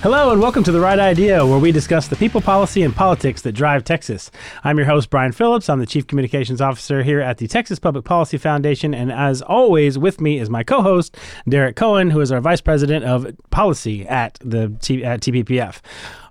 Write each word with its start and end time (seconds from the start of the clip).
Hello 0.00 0.30
and 0.30 0.40
welcome 0.40 0.62
to 0.62 0.70
The 0.70 0.78
Right 0.78 1.00
Idea, 1.00 1.44
where 1.44 1.58
we 1.58 1.72
discuss 1.72 2.06
the 2.06 2.14
people, 2.14 2.40
policy, 2.40 2.84
and 2.84 2.94
politics 2.94 3.42
that 3.42 3.50
drive 3.50 3.82
Texas. 3.82 4.30
I'm 4.62 4.76
your 4.76 4.86
host, 4.86 5.10
Brian 5.10 5.32
Phillips. 5.32 5.68
I'm 5.68 5.80
the 5.80 5.86
Chief 5.86 6.06
Communications 6.06 6.60
Officer 6.60 7.02
here 7.02 7.20
at 7.20 7.38
the 7.38 7.48
Texas 7.48 7.80
Public 7.80 8.04
Policy 8.04 8.38
Foundation. 8.38 8.94
And 8.94 9.10
as 9.10 9.42
always, 9.42 9.98
with 9.98 10.20
me 10.20 10.38
is 10.38 10.48
my 10.48 10.62
co 10.62 10.82
host, 10.82 11.16
Derek 11.48 11.74
Cohen, 11.74 12.10
who 12.10 12.20
is 12.20 12.30
our 12.30 12.40
Vice 12.40 12.60
President 12.60 13.04
of 13.04 13.26
Policy 13.50 14.06
at, 14.06 14.38
the 14.40 14.72
T- 14.80 15.04
at 15.04 15.20
TPPF. 15.20 15.80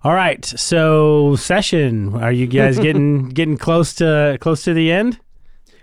All 0.06 0.14
right, 0.14 0.46
so 0.46 1.36
session. 1.36 2.16
Are 2.16 2.32
you 2.32 2.48
guys 2.48 2.80
getting 2.80 3.28
getting 3.28 3.58
close 3.58 3.94
to 3.96 4.38
close 4.40 4.64
to 4.64 4.74
the 4.74 4.94
end? 4.94 5.20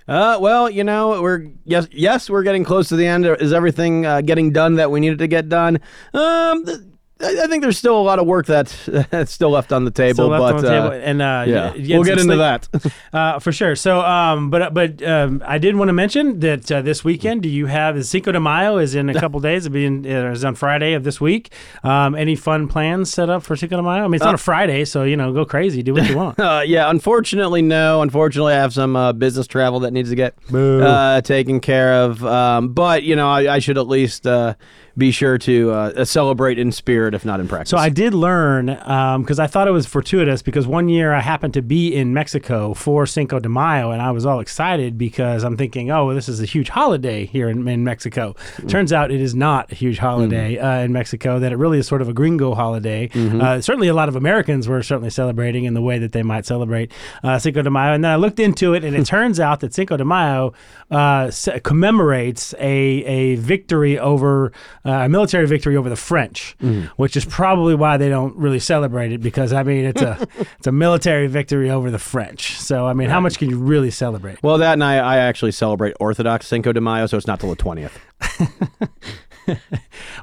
Uh, 0.08 0.38
well, 0.40 0.70
you 0.70 0.84
know, 0.84 1.20
we're 1.20 1.50
yes, 1.64 1.86
yes, 1.92 2.30
we're 2.30 2.44
getting 2.44 2.64
close 2.64 2.88
to 2.88 2.96
the 2.96 3.06
end. 3.06 3.26
Is 3.26 3.52
everything 3.52 4.06
uh, 4.06 4.22
getting 4.22 4.52
done 4.52 4.76
that 4.76 4.90
we 4.90 5.00
needed 5.00 5.18
to 5.18 5.26
get 5.26 5.50
done? 5.50 5.80
Um, 6.14 6.64
th- 6.64 6.78
I 7.20 7.44
I 7.44 7.46
think 7.46 7.62
there's 7.62 7.78
still 7.78 7.98
a 7.98 8.02
lot 8.02 8.18
of 8.18 8.26
work 8.26 8.46
that's, 8.46 8.86
that's 9.10 9.32
still 9.32 9.50
left 9.50 9.72
on 9.72 9.84
the 9.84 9.90
table, 9.90 10.14
Still 10.14 10.28
left 10.28 10.40
but 10.40 10.54
on 10.56 10.62
the 10.62 10.68
uh, 10.68 10.90
table, 10.90 11.02
and 11.04 11.22
uh, 11.22 11.44
yeah, 11.46 11.72
we'll 11.96 12.04
get 12.04 12.18
into 12.18 12.34
sleep. 12.34 12.38
that. 12.38 12.92
uh, 13.12 13.38
for 13.38 13.52
sure. 13.52 13.76
So, 13.76 14.00
um, 14.00 14.50
but 14.50 14.74
but 14.74 15.02
um, 15.02 15.42
I 15.46 15.58
did 15.58 15.76
want 15.76 15.88
to 15.88 15.92
mention 15.92 16.40
that 16.40 16.70
uh, 16.70 16.82
this 16.82 17.04
weekend, 17.04 17.42
do 17.42 17.48
you 17.48 17.66
have 17.66 17.96
is 17.96 18.08
Cinco 18.08 18.32
de 18.32 18.40
Mayo 18.40 18.78
is 18.78 18.94
in 18.94 19.08
a 19.08 19.14
couple 19.20 19.40
days. 19.40 19.66
It'll 19.66 19.74
be 19.74 19.84
in, 19.84 20.06
uh, 20.06 20.32
is 20.32 20.44
on 20.44 20.54
Friday 20.54 20.94
of 20.94 21.04
this 21.04 21.20
week. 21.20 21.52
Um, 21.82 22.14
any 22.14 22.36
fun 22.36 22.68
plans 22.68 23.12
set 23.12 23.30
up 23.30 23.42
for 23.42 23.56
Cinco 23.56 23.76
de 23.76 23.82
Mayo? 23.82 24.04
I 24.04 24.08
mean, 24.08 24.14
it's 24.14 24.24
on 24.24 24.34
a 24.34 24.38
Friday, 24.38 24.84
so 24.84 25.04
you 25.04 25.16
know, 25.16 25.32
go 25.32 25.44
crazy, 25.44 25.82
do 25.82 25.94
what 25.94 26.08
you 26.08 26.16
want. 26.16 26.38
Uh, 26.38 26.62
yeah, 26.64 26.90
unfortunately, 26.90 27.62
no. 27.62 28.02
Unfortunately, 28.02 28.54
I 28.54 28.56
have 28.56 28.72
some 28.72 28.96
uh, 28.96 29.12
business 29.12 29.46
travel 29.46 29.80
that 29.80 29.92
needs 29.92 30.10
to 30.10 30.16
get 30.16 30.34
uh, 30.52 31.20
taken 31.20 31.60
care 31.60 32.02
of. 32.02 32.24
Um, 32.24 32.72
but 32.72 33.02
you 33.02 33.16
know, 33.16 33.28
I, 33.28 33.54
I 33.54 33.58
should 33.60 33.78
at 33.78 33.86
least 33.86 34.26
uh, 34.26 34.54
be 34.96 35.10
sure 35.10 35.38
to 35.38 35.70
uh, 35.70 36.04
celebrate 36.04 36.58
in 36.58 36.72
spirit, 36.72 37.14
if 37.14 37.24
not 37.24 37.40
in 37.40 37.48
practice. 37.48 37.70
So 37.70 37.76
I 37.76 37.88
did 37.88 38.14
learn 38.14 38.66
because 38.66 39.38
I 39.38 39.46
thought 39.46 39.68
it 39.68 39.72
was 39.72 39.86
fortuitous 39.86 40.42
because 40.42 40.66
one 40.66 40.88
year 40.88 41.12
I 41.12 41.20
happened 41.20 41.54
to 41.54 41.62
be 41.62 41.94
in 41.94 42.14
Mexico 42.14 42.74
for 42.74 43.06
Cinco 43.06 43.38
de 43.38 43.48
Mayo 43.48 43.90
and 43.90 44.00
I 44.00 44.10
was 44.10 44.26
all 44.26 44.40
excited 44.40 44.96
because 44.98 45.44
I'm 45.44 45.56
thinking, 45.56 45.90
oh, 45.90 46.14
this 46.14 46.28
is 46.28 46.40
a 46.40 46.44
huge 46.44 46.68
holiday 46.68 47.26
here 47.26 47.48
in, 47.48 47.66
in 47.66 47.84
Mexico. 47.84 48.34
Turns 48.68 48.92
out 48.92 49.10
it 49.10 49.20
is 49.20 49.34
not 49.34 49.72
a 49.72 49.74
huge 49.74 49.98
holiday 49.98 50.58
uh, 50.58 50.80
in 50.80 50.92
Mexico. 50.92 51.38
That 51.38 51.52
it 51.52 51.56
really 51.56 51.78
is 51.78 51.86
sort 51.86 52.02
of 52.02 52.08
a 52.08 52.12
gringo 52.12 52.54
holiday. 52.54 53.10
Uh, 53.14 53.60
certainly, 53.60 53.88
a 53.88 53.94
lot 53.94 54.08
of 54.08 54.16
Americans 54.16 54.68
were 54.68 54.82
certainly 54.82 55.10
celebrating 55.10 55.64
in 55.64 55.74
the 55.74 55.82
way 55.82 55.98
that 55.98 56.12
they 56.12 56.22
might 56.22 56.46
celebrate 56.46 56.92
uh, 57.22 57.38
Cinco 57.38 57.62
de 57.62 57.70
Mayo. 57.70 57.92
And 57.92 58.04
then 58.04 58.10
I 58.12 58.16
looked 58.16 58.40
into 58.40 58.74
it, 58.74 58.84
and 58.84 58.94
it 58.96 59.04
turns 59.16 59.40
out 59.40 59.60
that 59.60 59.74
Cinco 59.74 59.96
de 59.96 60.04
Mayo 60.04 60.52
uh, 60.90 61.30
commemorates 61.62 62.54
a 62.58 63.04
a 63.04 63.36
victory 63.36 63.98
over 63.98 64.52
uh, 64.83 64.83
Uh, 64.86 65.04
a 65.04 65.08
military 65.08 65.46
victory 65.46 65.76
over 65.78 65.88
the 65.88 65.96
French, 65.96 66.54
mm. 66.60 66.86
which 66.96 67.16
is 67.16 67.24
probably 67.24 67.74
why 67.74 67.96
they 67.96 68.10
don't 68.10 68.36
really 68.36 68.58
celebrate 68.58 69.12
it 69.12 69.22
because 69.22 69.50
I 69.50 69.62
mean 69.62 69.86
it's 69.86 70.02
a 70.02 70.28
it's 70.58 70.66
a 70.66 70.72
military 70.72 71.26
victory 71.26 71.70
over 71.70 71.90
the 71.90 71.98
French. 71.98 72.60
So 72.60 72.86
I 72.86 72.92
mean, 72.92 73.08
how 73.08 73.20
much 73.20 73.38
can 73.38 73.48
you 73.48 73.58
really 73.58 73.90
celebrate? 73.90 74.42
well, 74.42 74.58
that 74.58 74.74
and 74.74 74.84
I, 74.84 74.96
I 74.96 75.16
actually 75.16 75.52
celebrate 75.52 75.94
Orthodox 76.00 76.46
Cinco 76.46 76.72
de 76.72 76.82
Mayo, 76.82 77.06
so 77.06 77.16
it's 77.16 77.26
not 77.26 77.40
till 77.40 77.48
the 77.50 77.56
twentieth. 77.56 77.98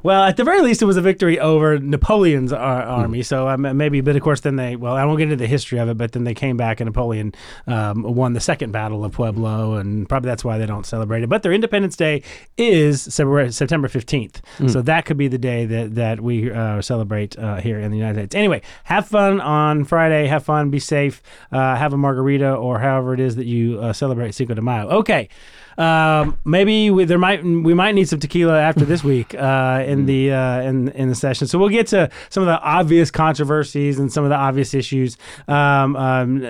Well, 0.03 0.23
at 0.23 0.35
the 0.35 0.43
very 0.43 0.61
least, 0.61 0.81
it 0.81 0.85
was 0.85 0.97
a 0.97 1.01
victory 1.01 1.39
over 1.39 1.77
Napoleon's 1.77 2.51
ar- 2.51 2.81
army. 2.83 3.21
So 3.21 3.47
um, 3.47 3.77
maybe, 3.77 4.01
but 4.01 4.15
of 4.15 4.21
course, 4.23 4.39
then 4.41 4.55
they 4.55 4.75
well, 4.75 4.95
I 4.95 5.05
won't 5.05 5.19
get 5.19 5.25
into 5.25 5.35
the 5.35 5.47
history 5.47 5.77
of 5.77 5.89
it, 5.89 5.97
but 5.97 6.13
then 6.13 6.23
they 6.23 6.33
came 6.33 6.57
back 6.57 6.79
and 6.79 6.87
Napoleon 6.87 7.33
um, 7.67 8.01
won 8.01 8.33
the 8.33 8.39
second 8.39 8.71
battle 8.71 9.05
of 9.05 9.11
Pueblo, 9.11 9.75
and 9.75 10.09
probably 10.09 10.29
that's 10.29 10.43
why 10.43 10.57
they 10.57 10.65
don't 10.65 10.85
celebrate 10.85 11.21
it. 11.21 11.29
But 11.29 11.43
their 11.43 11.53
Independence 11.53 11.95
Day 11.95 12.23
is 12.57 13.01
September 13.01 13.51
September 13.51 13.87
fifteenth, 13.87 14.41
so 14.69 14.81
that 14.81 15.05
could 15.05 15.17
be 15.17 15.27
the 15.27 15.37
day 15.37 15.65
that 15.65 15.95
that 15.95 16.21
we 16.21 16.51
uh, 16.51 16.81
celebrate 16.81 17.37
uh, 17.37 17.57
here 17.57 17.79
in 17.79 17.91
the 17.91 17.97
United 17.97 18.15
States. 18.19 18.35
Anyway, 18.35 18.61
have 18.85 19.07
fun 19.07 19.39
on 19.39 19.83
Friday. 19.85 20.25
Have 20.27 20.43
fun. 20.43 20.71
Be 20.71 20.79
safe. 20.79 21.21
Uh, 21.51 21.75
have 21.75 21.93
a 21.93 21.97
margarita 21.97 22.53
or 22.55 22.79
however 22.79 23.13
it 23.13 23.19
is 23.19 23.35
that 23.35 23.45
you 23.45 23.79
uh, 23.79 23.93
celebrate 23.93 24.33
Cinco 24.33 24.55
de 24.55 24.61
Mayo. 24.61 24.89
Okay. 24.89 25.29
Um, 25.77 26.37
maybe 26.45 26.89
we, 26.89 27.05
there 27.05 27.17
might 27.17 27.43
we 27.43 27.73
might 27.73 27.93
need 27.95 28.07
some 28.07 28.19
tequila 28.19 28.59
after 28.59 28.85
this 28.85 29.03
week 29.03 29.33
uh, 29.35 29.83
in 29.85 30.05
the 30.05 30.31
uh, 30.31 30.61
in 30.61 30.89
in 30.89 31.09
the 31.09 31.15
session. 31.15 31.47
So 31.47 31.57
we'll 31.57 31.69
get 31.69 31.87
to 31.87 32.09
some 32.29 32.43
of 32.43 32.47
the 32.47 32.59
obvious 32.61 33.11
controversies 33.11 33.99
and 33.99 34.11
some 34.11 34.23
of 34.23 34.29
the 34.29 34.35
obvious 34.35 34.73
issues. 34.73 35.17
Um, 35.47 35.95
um, 35.95 36.41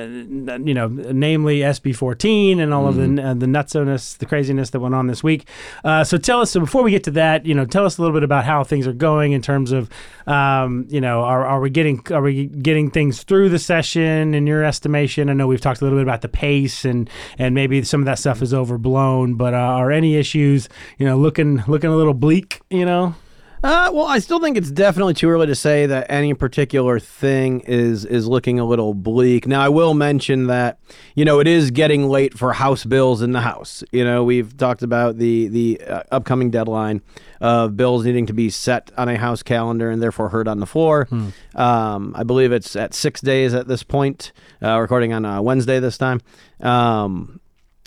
you 0.65 0.73
know, 0.73 0.87
namely 0.87 1.59
SB 1.59 1.95
14 1.95 2.59
and 2.59 2.73
all 2.73 2.87
of 2.87 2.95
the 2.95 3.03
uh, 3.03 3.33
the 3.33 3.45
nutsiness, 3.45 4.17
the 4.17 4.25
craziness 4.25 4.71
that 4.71 4.79
went 4.79 4.95
on 4.95 5.07
this 5.07 5.23
week. 5.23 5.47
Uh, 5.83 6.03
so 6.03 6.17
tell 6.17 6.41
us. 6.41 6.51
So 6.51 6.59
before 6.59 6.83
we 6.83 6.91
get 6.91 7.03
to 7.05 7.11
that, 7.11 7.45
you 7.45 7.53
know, 7.53 7.65
tell 7.65 7.85
us 7.85 7.97
a 7.97 8.01
little 8.01 8.15
bit 8.15 8.23
about 8.23 8.45
how 8.45 8.63
things 8.63 8.87
are 8.87 8.93
going 8.93 9.31
in 9.31 9.41
terms 9.41 9.71
of, 9.71 9.89
um, 10.27 10.85
you 10.89 11.01
know, 11.01 11.21
are, 11.21 11.45
are 11.45 11.59
we 11.59 11.69
getting 11.69 12.01
are 12.11 12.21
we 12.21 12.47
getting 12.47 12.89
things 12.89 13.23
through 13.23 13.49
the 13.49 13.59
session 13.59 14.33
in 14.33 14.47
your 14.47 14.63
estimation? 14.63 15.29
I 15.29 15.33
know 15.33 15.47
we've 15.47 15.61
talked 15.61 15.81
a 15.81 15.83
little 15.83 15.99
bit 15.99 16.03
about 16.03 16.21
the 16.21 16.29
pace 16.29 16.85
and 16.85 17.09
and 17.37 17.55
maybe 17.55 17.83
some 17.83 18.01
of 18.01 18.05
that 18.05 18.19
stuff 18.19 18.41
is 18.41 18.53
overblown. 18.53 19.10
But 19.37 19.53
uh, 19.53 19.57
are 19.57 19.91
any 19.91 20.15
issues, 20.15 20.69
you 20.97 21.05
know, 21.05 21.17
looking 21.17 21.63
looking 21.67 21.89
a 21.89 21.95
little 21.95 22.13
bleak? 22.13 22.61
You 22.69 22.85
know. 22.85 23.15
Uh, 23.63 23.91
well, 23.93 24.07
I 24.07 24.17
still 24.17 24.39
think 24.39 24.57
it's 24.57 24.71
definitely 24.71 25.13
too 25.13 25.29
early 25.29 25.45
to 25.45 25.53
say 25.53 25.85
that 25.85 26.07
any 26.09 26.33
particular 26.33 26.99
thing 26.99 27.59
is 27.61 28.05
is 28.05 28.27
looking 28.27 28.59
a 28.59 28.65
little 28.65 28.95
bleak. 28.95 29.45
Now, 29.45 29.61
I 29.61 29.69
will 29.69 29.93
mention 29.93 30.47
that 30.47 30.79
you 31.13 31.25
know 31.25 31.39
it 31.39 31.45
is 31.45 31.69
getting 31.69 32.09
late 32.09 32.35
for 32.35 32.53
House 32.53 32.85
bills 32.85 33.21
in 33.21 33.33
the 33.33 33.41
House. 33.41 33.83
You 33.91 34.03
know, 34.03 34.23
we've 34.23 34.57
talked 34.57 34.81
about 34.81 35.17
the 35.19 35.47
the 35.47 35.79
uh, 35.81 36.01
upcoming 36.11 36.49
deadline 36.49 37.03
of 37.39 37.77
bills 37.77 38.03
needing 38.03 38.25
to 38.25 38.33
be 38.33 38.49
set 38.49 38.89
on 38.97 39.07
a 39.09 39.17
House 39.17 39.43
calendar 39.43 39.91
and 39.91 40.01
therefore 40.01 40.29
heard 40.29 40.47
on 40.47 40.59
the 40.59 40.65
floor. 40.65 41.07
Um, 41.53 42.15
I 42.15 42.23
believe 42.23 42.51
it's 42.51 42.75
at 42.75 42.95
six 42.95 43.21
days 43.21 43.53
at 43.53 43.67
this 43.67 43.83
point. 43.83 44.31
Uh, 44.63 44.79
recording 44.79 45.13
on 45.13 45.23
uh, 45.23 45.39
Wednesday 45.39 45.79
this 45.79 45.99
time. 45.99 46.19
Um, 46.61 47.39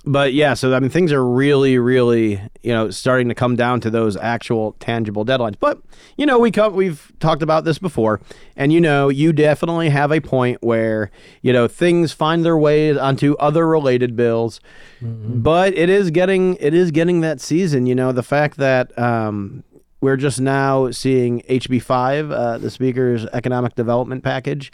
but 0.07 0.35
yeah, 0.35 0.55
so 0.55 0.75
I 0.75 0.81
mean, 0.81 0.91
things 0.91 1.13
are 1.13 1.25
really, 1.25 1.79
really, 1.79 2.41
you 2.63 2.73
know, 2.73 2.91
starting 2.91 3.29
to 3.29 3.35
come 3.35 3.57
down 3.57 3.81
to 3.81 3.91
those 3.91 4.17
actual 4.17 4.73
tangible 4.79 5.25
deadlines. 5.25 5.57
But 5.59 5.81
you 6.17 6.27
know, 6.27 6.39
we 6.39 6.51
come, 6.51 6.75
we've 6.75 7.11
talked 7.21 7.43
about 7.43 7.65
this 7.65 7.79
before, 7.79 8.21
and 8.55 8.73
you 8.73 8.81
know, 8.81 9.09
you 9.09 9.33
definitely 9.33 9.89
have 9.89 10.13
a 10.13 10.21
point 10.21 10.63
where 10.63 11.11
you 11.41 11.53
know 11.53 11.67
things 11.67 12.13
find 12.13 12.45
their 12.45 12.57
way 12.59 12.97
onto 12.97 13.35
other 13.37 13.67
related 13.67 14.15
bills. 14.15 14.61
But 15.01 15.75
it 15.77 15.89
is 15.91 16.11
getting, 16.11 16.57
it 16.61 16.73
is 16.73 16.91
getting 16.91 17.21
that 17.21 17.41
season. 17.41 17.87
You 17.87 17.95
know, 17.95 18.13
the 18.13 18.23
fact 18.23 18.59
that 18.59 18.97
um, 18.99 19.65
we're 20.01 20.17
just 20.17 20.41
now 20.41 20.91
seeing 20.91 21.41
HB 21.43 21.83
five, 21.83 22.31
uh, 22.31 22.59
the 22.59 22.71
Speaker's 22.71 23.25
economic 23.27 23.75
development 23.75 24.23
package, 24.23 24.71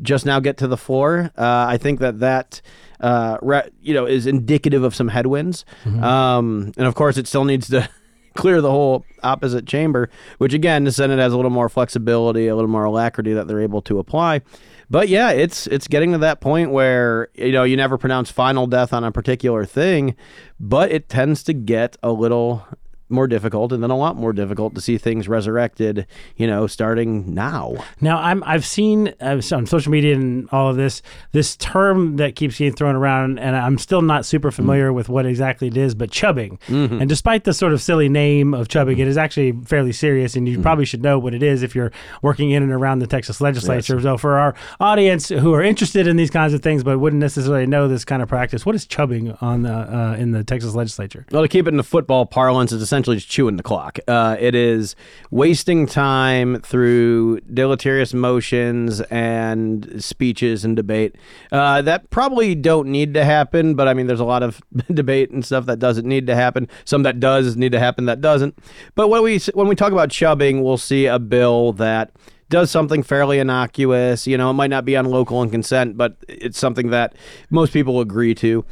just 0.00 0.26
now 0.26 0.40
get 0.40 0.56
to 0.58 0.66
the 0.66 0.76
floor. 0.76 1.30
Uh, 1.36 1.66
I 1.68 1.76
think 1.76 2.00
that 2.00 2.20
that 2.20 2.62
uh, 3.04 3.36
re- 3.42 3.68
you 3.82 3.92
know 3.92 4.06
is 4.06 4.26
indicative 4.26 4.82
of 4.82 4.94
some 4.94 5.08
headwinds, 5.08 5.64
um, 6.02 6.72
and 6.78 6.86
of 6.86 6.94
course 6.94 7.18
it 7.18 7.28
still 7.28 7.44
needs 7.44 7.68
to 7.68 7.88
clear 8.34 8.60
the 8.62 8.70
whole 8.70 9.04
opposite 9.22 9.66
chamber. 9.66 10.08
Which 10.38 10.54
again, 10.54 10.84
the 10.84 10.92
Senate 10.92 11.18
has 11.18 11.32
a 11.32 11.36
little 11.36 11.50
more 11.50 11.68
flexibility, 11.68 12.48
a 12.48 12.54
little 12.56 12.70
more 12.70 12.84
alacrity 12.84 13.34
that 13.34 13.46
they're 13.46 13.60
able 13.60 13.82
to 13.82 13.98
apply. 13.98 14.40
But 14.88 15.08
yeah, 15.08 15.30
it's 15.30 15.66
it's 15.66 15.86
getting 15.86 16.12
to 16.12 16.18
that 16.18 16.40
point 16.40 16.70
where 16.70 17.28
you 17.34 17.52
know 17.52 17.64
you 17.64 17.76
never 17.76 17.98
pronounce 17.98 18.30
final 18.30 18.66
death 18.66 18.92
on 18.92 19.04
a 19.04 19.12
particular 19.12 19.64
thing, 19.66 20.16
but 20.58 20.90
it 20.90 21.08
tends 21.08 21.42
to 21.44 21.52
get 21.52 21.96
a 22.02 22.10
little 22.10 22.66
more 23.14 23.26
difficult 23.26 23.72
and 23.72 23.82
then 23.82 23.90
a 23.90 23.96
lot 23.96 24.16
more 24.16 24.32
difficult 24.32 24.74
to 24.74 24.80
see 24.80 24.98
things 24.98 25.28
resurrected, 25.28 26.06
you 26.36 26.46
know, 26.46 26.66
starting 26.66 27.34
now. 27.34 27.76
Now, 28.00 28.18
I'm 28.18 28.42
I've 28.44 28.64
seen 28.66 29.14
uh, 29.20 29.40
on 29.52 29.66
social 29.66 29.92
media 29.92 30.14
and 30.14 30.48
all 30.50 30.68
of 30.68 30.76
this 30.76 31.02
this 31.32 31.56
term 31.56 32.16
that 32.16 32.36
keeps 32.36 32.58
getting 32.58 32.74
thrown 32.74 32.96
around, 32.96 33.38
and 33.38 33.56
I'm 33.56 33.78
still 33.78 34.02
not 34.02 34.26
super 34.26 34.50
familiar 34.50 34.92
with 34.92 35.08
what 35.08 35.26
exactly 35.26 35.68
it 35.68 35.76
is. 35.76 35.94
But 35.94 36.10
chubbing, 36.10 36.58
and 36.68 37.08
despite 37.08 37.44
the 37.44 37.54
sort 37.54 37.72
of 37.72 37.80
silly 37.80 38.08
name 38.08 38.54
of 38.54 38.68
chubbing, 38.68 38.98
it 38.98 39.08
is 39.08 39.16
actually 39.16 39.52
fairly 39.64 39.92
serious, 39.92 40.36
and 40.36 40.48
you 40.48 40.60
probably 40.60 40.84
should 40.84 41.02
know 41.02 41.18
what 41.18 41.34
it 41.34 41.42
is 41.42 41.62
if 41.62 41.74
you're 41.74 41.92
working 42.22 42.50
in 42.50 42.62
and 42.62 42.72
around 42.72 42.98
the 42.98 43.06
Texas 43.06 43.40
legislature. 43.40 44.00
So, 44.00 44.18
for 44.18 44.38
our 44.38 44.54
audience 44.80 45.28
who 45.28 45.54
are 45.54 45.62
interested 45.62 46.06
in 46.06 46.16
these 46.16 46.30
kinds 46.30 46.54
of 46.54 46.62
things 46.62 46.82
but 46.82 46.98
wouldn't 46.98 47.20
necessarily 47.20 47.66
know 47.66 47.88
this 47.88 48.04
kind 48.04 48.22
of 48.22 48.28
practice, 48.28 48.66
what 48.66 48.74
is 48.74 48.86
chubbing 48.86 49.32
on 49.40 49.62
the 49.62 49.72
uh, 49.72 50.16
in 50.18 50.32
the 50.32 50.42
Texas 50.42 50.74
legislature? 50.74 51.26
Well, 51.30 51.42
to 51.42 51.48
keep 51.48 51.66
it 51.66 51.70
in 51.70 51.76
the 51.76 51.84
football 51.84 52.26
parlance, 52.26 52.72
it's 52.72 52.82
essentially 52.82 53.03
just 53.12 53.28
chewing 53.28 53.56
the 53.56 53.62
clock. 53.62 53.98
Uh, 54.08 54.36
it 54.38 54.54
is 54.54 54.96
wasting 55.30 55.86
time 55.86 56.60
through 56.60 57.40
deleterious 57.40 58.14
motions 58.14 59.00
and 59.02 60.02
speeches 60.02 60.64
and 60.64 60.76
debate 60.76 61.16
uh, 61.52 61.82
that 61.82 62.10
probably 62.10 62.54
don't 62.54 62.88
need 62.88 63.14
to 63.14 63.24
happen. 63.24 63.74
But 63.74 63.88
I 63.88 63.94
mean, 63.94 64.06
there's 64.06 64.20
a 64.20 64.24
lot 64.24 64.42
of 64.42 64.60
debate 64.92 65.30
and 65.30 65.44
stuff 65.44 65.66
that 65.66 65.78
doesn't 65.78 66.06
need 66.06 66.26
to 66.28 66.34
happen. 66.34 66.68
Some 66.84 67.02
that 67.02 67.20
does 67.20 67.56
need 67.56 67.72
to 67.72 67.78
happen 67.78 68.06
that 68.06 68.20
doesn't. 68.20 68.58
But 68.94 69.08
when 69.08 69.22
we 69.22 69.38
when 69.54 69.68
we 69.68 69.74
talk 69.74 69.92
about 69.92 70.10
chubbing, 70.10 70.62
we'll 70.62 70.78
see 70.78 71.06
a 71.06 71.18
bill 71.18 71.72
that 71.74 72.12
does 72.50 72.70
something 72.70 73.02
fairly 73.02 73.38
innocuous. 73.38 74.26
You 74.26 74.38
know, 74.38 74.50
it 74.50 74.54
might 74.54 74.70
not 74.70 74.84
be 74.84 74.96
on 74.96 75.06
local 75.06 75.42
and 75.42 75.50
consent, 75.50 75.96
but 75.96 76.16
it's 76.28 76.58
something 76.58 76.90
that 76.90 77.14
most 77.50 77.72
people 77.72 78.00
agree 78.00 78.34
to. 78.36 78.64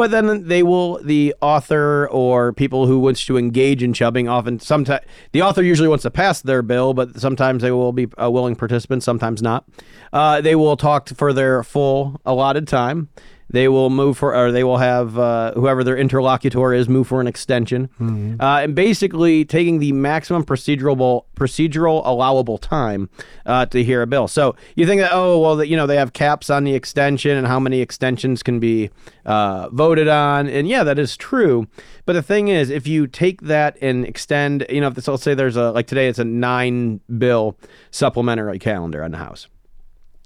But 0.00 0.12
then 0.12 0.48
they 0.48 0.62
will, 0.62 0.98
the 1.02 1.34
author 1.42 2.08
or 2.10 2.54
people 2.54 2.86
who 2.86 3.00
wants 3.00 3.26
to 3.26 3.36
engage 3.36 3.82
in 3.82 3.92
chubbing, 3.92 4.30
often 4.30 4.58
sometimes 4.58 5.04
the 5.32 5.42
author 5.42 5.62
usually 5.62 5.88
wants 5.90 6.04
to 6.04 6.10
pass 6.10 6.40
their 6.40 6.62
bill, 6.62 6.94
but 6.94 7.20
sometimes 7.20 7.60
they 7.60 7.70
will 7.70 7.92
be 7.92 8.08
a 8.16 8.30
willing 8.30 8.56
participant, 8.56 9.02
sometimes 9.02 9.42
not. 9.42 9.68
Uh, 10.10 10.40
they 10.40 10.54
will 10.54 10.78
talk 10.78 11.10
for 11.10 11.34
their 11.34 11.62
full 11.62 12.18
allotted 12.24 12.66
time. 12.66 13.10
They 13.50 13.66
will 13.68 13.90
move 13.90 14.16
for, 14.18 14.34
or 14.34 14.52
they 14.52 14.62
will 14.62 14.78
have 14.78 15.18
uh, 15.18 15.52
whoever 15.54 15.82
their 15.82 15.96
interlocutor 15.96 16.72
is 16.72 16.88
move 16.88 17.08
for 17.08 17.20
an 17.20 17.26
extension, 17.26 17.88
Mm-hmm. 18.00 18.40
uh, 18.40 18.60
and 18.60 18.74
basically 18.74 19.44
taking 19.44 19.80
the 19.80 19.92
maximum 19.92 20.44
procedural 20.44 21.24
procedural 21.34 22.02
allowable 22.04 22.58
time 22.58 23.10
uh, 23.46 23.66
to 23.66 23.82
hear 23.82 24.02
a 24.02 24.06
bill. 24.06 24.28
So 24.28 24.54
you 24.76 24.86
think 24.86 25.00
that 25.00 25.10
oh 25.12 25.40
well 25.40 25.56
that 25.56 25.68
you 25.68 25.76
know 25.76 25.86
they 25.86 25.96
have 25.96 26.12
caps 26.12 26.48
on 26.50 26.64
the 26.64 26.74
extension 26.74 27.36
and 27.36 27.46
how 27.46 27.58
many 27.58 27.80
extensions 27.80 28.42
can 28.42 28.60
be 28.60 28.90
uh, 29.26 29.68
voted 29.70 30.08
on, 30.08 30.48
and 30.48 30.68
yeah 30.68 30.84
that 30.84 30.98
is 30.98 31.16
true. 31.16 31.66
But 32.06 32.12
the 32.14 32.22
thing 32.22 32.48
is, 32.48 32.70
if 32.70 32.86
you 32.86 33.06
take 33.06 33.42
that 33.42 33.76
and 33.80 34.04
extend, 34.06 34.66
you 34.68 34.80
know, 34.80 34.88
if 34.88 34.94
this, 34.94 35.06
let's 35.08 35.22
say 35.22 35.34
there's 35.34 35.56
a 35.56 35.70
like 35.72 35.86
today 35.86 36.08
it's 36.08 36.18
a 36.18 36.24
nine 36.24 37.00
bill 37.18 37.56
supplementary 37.90 38.58
calendar 38.58 39.02
on 39.02 39.10
the 39.10 39.18
House 39.18 39.48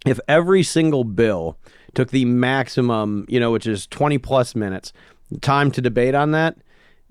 if 0.06 0.20
every 0.28 0.62
single 0.62 1.02
bill 1.04 1.56
took 1.94 2.10
the 2.10 2.24
maximum, 2.24 3.24
you 3.28 3.40
know, 3.40 3.50
which 3.50 3.66
is 3.66 3.86
20 3.86 4.18
plus 4.18 4.54
minutes, 4.54 4.92
time 5.40 5.70
to 5.72 5.80
debate 5.80 6.14
on 6.14 6.32
that, 6.32 6.56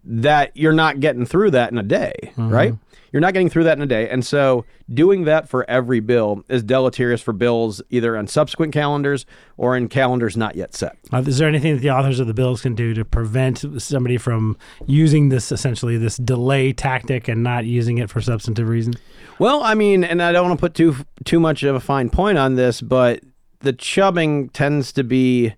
that 0.04 0.56
you're 0.56 0.74
not 0.74 1.00
getting 1.00 1.26
through 1.26 1.52
that 1.52 1.72
in 1.72 1.78
a 1.78 1.84
day, 1.84 2.14
right? 2.38 2.74
You're 3.14 3.22
not 3.22 3.34
getting 3.34 3.50
through 3.50 3.66
that 3.66 3.78
in 3.78 3.84
a 3.84 3.88
day. 3.88 4.10
And 4.10 4.26
so 4.26 4.66
doing 4.92 5.26
that 5.26 5.48
for 5.48 5.70
every 5.70 6.00
bill 6.00 6.44
is 6.50 6.64
deleterious 6.64 7.22
for 7.22 7.32
bills 7.32 7.80
either 7.92 8.18
on 8.18 8.26
subsequent 8.28 8.74
calendars 8.74 9.28
or 9.56 9.78
in 9.78 9.88
calendars 9.88 10.36
not 10.36 10.56
yet 10.56 10.74
set. 10.74 10.98
Uh, 11.14 11.20
is 11.20 11.38
there 11.38 11.48
anything 11.48 11.76
that 11.76 11.82
the 11.82 11.92
authors 11.92 12.20
of 12.20 12.26
the 12.26 12.34
bills 12.34 12.64
can 12.64 12.74
do 12.74 12.96
to 12.96 13.06
prevent 13.06 13.64
somebody 13.80 14.18
from 14.18 14.58
using 14.88 15.30
this 15.30 15.52
essentially 15.52 15.96
this 15.96 16.18
delay 16.18 16.74
tactic 16.74 17.28
and 17.28 17.44
not 17.44 17.66
using 17.66 18.00
it 18.00 18.10
for 18.10 18.20
substantive 18.20 18.68
reasons? 18.68 18.96
Well, 19.38 19.62
I 19.62 19.76
mean, 19.76 20.04
and 20.04 20.22
I 20.22 20.32
don't 20.32 20.48
want 20.48 20.60
to 20.60 20.62
put 20.62 20.74
too 20.74 20.96
too 21.24 21.40
much 21.40 21.62
of 21.62 21.76
a 21.76 21.80
fine 21.80 22.10
point 22.10 22.40
on 22.40 22.56
this, 22.56 22.82
but 22.82 23.22
the 23.64 23.74
chubbing 23.74 24.50
tends 24.50 24.92
to 24.94 25.04
be 25.04 25.54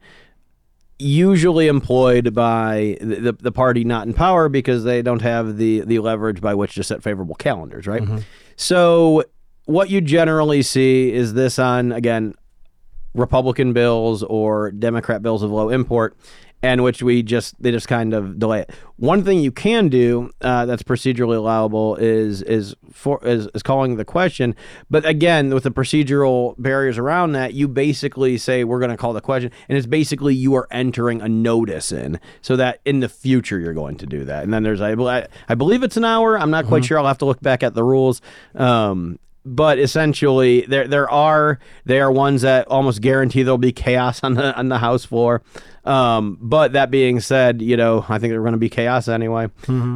usually 0.98 1.68
employed 1.68 2.34
by 2.34 2.98
the, 3.02 3.36
the, 3.38 3.52
party 3.52 3.84
not 3.84 4.07
in 4.07 4.13
power 4.13 4.48
because 4.48 4.86
they 4.86 5.02
don't 5.02 5.22
have 5.22 5.57
the 5.57 5.81
the 5.81 6.00
leverage 6.00 6.40
by 6.40 6.54
which 6.54 6.75
to 6.75 6.84
set 6.84 7.04
favorable 7.04 7.36
calendars, 7.36 7.86
right? 7.86 8.04
Mm-hmm. 8.04 8.19
So 8.56 9.25
what 9.66 9.90
you 9.90 10.00
generally 10.00 10.62
see 10.62 11.12
is 11.12 11.34
this 11.34 11.60
on 11.60 11.92
again 11.92 12.34
Republican 13.13 13.74
bills 13.74 14.24
or 14.24 14.72
Democrat 14.72 15.22
bills 15.22 15.44
of 15.44 15.52
low 15.52 15.69
import, 15.69 16.16
and 16.66 16.84
which 16.84 17.04
we 17.04 17.22
just 17.22 17.62
they 17.62 17.72
just 17.72 17.88
kind 17.88 18.14
of 18.14 18.40
delay 18.40 18.62
it. 18.62 18.72
One 18.98 19.24
thing 19.24 19.40
you 19.40 19.52
can 19.52 19.88
do 19.88 20.32
uh, 20.42 20.66
that's 20.66 20.82
procedurally 20.82 21.38
allowable 21.38 21.96
is 21.98 22.42
is 22.42 22.76
for 22.92 23.24
is, 23.24 23.48
is 23.54 23.62
calling 23.62 23.98
the 23.98 24.06
question, 24.06 24.56
but 24.90 25.06
again 25.06 25.54
with 25.54 25.64
the 25.64 25.72
procedural 25.72 26.56
barriers 26.58 26.98
around 26.98 27.34
that, 27.34 27.54
you 27.54 27.68
basically 27.68 28.38
say 28.40 28.64
we're 28.64 28.80
going 28.80 28.90
to 28.90 28.98
call 28.98 29.14
the 29.14 29.22
question, 29.22 29.52
and 29.70 29.78
it's 29.78 29.88
basically 29.88 30.34
you 30.34 30.56
are 30.56 30.68
entering 30.72 31.22
a 31.22 31.30
notice 31.30 31.92
in, 31.92 32.20
so 32.42 32.56
that 32.56 32.80
in 32.84 33.00
the 33.00 33.10
future 33.10 33.60
you're 33.60 33.74
going 33.74 33.98
to 33.98 34.08
do 34.08 34.26
that. 34.26 34.44
And 34.44 34.52
then 34.52 34.64
there's 34.64 34.82
I, 34.82 34.94
I, 34.94 35.28
I 35.48 35.54
believe 35.56 35.84
it's 35.84 35.98
an 35.98 36.06
hour. 36.06 36.40
I'm 36.40 36.52
not 36.52 36.66
quite 36.66 36.84
sure. 36.86 36.98
I'll 36.98 37.06
have 37.06 37.20
to 37.20 37.26
look 37.26 37.42
back 37.42 37.62
at 37.62 37.76
the 37.76 37.84
rules. 37.84 38.22
Um, 38.56 39.20
but 39.45 39.77
essentially 39.77 40.62
there 40.62 40.88
there 40.88 41.09
are 41.09 41.59
there 41.86 42.06
are 42.06 42.12
ones 42.12 42.42
that 42.42 42.68
almost 42.68 43.01
guarantee 43.01 43.44
there'll 43.44 43.57
be 43.57 43.71
chaos 43.71 44.24
on 44.24 44.33
the 44.33 44.56
on 44.56 44.69
the 44.69 44.80
house 44.80 45.06
floor. 45.06 45.44
Um, 45.86 46.38
but 46.42 46.74
that 46.74 46.89
being 46.89 47.19
said, 47.19 47.62
you 47.62 47.77
know 47.77 48.06
I 48.09 48.18
think 48.18 48.31
there's 48.31 48.42
going 48.42 48.53
to 48.53 48.57
be 48.57 48.69
chaos 48.69 49.07
anyway. 49.07 49.47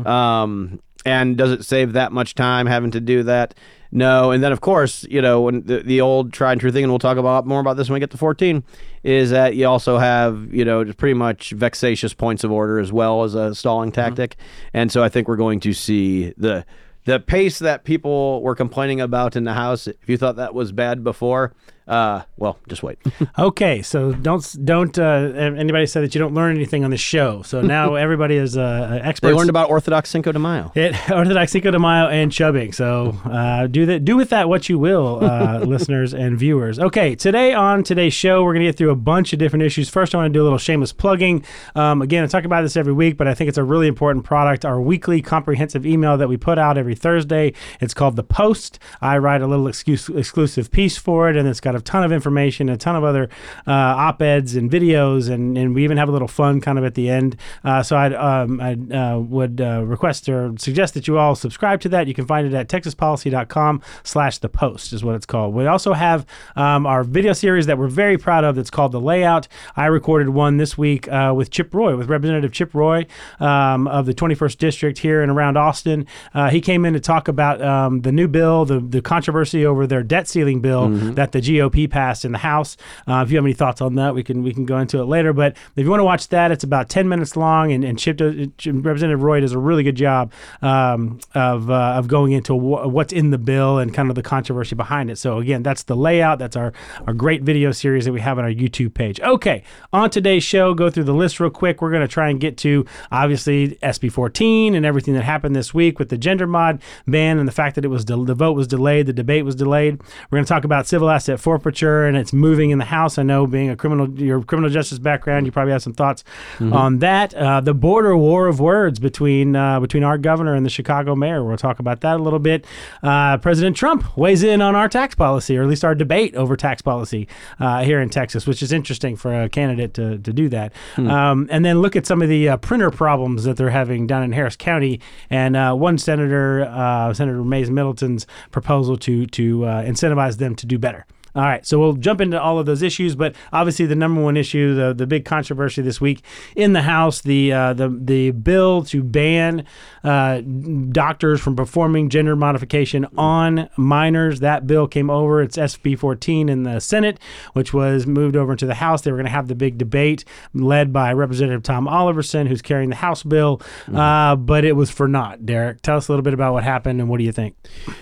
Um, 0.05 0.79
and 1.05 1.37
does 1.37 1.51
it 1.51 1.65
save 1.65 1.93
that 1.93 2.11
much 2.11 2.35
time 2.35 2.67
having 2.67 2.91
to 2.91 2.99
do 2.99 3.23
that? 3.23 3.55
No. 3.91 4.29
And 4.29 4.43
then 4.43 4.51
of 4.51 4.61
course 4.61 5.03
you 5.09 5.21
know 5.21 5.41
when 5.41 5.63
the, 5.63 5.79
the 5.79 6.01
old 6.01 6.31
tried 6.31 6.53
and 6.53 6.61
true 6.61 6.71
thing, 6.71 6.83
and 6.83 6.91
we'll 6.91 6.99
talk 6.99 7.17
about 7.17 7.47
more 7.47 7.59
about 7.59 7.75
this 7.75 7.89
when 7.89 7.95
we 7.95 7.99
get 7.99 8.11
to 8.11 8.17
14, 8.17 8.63
is 9.03 9.31
that 9.31 9.55
you 9.55 9.65
also 9.65 9.97
have 9.97 10.53
you 10.53 10.63
know 10.63 10.83
just 10.83 10.99
pretty 10.99 11.15
much 11.15 11.51
vexatious 11.51 12.13
points 12.13 12.43
of 12.43 12.51
order 12.51 12.77
as 12.77 12.91
well 12.93 13.23
as 13.23 13.33
a 13.33 13.55
stalling 13.55 13.91
tactic. 13.91 14.35
And 14.73 14.91
so 14.91 15.03
I 15.03 15.09
think 15.09 15.27
we're 15.27 15.37
going 15.37 15.59
to 15.61 15.73
see 15.73 16.33
the 16.37 16.65
the 17.09 17.19
pace 17.19 17.57
that 17.57 17.83
people 17.85 18.39
were 18.43 18.53
complaining 18.53 19.01
about 19.01 19.35
in 19.35 19.43
the 19.43 19.53
house 19.53 19.87
if 19.87 20.07
you 20.07 20.15
thought 20.15 20.35
that 20.35 20.53
was 20.53 20.71
bad 20.71 21.03
before 21.03 21.53
uh, 21.89 22.21
well 22.37 22.57
just 22.67 22.83
wait 22.83 22.97
Okay, 23.39 23.81
so 23.81 24.11
don't 24.13 24.65
don't 24.65 24.97
uh, 24.97 25.03
anybody 25.03 25.85
say 25.85 26.01
that 26.01 26.13
you 26.13 26.19
don't 26.19 26.33
learn 26.33 26.55
anything 26.55 26.83
on 26.83 26.91
the 26.91 26.97
show. 26.97 27.41
So 27.41 27.61
now 27.77 27.95
everybody 27.95 28.35
is 28.35 28.57
uh, 28.57 28.99
expert. 29.03 29.27
they 29.29 29.33
learned 29.33 29.49
about 29.49 29.69
orthodox 29.69 30.09
cinco 30.09 30.31
de 30.31 30.39
mayo 30.39 30.71
It 30.75 30.93
Orthodox 31.11 31.51
Cinco 31.51 31.71
de 31.71 31.79
Mayo 31.79 32.07
and 32.07 32.31
chubbing. 32.31 32.73
So 32.73 33.17
uh, 33.25 33.67
do 33.67 33.85
that. 33.87 34.05
Do 34.05 34.15
with 34.17 34.29
that 34.29 34.47
what 34.49 34.69
you 34.69 34.77
will, 34.77 35.23
uh, 35.23 35.59
listeners 35.59 36.13
and 36.13 36.37
viewers. 36.37 36.79
Okay, 36.79 37.15
today 37.15 37.53
on 37.53 37.83
today's 37.83 38.13
show, 38.13 38.43
we're 38.43 38.53
gonna 38.53 38.65
get 38.65 38.77
through 38.77 38.91
a 38.91 38.95
bunch 38.95 39.33
of 39.33 39.39
different 39.39 39.63
issues. 39.63 39.89
First, 39.89 40.13
I 40.13 40.19
want 40.19 40.31
to 40.31 40.37
do 40.37 40.41
a 40.41 40.45
little 40.45 40.57
shameless 40.57 40.93
plugging. 40.93 41.43
Um, 41.75 42.01
again, 42.01 42.23
I 42.23 42.27
talk 42.27 42.43
about 42.45 42.61
this 42.61 42.77
every 42.77 42.93
week, 42.93 43.17
but 43.17 43.27
I 43.27 43.33
think 43.33 43.47
it's 43.47 43.57
a 43.57 43.63
really 43.63 43.87
important 43.87 44.25
product. 44.25 44.65
Our 44.65 44.79
weekly 44.79 45.21
comprehensive 45.21 45.85
email 45.85 46.17
that 46.17 46.27
we 46.29 46.37
put 46.37 46.57
out 46.57 46.77
every 46.77 46.95
Thursday. 46.95 47.53
It's 47.81 47.93
called 47.93 48.15
the 48.15 48.23
Post. 48.23 48.79
I 49.01 49.17
write 49.17 49.41
a 49.41 49.47
little 49.47 49.67
excuse, 49.67 50.09
exclusive 50.09 50.71
piece 50.71 50.97
for 50.97 51.29
it, 51.29 51.35
and 51.35 51.47
it's 51.47 51.59
got 51.59 51.75
a 51.75 51.78
ton 51.81 52.03
of 52.03 52.11
information, 52.11 52.69
a 52.69 52.77
ton 52.77 52.95
of 52.95 53.03
other 53.03 53.29
uh, 53.67 53.71
op 53.71 54.21
eds 54.21 54.55
and 54.55 54.69
videos, 54.69 55.29
and, 55.29 55.57
and 55.57 55.75
we 55.75 55.83
even 55.83 55.97
have 55.97 56.09
a 56.09 56.11
little 56.11 56.27
fun 56.27 56.61
kind 56.61 56.77
of 56.77 56.85
at 56.85 56.95
the 56.95 57.09
end. 57.09 57.35
Uh, 57.63 57.83
so 57.83 57.97
I'd, 57.97 58.13
um, 58.13 58.59
I 58.61 58.73
uh, 58.95 59.19
would 59.19 59.61
uh, 59.61 59.83
request 59.83 60.29
or 60.29 60.53
suggest 60.57 60.93
that 60.93 61.07
you 61.07 61.17
all 61.17 61.35
subscribe 61.35 61.81
to 61.81 61.89
that. 61.89 62.07
You 62.07 62.13
can 62.13 62.25
find 62.25 62.47
it 62.47 62.53
at 62.53 62.67
texaspolicy.com 62.69 63.81
slash 64.03 64.37
the 64.39 64.49
post 64.49 64.93
is 64.93 65.03
what 65.03 65.15
it's 65.15 65.25
called. 65.25 65.53
We 65.53 65.65
also 65.65 65.93
have 65.93 66.25
um, 66.55 66.85
our 66.85 67.03
video 67.03 67.33
series 67.33 67.65
that 67.67 67.77
we're 67.77 67.87
very 67.87 68.17
proud 68.17 68.43
of 68.43 68.55
that's 68.55 68.69
called 68.69 68.91
The 68.91 69.01
Layout. 69.01 69.47
I 69.75 69.85
recorded 69.85 70.29
one 70.29 70.57
this 70.57 70.77
week 70.77 71.07
uh, 71.07 71.33
with 71.35 71.49
Chip 71.51 71.73
Roy, 71.73 71.95
with 71.95 72.09
Representative 72.09 72.51
Chip 72.51 72.73
Roy 72.73 73.05
um, 73.39 73.87
of 73.87 74.05
the 74.05 74.13
21st 74.13 74.57
District 74.57 74.99
here 74.99 75.21
and 75.21 75.31
around 75.31 75.57
Austin. 75.57 76.05
Uh, 76.33 76.49
he 76.49 76.61
came 76.61 76.85
in 76.85 76.93
to 76.93 76.99
talk 76.99 77.27
about 77.27 77.61
um, 77.61 78.01
the 78.01 78.11
new 78.11 78.27
bill, 78.27 78.65
the, 78.65 78.79
the 78.79 79.01
controversy 79.01 79.65
over 79.65 79.87
their 79.87 80.03
debt 80.03 80.27
ceiling 80.27 80.61
bill 80.61 80.89
that 80.89 81.31
the 81.31 81.39
GOP 81.39 81.68
passed 81.69 82.25
in 82.25 82.31
the 82.31 82.39
House. 82.39 82.77
Uh, 83.07 83.23
if 83.25 83.31
you 83.31 83.37
have 83.37 83.45
any 83.45 83.53
thoughts 83.53 83.81
on 83.81 83.95
that, 83.95 84.15
we 84.15 84.23
can 84.23 84.43
we 84.43 84.53
can 84.53 84.65
go 84.65 84.77
into 84.77 84.99
it 84.99 85.05
later. 85.05 85.33
But 85.33 85.55
if 85.75 85.83
you 85.83 85.89
want 85.89 85.99
to 85.99 86.05
watch 86.05 86.29
that, 86.29 86.51
it's 86.51 86.63
about 86.63 86.89
10 86.89 87.07
minutes 87.07 87.35
long, 87.35 87.71
and, 87.71 87.83
and 87.83 87.97
Chip, 87.97 88.17
does, 88.17 88.47
Representative 88.65 89.21
Roy 89.21 89.39
does 89.39 89.53
a 89.53 89.59
really 89.59 89.83
good 89.83 89.95
job 89.95 90.31
um, 90.61 91.19
of, 91.33 91.69
uh, 91.69 91.93
of 91.95 92.07
going 92.07 92.31
into 92.31 92.53
wh- 92.53 92.91
what's 92.91 93.13
in 93.13 93.29
the 93.31 93.37
bill 93.37 93.77
and 93.77 93.93
kind 93.93 94.09
of 94.09 94.15
the 94.15 94.21
controversy 94.21 94.75
behind 94.75 95.09
it. 95.09 95.17
So 95.17 95.39
again, 95.39 95.63
that's 95.63 95.83
the 95.83 95.95
layout. 95.95 96.39
That's 96.39 96.55
our, 96.55 96.73
our 97.07 97.13
great 97.13 97.43
video 97.43 97.71
series 97.71 98.05
that 98.05 98.11
we 98.11 98.21
have 98.21 98.37
on 98.37 98.45
our 98.45 98.51
YouTube 98.51 98.93
page. 98.93 99.19
Okay, 99.19 99.63
on 99.93 100.09
today's 100.09 100.43
show, 100.43 100.73
go 100.73 100.89
through 100.89 101.05
the 101.05 101.13
list 101.13 101.39
real 101.39 101.49
quick. 101.49 101.81
We're 101.81 101.91
going 101.91 102.01
to 102.01 102.07
try 102.07 102.29
and 102.29 102.39
get 102.39 102.57
to 102.59 102.85
obviously 103.11 103.77
SB 103.83 104.11
14 104.11 104.75
and 104.75 104.85
everything 104.85 105.13
that 105.13 105.23
happened 105.23 105.55
this 105.55 105.73
week 105.73 105.99
with 105.99 106.09
the 106.09 106.17
gender 106.17 106.47
mod 106.47 106.81
ban 107.07 107.39
and 107.39 107.47
the 107.47 107.51
fact 107.53 107.75
that 107.75 107.85
it 107.85 107.89
was 107.89 108.05
del- 108.05 108.25
the 108.25 108.35
vote 108.35 108.53
was 108.53 108.67
delayed, 108.67 109.05
the 109.05 109.13
debate 109.13 109.45
was 109.45 109.55
delayed. 109.55 109.99
We're 110.29 110.37
going 110.37 110.45
to 110.45 110.49
talk 110.49 110.63
about 110.63 110.87
civil 110.87 111.09
asset 111.09 111.39
forfeiture 111.49 112.05
and 112.05 112.15
it's 112.15 112.31
moving 112.31 112.69
in 112.69 112.77
the 112.77 112.85
House. 112.85 113.17
I 113.17 113.23
know 113.23 113.47
being 113.47 113.71
a 113.71 113.75
criminal, 113.75 114.07
your 114.19 114.43
criminal 114.43 114.69
justice 114.69 114.99
background, 114.99 115.47
you 115.47 115.51
probably 115.51 115.71
have 115.71 115.81
some 115.81 115.93
thoughts 115.93 116.23
on 116.59 116.99
that. 116.99 117.33
Uh, 117.33 117.59
the 117.59 117.73
border 117.73 118.15
war 118.15 118.47
of 118.47 118.59
words 118.59 118.99
between 118.99 119.55
uh, 119.55 119.79
between 119.79 120.03
our 120.03 120.17
governor 120.19 120.53
and 120.53 120.63
the 120.63 120.69
Chicago 120.69 121.15
mayor. 121.15 121.43
We'll 121.43 121.57
talk 121.57 121.79
about 121.79 122.01
that 122.01 122.17
a 122.19 122.23
little 122.23 122.39
bit. 122.39 122.65
Uh, 123.01 123.37
President 123.37 123.75
Trump 123.75 124.15
weighs 124.15 124.43
in 124.43 124.61
on 124.61 124.75
our 124.75 124.87
tax 124.87 125.15
policy, 125.15 125.57
or 125.57 125.63
at 125.63 125.69
least 125.69 125.83
our 125.83 125.95
debate 125.95 126.35
over 126.35 126.55
tax 126.55 126.83
policy 126.83 127.27
uh, 127.59 127.83
here 127.83 127.99
in 127.99 128.09
Texas, 128.09 128.45
which 128.45 128.61
is 128.61 128.71
interesting 128.71 129.15
for 129.15 129.43
a 129.43 129.49
candidate 129.49 129.95
to, 129.95 130.19
to 130.19 130.31
do 130.31 130.49
that. 130.49 130.71
Um, 130.97 131.47
and 131.49 131.65
then 131.65 131.81
look 131.81 131.95
at 131.95 132.05
some 132.05 132.21
of 132.21 132.29
the 132.29 132.49
uh, 132.49 132.57
printer 132.57 132.91
problems 132.91 133.43
that 133.45 133.57
they're 133.57 133.71
having 133.71 134.05
down 134.05 134.21
in 134.23 134.33
Harris 134.33 134.55
County. 134.55 134.99
And 135.31 135.55
uh, 135.55 135.73
one 135.73 135.97
senator, 135.97 136.65
uh, 136.65 137.13
Senator 137.13 137.43
Mayes 137.43 137.71
Middleton's 137.71 138.27
proposal 138.51 138.97
to 138.97 139.25
to 139.25 139.65
uh, 139.65 139.83
incentivize 139.83 140.37
them 140.37 140.55
to 140.55 140.65
do 140.67 140.77
better. 140.77 141.05
All 141.39 141.45
right, 141.45 141.65
so 141.65 141.79
we'll 141.79 141.93
jump 141.93 142.19
into 142.19 142.41
all 142.41 142.59
of 142.59 142.65
those 142.65 142.81
issues, 142.81 143.15
but 143.15 143.33
obviously 143.53 143.85
the 143.85 143.95
number 143.95 144.21
one 144.21 144.35
issue, 144.35 144.75
the 144.75 144.93
the 144.93 145.07
big 145.07 145.23
controversy 145.23 145.81
this 145.81 146.01
week 146.01 146.21
in 146.53 146.73
the 146.73 146.81
House, 146.81 147.21
the 147.21 147.53
uh, 147.53 147.71
the 147.71 147.87
the 147.87 148.31
bill 148.31 148.83
to 148.83 149.01
ban 149.01 149.65
uh, 150.03 150.41
doctors 150.41 151.39
from 151.39 151.55
performing 151.55 152.09
gender 152.09 152.35
modification 152.35 153.07
on 153.17 153.69
minors. 153.77 154.41
That 154.41 154.67
bill 154.67 154.85
came 154.85 155.09
over. 155.09 155.41
It's 155.41 155.55
SB 155.55 155.97
14 155.97 156.49
in 156.49 156.63
the 156.63 156.81
Senate, 156.81 157.19
which 157.53 157.73
was 157.73 158.05
moved 158.05 158.35
over 158.35 158.51
into 158.51 158.65
the 158.65 158.75
House. 158.75 159.03
They 159.03 159.11
were 159.11 159.17
going 159.17 159.25
to 159.25 159.31
have 159.31 159.47
the 159.47 159.55
big 159.55 159.77
debate 159.77 160.25
led 160.53 160.91
by 160.91 161.13
Representative 161.13 161.63
Tom 161.63 161.87
Oliverson, 161.87 162.49
who's 162.49 162.61
carrying 162.61 162.89
the 162.89 162.97
House 162.97 163.23
bill, 163.23 163.61
uh, 163.95 164.35
but 164.35 164.65
it 164.65 164.73
was 164.73 164.91
for 164.91 165.07
naught. 165.07 165.45
Derek, 165.45 165.81
tell 165.83 165.95
us 165.95 166.09
a 166.09 166.11
little 166.11 166.23
bit 166.23 166.33
about 166.33 166.51
what 166.51 166.65
happened 166.65 166.99
and 166.99 167.09
what 167.09 167.19
do 167.19 167.23
you 167.23 167.31
think? 167.31 167.55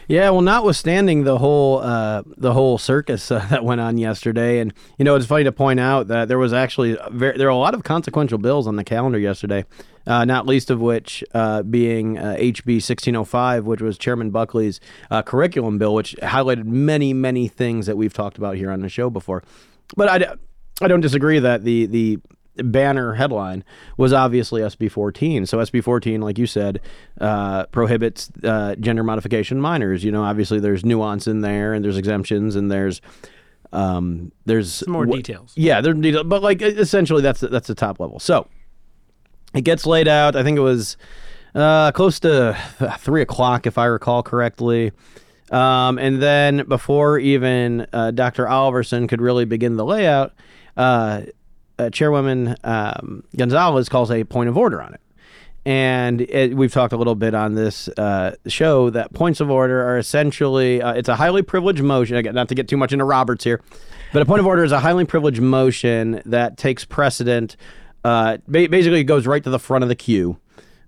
yeah 0.08 0.30
well 0.30 0.42
notwithstanding 0.42 1.24
the 1.24 1.38
whole 1.38 1.80
uh, 1.80 2.24
the 2.38 2.54
whole 2.54 2.78
circus 2.78 3.27
Uh, 3.32 3.46
that 3.50 3.64
went 3.64 3.82
on 3.82 3.98
yesterday, 3.98 4.60
and 4.60 4.74
you 4.98 5.06
know 5.06 5.16
it's 5.16 5.26
funny 5.26 5.44
to 5.44 5.52
point 5.52 5.80
out 5.80 6.08
that 6.08 6.28
there 6.28 6.38
was 6.38 6.54
actually 6.54 6.98
very, 7.12 7.38
there 7.38 7.48
are 7.48 7.52
a 7.52 7.58
lot 7.58 7.74
of 7.74 7.84
consequential 7.84 8.38
bills 8.38 8.68
on 8.68 8.76
the 8.76 8.84
calendar 8.84 9.20
yesterday. 9.20 9.66
Uh, 10.06 10.24
not 10.24 10.46
least 10.46 10.72
of 10.72 10.80
which 10.80 11.22
uh, 11.34 11.62
being 11.64 12.18
uh, 12.18 12.38
HB 12.40 12.76
1605, 12.76 13.66
which 13.66 13.82
was 13.82 13.98
Chairman 13.98 14.30
Buckley's 14.30 14.80
uh, 15.12 15.22
curriculum 15.22 15.78
bill, 15.78 15.94
which 15.94 16.16
highlighted 16.22 16.64
many, 16.64 17.14
many 17.14 17.50
things 17.50 17.88
that 17.88 17.98
we've 17.98 18.14
talked 18.14 18.38
about 18.38 18.56
here 18.56 18.72
on 18.72 18.80
the 18.80 18.88
show 18.88 19.10
before. 19.10 19.44
But 19.98 20.08
I, 20.08 20.36
I 20.82 20.88
don't 20.88 21.02
disagree 21.02 21.40
that 21.40 21.64
the 21.64 21.88
the 21.88 22.20
banner 22.64 23.14
headline 23.14 23.64
was 23.98 24.14
obviously 24.14 24.62
SB 24.62 24.92
14. 24.92 25.46
So 25.46 25.60
SB 25.60 25.84
14, 25.84 26.22
like 26.22 26.38
you 26.38 26.48
said, 26.48 26.80
uh, 27.20 27.66
prohibits 27.68 28.30
uh, 28.44 28.76
gender 28.76 29.04
modification 29.04 29.60
minors. 29.62 30.04
You 30.04 30.12
know, 30.12 30.24
obviously 30.24 30.60
there's 30.60 30.86
nuance 30.86 31.28
in 31.28 31.42
there, 31.42 31.74
and 31.74 31.84
there's 31.84 31.98
exemptions, 31.98 32.56
and 32.56 32.72
there's 32.72 33.02
um, 33.74 34.32
there's 34.46 34.74
Some 34.74 34.94
more 34.94 35.06
details. 35.06 35.54
Yeah, 35.56 35.82
there's 35.82 35.98
details, 35.98 36.26
but 36.26 36.42
like 36.42 36.62
essentially 36.62 37.22
that's 37.22 37.42
that's 37.42 37.68
the 37.68 37.76
top 37.76 38.00
level. 38.00 38.20
So 38.20 38.48
it 39.54 39.62
gets 39.62 39.86
laid 39.86 40.08
out. 40.08 40.36
I 40.36 40.44
think 40.44 40.58
it 40.58 40.62
was 40.62 40.98
uh, 41.56 41.92
close 41.92 42.20
to 42.22 42.58
three 43.00 43.22
o'clock, 43.22 43.68
if 43.68 43.78
I 43.78 43.86
recall 43.86 44.24
correctly. 44.24 44.92
Um, 45.52 45.98
and 45.98 46.22
then 46.22 46.66
before 46.68 47.20
even 47.20 47.88
uh, 47.94 48.12
Dr. 48.12 48.46
Oliverson 48.46 49.08
could 49.08 49.22
really 49.22 49.46
begin 49.46 49.78
the 49.78 49.86
layout, 49.86 50.34
uh, 50.76 51.22
uh, 51.80 51.90
Chairwoman 51.90 52.56
um, 52.64 53.24
Gonzalez 53.36 53.90
calls 53.90 54.12
a 54.12 54.24
point 54.24 54.50
of 54.50 54.58
order 54.58 54.82
on 54.82 54.94
it. 54.94 55.02
And 55.66 56.22
it, 56.22 56.56
we've 56.56 56.72
talked 56.72 56.94
a 56.94 56.98
little 56.98 57.16
bit 57.16 57.34
on 57.34 57.56
this 57.56 57.90
uh, 57.98 58.36
show 58.48 58.90
that 58.92 59.14
points 59.14 59.42
of 59.42 59.52
order 59.52 59.84
are 59.86 59.98
essentially 59.98 60.82
uh, 60.82 60.94
it's 60.94 61.10
a 61.10 61.16
highly 61.18 61.42
privileged 61.42 61.84
motion. 61.84 62.16
Again, 62.16 62.34
not 62.36 62.48
to 62.50 62.56
get 62.56 62.70
too 62.70 62.78
much 62.78 62.94
into 62.94 63.04
Roberts 63.04 63.44
here, 63.44 63.62
but 64.14 64.22
a 64.22 64.26
point 64.26 64.40
of 64.40 64.46
order 64.46 64.64
is 64.64 64.72
a 64.72 64.80
highly 64.80 65.04
privileged 65.04 65.42
motion 65.42 66.22
that 66.26 66.58
takes 66.58 66.86
precedent. 66.86 67.58
Uh, 68.06 68.38
ba- 68.48 68.70
basically, 68.70 69.02
it 69.02 69.06
goes 69.06 69.28
right 69.28 69.44
to 69.44 69.50
the 69.50 69.60
front 69.60 69.84
of 69.84 69.90
the 69.90 69.96
queue. 69.96 70.38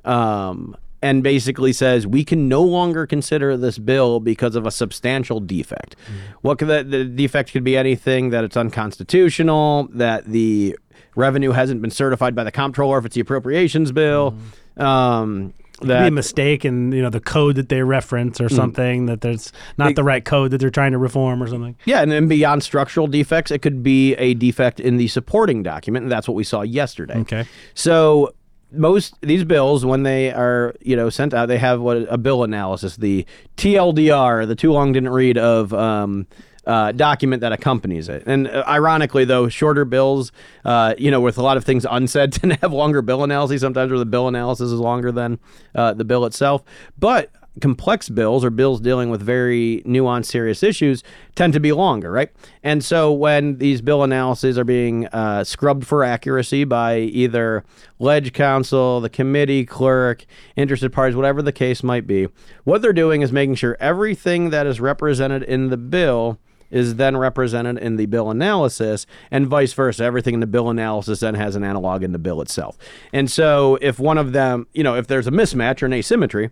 Um, 0.05 0.77
and 1.01 1.23
basically 1.23 1.73
says 1.73 2.05
we 2.05 2.23
can 2.23 2.47
no 2.47 2.61
longer 2.61 3.07
consider 3.07 3.55
this 3.55 3.77
bill 3.77 4.19
because 4.19 4.55
of 4.55 4.65
a 4.65 4.71
substantial 4.71 5.39
defect. 5.39 5.95
Mm. 6.05 6.35
What 6.41 6.59
could 6.59 6.67
the, 6.67 6.83
the 6.83 7.05
defect 7.05 7.51
could 7.51 7.63
be 7.63 7.77
anything 7.77 8.31
that 8.31 8.43
it's 8.43 8.57
unconstitutional, 8.57 9.87
that 9.93 10.25
the 10.25 10.77
revenue 11.15 11.51
hasn't 11.51 11.81
been 11.81 11.91
certified 11.91 12.35
by 12.35 12.43
the 12.43 12.51
comptroller 12.51 12.97
if 12.97 13.05
it's 13.05 13.15
the 13.15 13.21
appropriations 13.21 13.91
bill. 13.91 14.35
Mm. 14.77 14.83
Um, 14.83 15.53
that, 15.81 16.01
be 16.01 16.07
a 16.07 16.11
mistake 16.11 16.65
in 16.65 16.91
you 16.91 17.01
know 17.01 17.09
the 17.09 17.21
code 17.21 17.55
that 17.55 17.69
they 17.69 17.81
reference 17.83 18.41
or 18.41 18.49
mm. 18.49 18.55
something 18.55 19.05
that 19.05 19.21
there's 19.21 19.53
not 19.77 19.91
it, 19.91 19.95
the 19.95 20.03
right 20.03 20.23
code 20.25 20.51
that 20.51 20.57
they're 20.57 20.69
trying 20.69 20.91
to 20.91 20.97
reform 20.97 21.41
or 21.41 21.47
something. 21.47 21.75
Yeah, 21.85 22.01
and 22.01 22.11
then 22.11 22.27
beyond 22.27 22.63
structural 22.63 23.07
defects, 23.07 23.51
it 23.51 23.61
could 23.61 23.81
be 23.81 24.13
a 24.15 24.33
defect 24.33 24.79
in 24.79 24.97
the 24.97 25.07
supporting 25.07 25.63
document, 25.63 26.03
and 26.03 26.11
that's 26.11 26.27
what 26.27 26.35
we 26.35 26.43
saw 26.43 26.61
yesterday. 26.61 27.17
Okay. 27.19 27.45
So 27.73 28.33
most 28.71 29.15
these 29.21 29.43
bills 29.43 29.85
when 29.85 30.03
they 30.03 30.31
are 30.31 30.75
you 30.81 30.95
know 30.95 31.09
sent 31.09 31.33
out 31.33 31.47
they 31.47 31.57
have 31.57 31.81
what 31.81 31.97
a 32.09 32.17
bill 32.17 32.43
analysis 32.43 32.97
the 32.97 33.25
tldr 33.57 34.47
the 34.47 34.55
too 34.55 34.71
long 34.71 34.91
didn't 34.91 35.09
read 35.09 35.37
of 35.37 35.73
um, 35.73 36.27
uh, 36.69 36.91
document 36.91 37.41
that 37.41 37.51
accompanies 37.51 38.09
it. 38.09 38.21
And 38.27 38.47
uh, 38.47 38.63
ironically, 38.67 39.25
though, 39.25 39.49
shorter 39.49 39.85
bills, 39.85 40.31
uh, 40.63 40.93
you 40.99 41.09
know, 41.09 41.19
with 41.19 41.39
a 41.39 41.41
lot 41.41 41.57
of 41.57 41.63
things 41.63 41.83
unsaid, 41.89 42.31
tend 42.33 42.53
to 42.53 42.59
have 42.59 42.71
longer 42.71 43.01
bill 43.01 43.23
analyses 43.23 43.61
sometimes, 43.61 43.89
where 43.89 43.97
the 43.97 44.05
bill 44.05 44.27
analysis 44.27 44.71
is 44.71 44.79
longer 44.79 45.11
than 45.11 45.39
uh, 45.73 45.93
the 45.93 46.03
bill 46.03 46.25
itself. 46.25 46.63
But 46.97 47.31
complex 47.61 48.09
bills 48.09 48.45
or 48.45 48.49
bills 48.49 48.79
dealing 48.79 49.09
with 49.09 49.21
very 49.21 49.83
nuanced, 49.85 50.25
serious 50.25 50.63
issues 50.63 51.03
tend 51.35 51.53
to 51.53 51.59
be 51.59 51.71
longer, 51.71 52.11
right? 52.11 52.31
And 52.63 52.83
so 52.83 53.11
when 53.11 53.57
these 53.57 53.81
bill 53.81 54.03
analyses 54.03 54.57
are 54.57 54.63
being 54.63 55.07
uh, 55.07 55.43
scrubbed 55.43 55.85
for 55.85 56.03
accuracy 56.03 56.63
by 56.63 56.99
either 56.99 57.63
ledge 57.99 58.33
counsel, 58.33 59.01
the 59.01 59.09
committee 59.09 59.65
clerk, 59.65 60.25
interested 60.55 60.91
parties, 60.91 61.15
whatever 61.15 61.41
the 61.41 61.51
case 61.51 61.83
might 61.83 62.07
be, 62.07 62.27
what 62.63 62.81
they're 62.81 62.93
doing 62.93 63.21
is 63.21 63.31
making 63.31 63.55
sure 63.55 63.77
everything 63.79 64.49
that 64.51 64.65
is 64.65 64.79
represented 64.79 65.43
in 65.43 65.69
the 65.69 65.77
bill 65.77 66.39
is 66.71 66.95
then 66.95 67.17
represented 67.17 67.77
in 67.77 67.95
the 67.95 68.05
bill 68.05 68.29
analysis, 68.29 69.05
and 69.31 69.47
vice 69.47 69.73
versa. 69.73 70.03
Everything 70.03 70.35
in 70.35 70.39
the 70.39 70.47
bill 70.47 70.69
analysis 70.69 71.21
then 71.21 71.35
has 71.35 71.55
an 71.55 71.63
analog 71.63 72.03
in 72.03 72.11
the 72.11 72.19
bill 72.19 72.41
itself. 72.41 72.77
And 73.11 73.29
so, 73.29 73.77
if 73.81 73.99
one 73.99 74.17
of 74.17 74.33
them, 74.33 74.67
you 74.73 74.83
know, 74.83 74.95
if 74.95 75.07
there's 75.07 75.27
a 75.27 75.31
mismatch 75.31 75.81
or 75.81 75.87
an 75.87 75.93
asymmetry, 75.93 76.51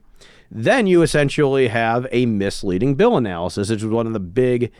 then 0.49 0.87
you 0.87 1.01
essentially 1.01 1.67
have 1.67 2.07
a 2.11 2.25
misleading 2.25 2.95
bill 2.95 3.17
analysis, 3.17 3.69
which 3.69 3.83
was 3.83 3.91
one 3.91 4.07
of 4.07 4.13
the 4.13 4.19
big, 4.19 4.71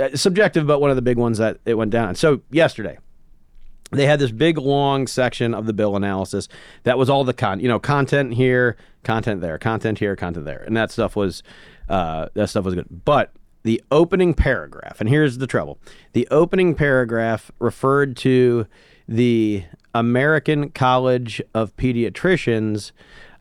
uh, 0.00 0.16
subjective, 0.16 0.66
but 0.66 0.80
one 0.80 0.90
of 0.90 0.96
the 0.96 1.02
big 1.02 1.18
ones 1.18 1.38
that 1.38 1.58
it 1.64 1.74
went 1.74 1.90
down. 1.90 2.14
So 2.14 2.40
yesterday, 2.50 2.98
they 3.92 4.06
had 4.06 4.18
this 4.18 4.32
big 4.32 4.58
long 4.58 5.06
section 5.06 5.54
of 5.54 5.66
the 5.66 5.72
bill 5.72 5.96
analysis 5.96 6.48
that 6.82 6.98
was 6.98 7.08
all 7.08 7.22
the 7.24 7.34
con, 7.34 7.60
you 7.60 7.68
know, 7.68 7.78
content 7.78 8.34
here, 8.34 8.76
content 9.02 9.40
there, 9.40 9.58
content 9.58 9.98
here, 9.98 10.16
content 10.16 10.46
there, 10.46 10.62
and 10.62 10.76
that 10.76 10.90
stuff 10.90 11.14
was, 11.14 11.42
uh, 11.88 12.28
that 12.34 12.48
stuff 12.48 12.64
was 12.64 12.74
good. 12.74 12.86
But 13.04 13.32
the 13.62 13.82
opening 13.90 14.34
paragraph, 14.34 15.00
and 15.00 15.08
here's 15.08 15.38
the 15.38 15.46
trouble: 15.46 15.78
the 16.12 16.26
opening 16.30 16.74
paragraph 16.74 17.52
referred 17.58 18.16
to 18.18 18.66
the 19.06 19.64
American 19.94 20.70
College 20.70 21.40
of 21.54 21.76
Pediatricians 21.76 22.90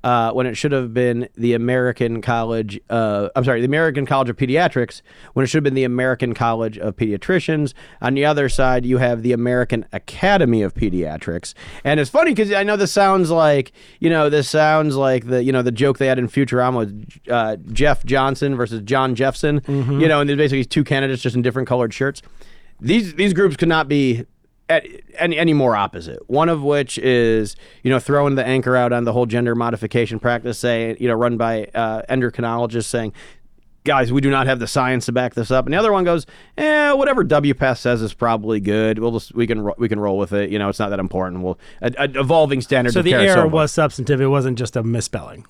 uh, 0.04 0.32
when 0.32 0.46
it 0.46 0.56
should 0.56 0.72
have 0.72 0.94
been 0.94 1.30
the 1.36 1.54
American 1.54 2.22
College. 2.22 2.80
Uh, 2.90 3.30
I'm 3.36 3.44
sorry, 3.44 3.62
the 3.62 3.66
American 3.66 4.06
College 4.06 4.30
of 4.30 4.36
Pediatrics 4.36 5.02
when 5.34 5.44
it 5.44 5.48
should 5.48 5.58
have 5.58 5.64
been 5.64 5.74
the 5.74 5.84
American 5.84 6.34
College 6.34 6.78
of 6.78 6.96
Pediatricians. 6.96 7.74
On 8.02 8.14
the 8.14 8.26
other 8.26 8.50
side, 8.50 8.86
you 8.86 8.98
have 8.98 9.24
the 9.24 9.32
American 9.32 9.86
Academy 9.92 10.62
of 10.62 10.74
Pediatrics, 10.74 11.54
and 11.84 12.00
it's 12.00 12.10
funny 12.10 12.32
because 12.32 12.52
I 12.52 12.64
know 12.64 12.76
this 12.76 12.92
sounds 12.92 13.32
like 13.32 13.72
you 14.00 14.10
know 14.10 14.30
this 14.30 14.50
sounds 14.50 14.96
like 14.96 15.28
the 15.28 15.44
you 15.44 15.52
know 15.52 15.62
the 15.62 15.72
joke 15.72 15.98
they 15.98 16.08
had 16.08 16.20
in 16.20 16.28
Futurama 16.28 16.80
with 16.80 17.20
uh, 17.30 17.58
Jeff 17.72 18.04
Johnson 18.06 18.56
versus 18.56 18.82
John 18.82 19.16
Jeffson. 19.16 19.62
Mm-hmm. 19.62 20.02
You 20.02 20.08
know, 20.08 20.20
and 20.20 20.30
there's 20.30 20.38
basically 20.38 20.66
two 20.66 20.84
candidates 20.84 21.22
just 21.22 21.36
in 21.36 21.42
different 21.42 21.68
colored 21.68 21.94
shirts. 21.94 22.22
These 22.82 23.16
these 23.16 23.34
groups 23.34 23.56
could 23.56 23.70
not 23.70 23.88
be 23.88 24.26
any, 24.70 25.38
any 25.38 25.54
more 25.54 25.76
opposite. 25.76 26.28
One 26.30 26.50
of 26.50 26.62
which 26.64 26.98
is, 26.98 27.56
you 27.84 27.90
know, 27.90 28.00
throwing 28.00 28.36
the 28.36 28.46
anchor 28.46 28.76
out 28.76 28.94
on 28.94 29.04
the 29.04 29.14
whole 29.14 29.26
gender 29.26 29.56
modification 29.56 30.20
practice, 30.20 30.60
say, 30.60 30.96
you 31.00 31.08
know, 31.08 31.16
run 31.16 31.38
by 31.38 31.66
uh, 31.74 32.04
endocrinologists 32.10 32.86
saying, 32.86 33.14
guys, 33.84 34.12
we 34.12 34.22
do 34.22 34.30
not 34.30 34.48
have 34.48 34.60
the 34.60 34.68
science 34.68 35.06
to 35.06 35.12
back 35.12 35.34
this 35.34 35.52
up. 35.52 35.66
And 35.66 35.74
the 35.74 35.78
other 35.78 35.92
one 35.92 36.04
goes, 36.04 36.26
eh, 36.58 36.92
whatever 36.94 37.24
WPATH 37.24 37.78
says 37.78 38.02
is 38.02 38.14
probably 38.14 38.60
good. 38.60 39.00
We'll 39.00 39.12
just 39.12 39.36
we 39.36 39.48
can 39.48 39.70
we 39.78 39.90
can 39.90 40.00
roll 40.00 40.18
with 40.18 40.34
it. 40.34 40.50
You 40.50 40.60
know, 40.60 40.70
it's 40.70 40.80
not 40.80 40.90
that 40.90 41.00
important. 41.00 41.44
We'll 41.44 41.60
a, 41.82 41.94
a 41.98 42.20
evolving 42.20 42.62
standard. 42.62 42.94
So 42.94 43.02
the 43.02 43.14
error 43.14 43.34
so 43.34 43.48
was 43.48 43.72
substantive. 43.72 44.22
It 44.22 44.28
wasn't 44.28 44.58
just 44.58 44.76
a 44.76 44.84
misspelling. 44.84 45.46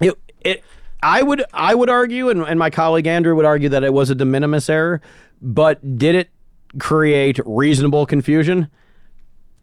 It 0.00 0.18
it. 0.40 0.64
I 1.02 1.22
would 1.22 1.44
I 1.52 1.74
would 1.74 1.90
argue, 1.90 2.30
and, 2.30 2.42
and 2.42 2.58
my 2.58 2.70
colleague 2.70 3.06
Andrew 3.06 3.34
would 3.36 3.44
argue 3.44 3.68
that 3.68 3.84
it 3.84 3.92
was 3.92 4.08
a 4.08 4.14
de 4.14 4.24
minimis 4.24 4.70
error, 4.70 5.02
but 5.42 5.98
did 5.98 6.14
it 6.14 6.30
create 6.78 7.38
reasonable 7.44 8.06
confusion. 8.06 8.68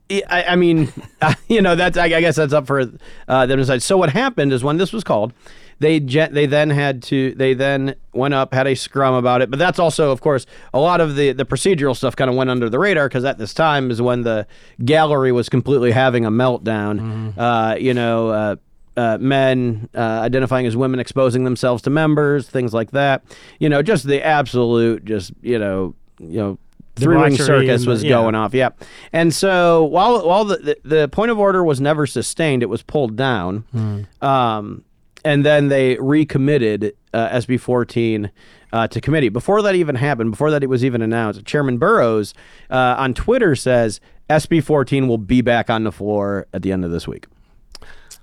I, 0.10 0.44
I 0.50 0.56
mean, 0.56 0.92
you 1.48 1.62
know, 1.62 1.76
that's 1.76 1.98
I 1.98 2.10
guess 2.10 2.36
that's 2.36 2.54
up 2.54 2.68
for 2.68 2.82
uh, 3.28 3.46
them 3.46 3.58
to 3.58 3.64
decide. 3.64 3.82
So 3.82 3.98
what 3.98 4.10
happened 4.10 4.54
is 4.54 4.64
when 4.64 4.78
this 4.78 4.92
was 4.92 5.04
called, 5.04 5.34
they 5.80 6.00
they 6.00 6.46
then 6.46 6.70
had 6.70 7.02
to 7.04 7.34
they 7.36 7.54
then 7.54 7.96
went 8.14 8.34
up 8.34 8.54
had 8.54 8.68
a 8.68 8.76
scrum 8.76 9.14
about 9.14 9.42
it. 9.42 9.50
But 9.50 9.58
that's 9.58 9.80
also, 9.80 10.12
of 10.12 10.22
course, 10.22 10.46
a 10.74 10.80
lot 10.80 11.02
of 11.02 11.16
the 11.16 11.32
the 11.32 11.46
procedural 11.46 11.96
stuff 11.96 12.16
kind 12.16 12.30
of 12.30 12.36
went 12.36 12.50
under 12.50 12.70
the 12.70 12.78
radar 12.78 13.08
because 13.08 13.26
at 13.26 13.38
this 13.38 13.54
time 13.54 13.90
is 13.90 14.02
when 14.02 14.22
the 14.22 14.46
gallery 14.86 15.32
was 15.32 15.50
completely 15.50 15.92
having 15.92 16.26
a 16.26 16.32
meltdown. 16.32 17.00
Mm-hmm. 17.00 17.40
Uh, 17.40 17.76
you 17.76 17.94
know. 17.94 18.30
Uh, 18.30 18.56
uh, 18.98 19.18
men 19.22 19.88
uh, 19.96 20.00
identifying 20.02 20.66
as 20.66 20.76
women 20.76 21.00
exposing 21.00 21.46
themselves 21.46 21.82
to 21.82 21.90
members, 21.90 22.50
things 22.50 22.74
like 22.74 22.92
that. 22.92 23.24
You 23.58 23.70
know, 23.70 23.82
just 23.82 24.06
the 24.06 24.22
absolute, 24.22 25.06
just 25.06 25.32
you 25.42 25.58
know, 25.58 25.96
you 26.20 26.38
know, 26.38 26.60
three 27.02 27.16
ring 27.18 27.36
circus 27.36 27.86
was 27.86 28.04
yeah. 28.04 28.10
going 28.10 28.36
off. 28.36 28.54
Yeah, 28.54 28.70
and 29.12 29.34
so 29.34 29.84
while 29.86 30.26
while 30.28 30.46
the, 30.46 30.58
the, 30.58 30.78
the 30.84 31.08
point 31.08 31.32
of 31.32 31.40
order 31.40 31.64
was 31.64 31.82
never 31.82 32.06
sustained, 32.06 32.64
it 32.64 32.70
was 32.70 32.82
pulled 32.82 33.16
down. 33.16 33.66
Hmm. 33.72 34.02
Um, 34.26 34.86
and 35.24 35.46
then 35.46 35.68
they 35.68 35.98
recommitted 36.00 36.96
uh, 37.14 37.30
SB 37.30 37.60
14 37.60 38.32
uh, 38.74 38.88
to 38.88 39.02
committee. 39.02 39.30
Before 39.30 39.62
that 39.62 39.76
even 39.76 39.96
happened, 39.96 40.32
before 40.32 40.52
that 40.52 40.64
it 40.64 40.68
was 40.68 40.84
even 40.84 41.02
announced, 41.02 41.46
Chairman 41.46 41.78
Burrows 41.78 42.34
uh, 42.70 42.96
on 42.98 43.14
Twitter 43.14 43.56
says 43.56 44.00
SB 44.30 44.64
14 44.64 45.08
will 45.08 45.18
be 45.18 45.42
back 45.42 45.70
on 45.70 45.84
the 45.84 45.92
floor 45.92 46.48
at 46.54 46.62
the 46.62 46.72
end 46.72 46.86
of 46.86 46.92
this 46.92 47.08
week. 47.08 47.28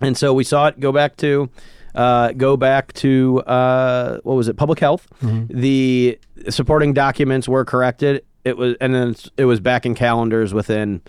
And 0.01 0.17
so 0.17 0.33
we 0.33 0.45
saw 0.45 0.69
it 0.69 0.81
go 0.81 0.93
back 0.93 1.17
to. 1.19 1.51
Uh, 1.95 2.31
go 2.33 2.57
back 2.57 2.93
to 2.93 3.41
uh, 3.41 4.21
what 4.23 4.35
was 4.35 4.47
it? 4.47 4.57
Public 4.57 4.79
health. 4.79 5.09
Mm-hmm. 5.21 5.59
The 5.59 6.19
supporting 6.49 6.93
documents 6.93 7.49
were 7.49 7.65
corrected, 7.65 8.25
it 8.49 8.57
was 8.57 8.77
and 8.81 8.95
then 8.95 9.15
it 9.37 9.45
was 9.45 9.61
back 9.61 9.87
in 9.87 9.95
calendars 9.95 10.53
within 10.53 11.03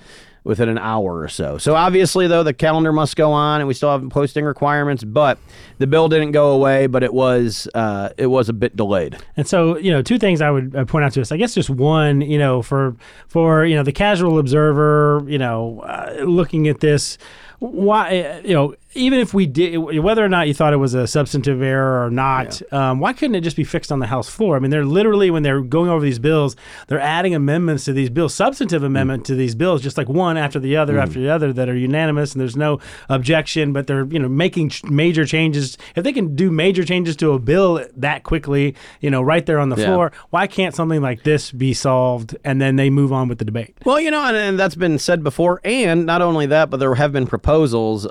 within 0.43 0.69
an 0.69 0.77
hour 0.77 1.19
or 1.19 1.27
so. 1.27 1.57
So 1.57 1.75
obviously, 1.75 2.27
though, 2.27 2.43
the 2.43 2.53
calendar 2.53 2.91
must 2.93 3.15
go 3.15 3.31
on, 3.31 3.61
and 3.61 3.67
we 3.67 3.73
still 3.73 3.91
have 3.91 4.07
posting 4.09 4.45
requirements. 4.45 5.03
But 5.03 5.37
the 5.77 5.87
bill 5.87 6.09
didn't 6.09 6.31
go 6.31 6.51
away, 6.51 6.87
but 6.87 7.03
it 7.03 7.13
was 7.13 7.67
uh, 7.73 8.09
it 8.17 8.27
was 8.27 8.49
a 8.49 8.53
bit 8.53 8.75
delayed. 8.75 9.17
And 9.37 9.47
so, 9.47 9.77
you 9.77 9.91
know, 9.91 10.01
two 10.01 10.17
things 10.17 10.41
I 10.41 10.49
would 10.49 10.75
uh, 10.75 10.85
point 10.85 11.05
out 11.05 11.13
to 11.13 11.21
us. 11.21 11.31
I 11.31 11.37
guess 11.37 11.53
just 11.53 11.69
one, 11.69 12.21
you 12.21 12.37
know, 12.37 12.61
for 12.61 12.95
for 13.27 13.65
you 13.65 13.75
know 13.75 13.83
the 13.83 13.91
casual 13.91 14.39
observer, 14.39 15.23
you 15.27 15.37
know, 15.37 15.81
uh, 15.81 16.23
looking 16.23 16.67
at 16.67 16.79
this, 16.79 17.17
why, 17.59 18.19
uh, 18.19 18.41
you 18.43 18.53
know, 18.53 18.75
even 18.95 19.19
if 19.19 19.33
we 19.33 19.45
did, 19.45 19.77
whether 19.77 20.23
or 20.23 20.29
not 20.29 20.47
you 20.47 20.53
thought 20.53 20.73
it 20.73 20.77
was 20.77 20.93
a 20.93 21.05
substantive 21.05 21.61
error 21.61 22.05
or 22.05 22.09
not, 22.09 22.61
yeah. 22.71 22.91
um, 22.91 22.99
why 22.99 23.13
couldn't 23.13 23.35
it 23.35 23.41
just 23.41 23.57
be 23.57 23.63
fixed 23.63 23.91
on 23.91 23.99
the 23.99 24.07
House 24.07 24.29
floor? 24.29 24.55
I 24.55 24.59
mean, 24.59 24.71
they're 24.71 24.85
literally 24.85 25.29
when 25.29 25.43
they're 25.43 25.61
going 25.61 25.89
over 25.89 26.03
these 26.03 26.19
bills, 26.19 26.55
they're 26.87 26.99
adding 26.99 27.35
amendments 27.35 27.85
to 27.85 27.93
these 27.93 28.09
bills, 28.09 28.33
substantive 28.33 28.81
amendment 28.81 29.23
mm. 29.23 29.27
to 29.27 29.35
these 29.35 29.55
bills, 29.55 29.83
just 29.83 29.97
like 29.97 30.09
one 30.09 30.37
after 30.37 30.59
the 30.59 30.77
other 30.77 30.95
mm. 30.95 31.03
after 31.03 31.19
the 31.19 31.29
other 31.29 31.53
that 31.53 31.69
are 31.69 31.75
unanimous 31.75 32.31
and 32.31 32.41
there's 32.41 32.55
no 32.55 32.79
objection. 33.09 33.73
But 33.73 33.87
they're 33.87 34.05
you 34.05 34.19
know 34.19 34.29
making 34.29 34.69
ch- 34.69 34.83
major 34.85 35.25
changes. 35.25 35.77
If 35.95 36.03
they 36.03 36.13
can 36.13 36.35
do 36.35 36.49
major 36.49 36.83
changes 36.83 37.15
to 37.17 37.33
a 37.33 37.39
bill 37.39 37.85
that 37.97 38.23
quickly, 38.23 38.73
you 39.01 39.11
know, 39.11 39.21
right 39.21 39.45
there 39.45 39.59
on 39.59 39.69
the 39.69 39.77
yeah. 39.77 39.85
floor, 39.85 40.11
why 40.29 40.47
can't 40.47 40.73
something 40.73 41.01
like 41.01 41.23
this 41.23 41.51
be 41.51 41.73
solved 41.73 42.37
and 42.43 42.59
then 42.61 42.77
they 42.77 42.89
move 42.89 43.13
on 43.13 43.27
with 43.27 43.37
the 43.37 43.45
debate? 43.45 43.75
Well, 43.85 43.99
you 43.99 44.09
know, 44.09 44.23
and, 44.23 44.35
and 44.35 44.59
that's 44.59 44.75
been 44.75 44.97
said 44.97 45.23
before, 45.23 45.61
and 45.63 46.05
not 46.05 46.21
only 46.21 46.47
that, 46.47 46.69
but 46.69 46.77
there 46.77 46.95
have 46.95 47.11
been 47.11 47.27
proposals 47.27 47.48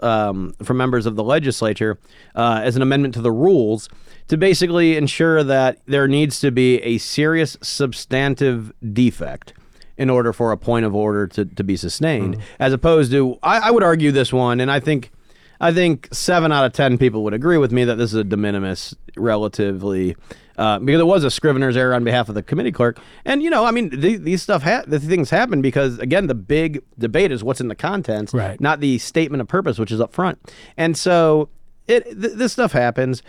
um, 0.02 0.54
from 0.62 0.76
members 0.76 1.06
of 1.06 1.16
the 1.16 1.24
legislature 1.24 1.98
uh, 2.34 2.60
as 2.62 2.76
an 2.76 2.82
amendment 2.82 3.14
to 3.14 3.20
the 3.20 3.32
rules 3.32 3.88
to 4.28 4.36
basically 4.36 4.96
ensure 4.96 5.42
that 5.42 5.78
there 5.86 6.08
needs 6.08 6.40
to 6.40 6.50
be 6.50 6.82
a 6.82 6.98
serious 6.98 7.56
substantive 7.62 8.72
defect 8.92 9.54
in 9.96 10.10
order 10.10 10.32
for 10.32 10.52
a 10.52 10.56
point 10.56 10.84
of 10.84 10.94
order 10.94 11.26
to, 11.26 11.44
to 11.44 11.64
be 11.64 11.76
sustained, 11.76 12.36
mm. 12.36 12.40
as 12.58 12.72
opposed 12.72 13.10
to 13.10 13.38
I, 13.42 13.68
I 13.68 13.70
would 13.70 13.82
argue 13.82 14.12
this 14.12 14.32
one, 14.32 14.60
and 14.60 14.70
I 14.70 14.80
think 14.80 15.10
I 15.60 15.72
think 15.72 16.08
seven 16.12 16.52
out 16.52 16.64
of 16.64 16.72
ten 16.72 16.98
people 16.98 17.24
would 17.24 17.34
agree 17.34 17.58
with 17.58 17.72
me 17.72 17.84
that 17.84 17.96
this 17.96 18.12
is 18.12 18.20
a 18.20 18.24
de 18.24 18.36
minimis, 18.36 18.94
relatively, 19.16 20.16
uh, 20.58 20.78
because 20.78 21.00
it 21.00 21.06
was 21.06 21.24
a 21.24 21.30
Scrivener's 21.30 21.76
error 21.76 21.94
on 21.94 22.04
behalf 22.04 22.28
of 22.28 22.34
the 22.34 22.42
committee 22.42 22.72
clerk. 22.72 22.98
And 23.24 23.42
you 23.42 23.48
know, 23.48 23.64
I 23.64 23.70
mean, 23.70 23.88
the, 23.88 24.16
these 24.16 24.42
stuff, 24.42 24.62
ha- 24.62 24.84
the 24.86 25.00
things 25.00 25.30
happen 25.30 25.62
because 25.62 25.98
again, 25.98 26.26
the 26.26 26.34
big 26.34 26.82
debate 26.98 27.32
is 27.32 27.42
what's 27.42 27.60
in 27.60 27.68
the 27.68 27.74
contents, 27.74 28.34
right. 28.34 28.60
not 28.60 28.80
the 28.80 28.98
statement 28.98 29.40
of 29.40 29.48
purpose, 29.48 29.78
which 29.78 29.92
is 29.92 30.00
up 30.00 30.12
front. 30.12 30.38
And 30.76 30.96
so, 30.96 31.48
it 31.86 32.04
th- 32.04 32.34
this 32.34 32.52
stuff 32.52 32.72
happens. 32.72 33.22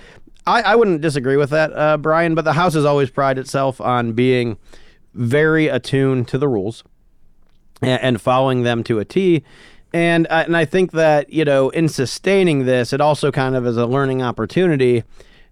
I, 0.45 0.61
I 0.63 0.75
wouldn't 0.75 1.01
disagree 1.01 1.37
with 1.37 1.51
that, 1.51 1.71
uh, 1.73 1.97
Brian. 1.97 2.35
But 2.35 2.45
the 2.45 2.53
House 2.53 2.73
has 2.73 2.83
always 2.85 3.09
prided 3.09 3.45
itself 3.45 3.79
on 3.79 4.13
being 4.13 4.57
very 5.13 5.67
attuned 5.67 6.27
to 6.29 6.37
the 6.37 6.47
rules 6.47 6.83
and, 7.81 8.01
and 8.01 8.21
following 8.21 8.63
them 8.63 8.83
to 8.85 8.99
a 8.99 9.05
T 9.05 9.43
and 9.93 10.27
uh, 10.29 10.43
and 10.45 10.55
I 10.55 10.65
think 10.65 10.91
that 10.91 11.31
you 11.31 11.45
know 11.45 11.69
in 11.69 11.89
sustaining 11.89 12.65
this, 12.65 12.93
it 12.93 13.01
also 13.01 13.31
kind 13.31 13.55
of 13.55 13.65
is 13.65 13.77
a 13.77 13.85
learning 13.85 14.21
opportunity 14.21 15.03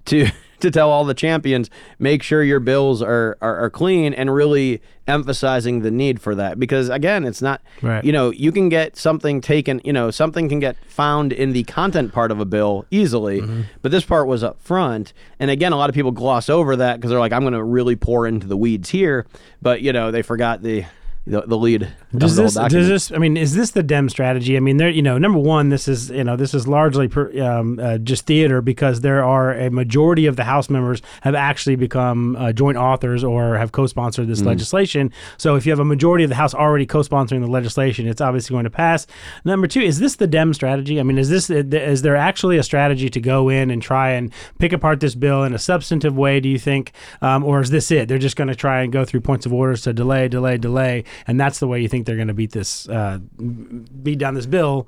to 0.05 0.27
to 0.59 0.71
tell 0.71 0.89
all 0.89 1.05
the 1.05 1.13
champions 1.13 1.69
make 1.99 2.23
sure 2.23 2.43
your 2.43 2.59
bills 2.59 3.01
are, 3.01 3.37
are, 3.41 3.57
are 3.57 3.69
clean 3.69 4.13
and 4.13 4.33
really 4.33 4.81
emphasizing 5.07 5.81
the 5.81 5.91
need 5.91 6.19
for 6.19 6.35
that 6.35 6.59
because 6.59 6.89
again 6.89 7.23
it's 7.23 7.41
not 7.41 7.61
right. 7.81 8.03
you 8.03 8.11
know 8.11 8.29
you 8.31 8.51
can 8.51 8.67
get 8.67 8.97
something 8.97 9.39
taken 9.39 9.79
you 9.83 9.93
know 9.93 10.11
something 10.11 10.49
can 10.49 10.59
get 10.59 10.75
found 10.85 11.31
in 11.31 11.53
the 11.53 11.63
content 11.63 12.11
part 12.11 12.29
of 12.29 12.39
a 12.39 12.45
bill 12.45 12.85
easily 12.91 13.41
mm-hmm. 13.41 13.61
but 13.81 13.91
this 13.91 14.03
part 14.03 14.27
was 14.27 14.43
up 14.43 14.59
front 14.61 15.13
and 15.39 15.49
again 15.49 15.71
a 15.71 15.77
lot 15.77 15.89
of 15.89 15.95
people 15.95 16.11
gloss 16.11 16.49
over 16.49 16.75
that 16.75 16.97
because 16.97 17.09
they're 17.09 17.19
like 17.19 17.31
i'm 17.31 17.41
going 17.41 17.53
to 17.53 17.63
really 17.63 17.95
pour 17.95 18.27
into 18.27 18.47
the 18.47 18.57
weeds 18.57 18.89
here 18.89 19.25
but 19.61 19.81
you 19.81 19.93
know 19.93 20.11
they 20.11 20.21
forgot 20.21 20.61
the 20.61 20.83
the, 21.27 21.41
the 21.41 21.57
lead. 21.57 21.89
Does 22.15 22.37
this, 22.37 22.53
does 22.53 22.87
this? 22.87 23.11
I 23.11 23.17
mean, 23.17 23.35
is 23.35 23.53
this 23.53 23.71
the 23.71 23.83
Dem 23.83 24.07
strategy? 24.07 24.55
I 24.55 24.61
mean, 24.61 24.77
there. 24.77 24.89
You 24.89 25.01
know, 25.01 25.17
number 25.17 25.39
one, 25.39 25.69
this 25.69 25.87
is 25.87 26.09
you 26.09 26.23
know 26.23 26.37
this 26.37 26.53
is 26.53 26.67
largely 26.67 27.09
per, 27.09 27.37
um, 27.41 27.79
uh, 27.79 27.97
just 27.97 28.25
theater 28.25 28.61
because 28.61 29.01
there 29.01 29.23
are 29.23 29.51
a 29.51 29.69
majority 29.69 30.25
of 30.25 30.37
the 30.37 30.45
House 30.45 30.69
members 30.69 31.01
have 31.21 31.35
actually 31.35 31.75
become 31.75 32.37
uh, 32.37 32.53
joint 32.53 32.77
authors 32.77 33.25
or 33.25 33.57
have 33.57 33.73
co-sponsored 33.73 34.27
this 34.27 34.41
mm. 34.41 34.45
legislation. 34.45 35.11
So 35.37 35.55
if 35.55 35.65
you 35.65 35.71
have 35.73 35.79
a 35.79 35.85
majority 35.85 36.23
of 36.23 36.29
the 36.29 36.35
House 36.35 36.53
already 36.53 36.85
co-sponsoring 36.85 37.41
the 37.41 37.51
legislation, 37.51 38.07
it's 38.07 38.21
obviously 38.21 38.53
going 38.53 38.63
to 38.63 38.69
pass. 38.69 39.05
Number 39.43 39.67
two, 39.67 39.81
is 39.81 39.99
this 39.99 40.15
the 40.15 40.27
Dem 40.27 40.53
strategy? 40.53 40.97
I 40.97 41.03
mean, 41.03 41.17
is 41.17 41.29
this 41.29 41.49
is 41.49 42.03
there 42.03 42.15
actually 42.15 42.57
a 42.57 42.63
strategy 42.63 43.09
to 43.09 43.19
go 43.19 43.49
in 43.49 43.69
and 43.69 43.81
try 43.81 44.11
and 44.11 44.31
pick 44.59 44.71
apart 44.71 45.01
this 45.01 45.13
bill 45.13 45.43
in 45.43 45.53
a 45.53 45.59
substantive 45.59 46.15
way? 46.15 46.39
Do 46.39 46.47
you 46.47 46.57
think, 46.57 46.93
um, 47.21 47.43
or 47.43 47.59
is 47.59 47.69
this 47.69 47.91
it? 47.91 48.07
They're 48.07 48.17
just 48.17 48.37
going 48.37 48.47
to 48.47 48.55
try 48.55 48.81
and 48.81 48.93
go 48.93 49.03
through 49.03 49.21
points 49.21 49.45
of 49.45 49.51
orders 49.51 49.81
to 49.81 49.91
delay, 49.91 50.29
delay, 50.29 50.57
delay 50.57 51.03
and 51.25 51.39
that's 51.39 51.59
the 51.59 51.67
way 51.67 51.81
you 51.81 51.87
think 51.87 52.05
they're 52.05 52.15
going 52.15 52.27
to 52.27 52.33
beat 52.33 52.51
this, 52.51 52.87
uh, 52.89 53.19
beat 54.03 54.19
down 54.19 54.33
this 54.35 54.45
bill, 54.45 54.87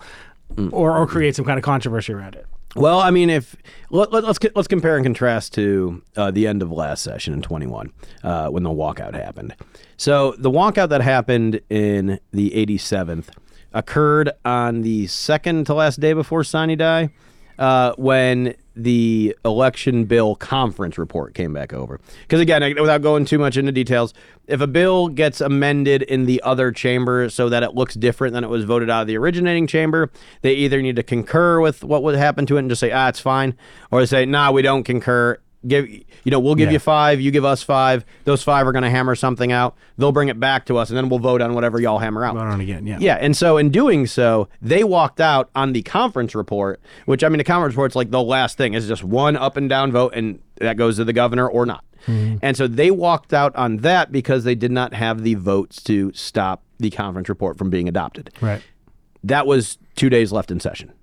mm. 0.53 0.71
or 0.71 0.95
or 0.97 1.07
create 1.07 1.35
some 1.35 1.45
kind 1.45 1.57
of 1.57 1.63
controversy 1.63 2.13
around 2.13 2.35
it. 2.35 2.45
Well, 2.75 2.99
I 2.99 3.09
mean, 3.09 3.31
if 3.31 3.55
let, 3.89 4.13
us 4.13 4.23
let's, 4.23 4.55
let's 4.55 4.67
compare 4.67 4.95
and 4.95 5.03
contrast 5.03 5.53
to 5.55 6.03
uh, 6.15 6.29
the 6.29 6.45
end 6.45 6.61
of 6.61 6.71
last 6.71 7.01
session 7.01 7.33
in 7.33 7.41
21 7.41 7.91
uh, 8.23 8.49
when 8.49 8.61
the 8.61 8.69
walkout 8.69 9.15
happened. 9.15 9.55
So 9.97 10.35
the 10.37 10.51
walkout 10.51 10.89
that 10.89 11.01
happened 11.01 11.61
in 11.69 12.19
the 12.31 12.51
87th 12.51 13.29
occurred 13.73 14.31
on 14.45 14.81
the 14.81 15.07
second 15.07 15.65
to 15.65 15.73
last 15.73 15.99
day 15.99 16.13
before 16.13 16.43
Sine 16.43 16.77
Die, 16.77 17.09
uh, 17.59 17.93
when 17.97 18.55
the 18.75 19.35
election 19.43 20.05
bill 20.05 20.35
conference 20.35 20.97
report 20.97 21.33
came 21.33 21.53
back 21.53 21.73
over. 21.73 21.99
Because 22.21 22.39
again, 22.39 22.63
without 22.79 23.01
going 23.01 23.25
too 23.25 23.37
much 23.37 23.57
into 23.57 23.73
details, 23.73 24.13
if 24.47 24.61
a 24.61 24.67
bill 24.67 25.09
gets 25.09 25.41
amended 25.41 26.01
in 26.03 26.25
the 26.25 26.41
other 26.41 26.71
chamber 26.71 27.29
so 27.29 27.49
that 27.49 27.61
it 27.61 27.75
looks 27.75 27.93
different 27.95 28.33
than 28.33 28.45
it 28.45 28.49
was 28.49 28.63
voted 28.63 28.89
out 28.89 29.01
of 29.01 29.07
the 29.07 29.17
originating 29.17 29.67
chamber, 29.67 30.09
they 30.41 30.53
either 30.53 30.81
need 30.81 30.95
to 30.95 31.03
concur 31.03 31.59
with 31.59 31.83
what 31.83 32.01
would 32.01 32.15
happen 32.15 32.45
to 32.45 32.55
it 32.55 32.59
and 32.59 32.69
just 32.69 32.79
say, 32.79 32.91
ah, 32.91 33.09
it's 33.09 33.19
fine, 33.19 33.55
or 33.91 33.99
they 33.99 34.05
say, 34.05 34.25
nah, 34.25 34.51
we 34.51 34.61
don't 34.61 34.83
concur 34.83 35.37
give 35.67 35.89
you 35.89 36.05
know 36.25 36.39
we'll 36.39 36.55
give 36.55 36.69
yeah. 36.69 36.73
you 36.73 36.79
five 36.79 37.19
you 37.19 37.31
give 37.31 37.45
us 37.45 37.61
five. 37.63 38.05
Those 38.23 38.43
five 38.43 38.67
are 38.67 38.71
going 38.71 38.83
to 38.83 38.89
hammer 38.89 39.15
something 39.15 39.51
out. 39.51 39.75
They'll 39.97 40.11
bring 40.11 40.29
it 40.29 40.39
back 40.39 40.65
to 40.67 40.77
us 40.77 40.89
and 40.89 40.97
then 40.97 41.09
we'll 41.09 41.19
vote 41.19 41.41
on 41.41 41.53
whatever 41.53 41.79
y'all 41.79 41.99
hammer 41.99 42.23
out. 42.23 42.35
Vote 42.35 42.41
on 42.41 42.61
again 42.61 42.87
yeah. 42.87 42.97
Yeah 42.99 43.15
and 43.15 43.35
so 43.35 43.57
in 43.57 43.69
doing 43.69 44.07
so 44.07 44.47
they 44.61 44.83
walked 44.83 45.19
out 45.19 45.49
on 45.55 45.73
the 45.73 45.81
conference 45.81 46.35
report 46.35 46.79
which 47.05 47.23
i 47.23 47.29
mean 47.29 47.39
the 47.39 47.43
conference 47.43 47.75
report's 47.75 47.95
like 47.95 48.11
the 48.11 48.23
last 48.23 48.57
thing. 48.57 48.73
Is 48.73 48.87
just 48.87 49.03
one 49.03 49.35
up 49.35 49.57
and 49.57 49.69
down 49.69 49.91
vote 49.91 50.13
and 50.15 50.39
that 50.57 50.77
goes 50.77 50.97
to 50.97 51.05
the 51.05 51.13
governor 51.13 51.47
or 51.47 51.65
not. 51.65 51.83
Mm-hmm. 52.07 52.37
and 52.41 52.55
so 52.55 52.65
they 52.65 52.91
walked 52.91 53.33
out 53.33 53.53
on 53.57 53.77
that 53.77 54.09
because 54.09 54.45
they 54.45 54.55
did 54.55 54.71
not 54.71 54.93
have 54.93 55.23
the 55.23 55.33
votes 55.33 55.83
to 55.83 56.13
stop 56.13 56.63
the 56.79 56.89
conference 56.89 57.27
report 57.27 57.57
from 57.57 57.69
being 57.69 57.89
adopted. 57.89 58.31
Right. 58.39 58.61
That 59.23 59.45
was 59.45 59.77
two 59.95 60.09
days 60.09 60.31
left 60.31 60.49
in 60.49 60.61
session. 60.61 60.93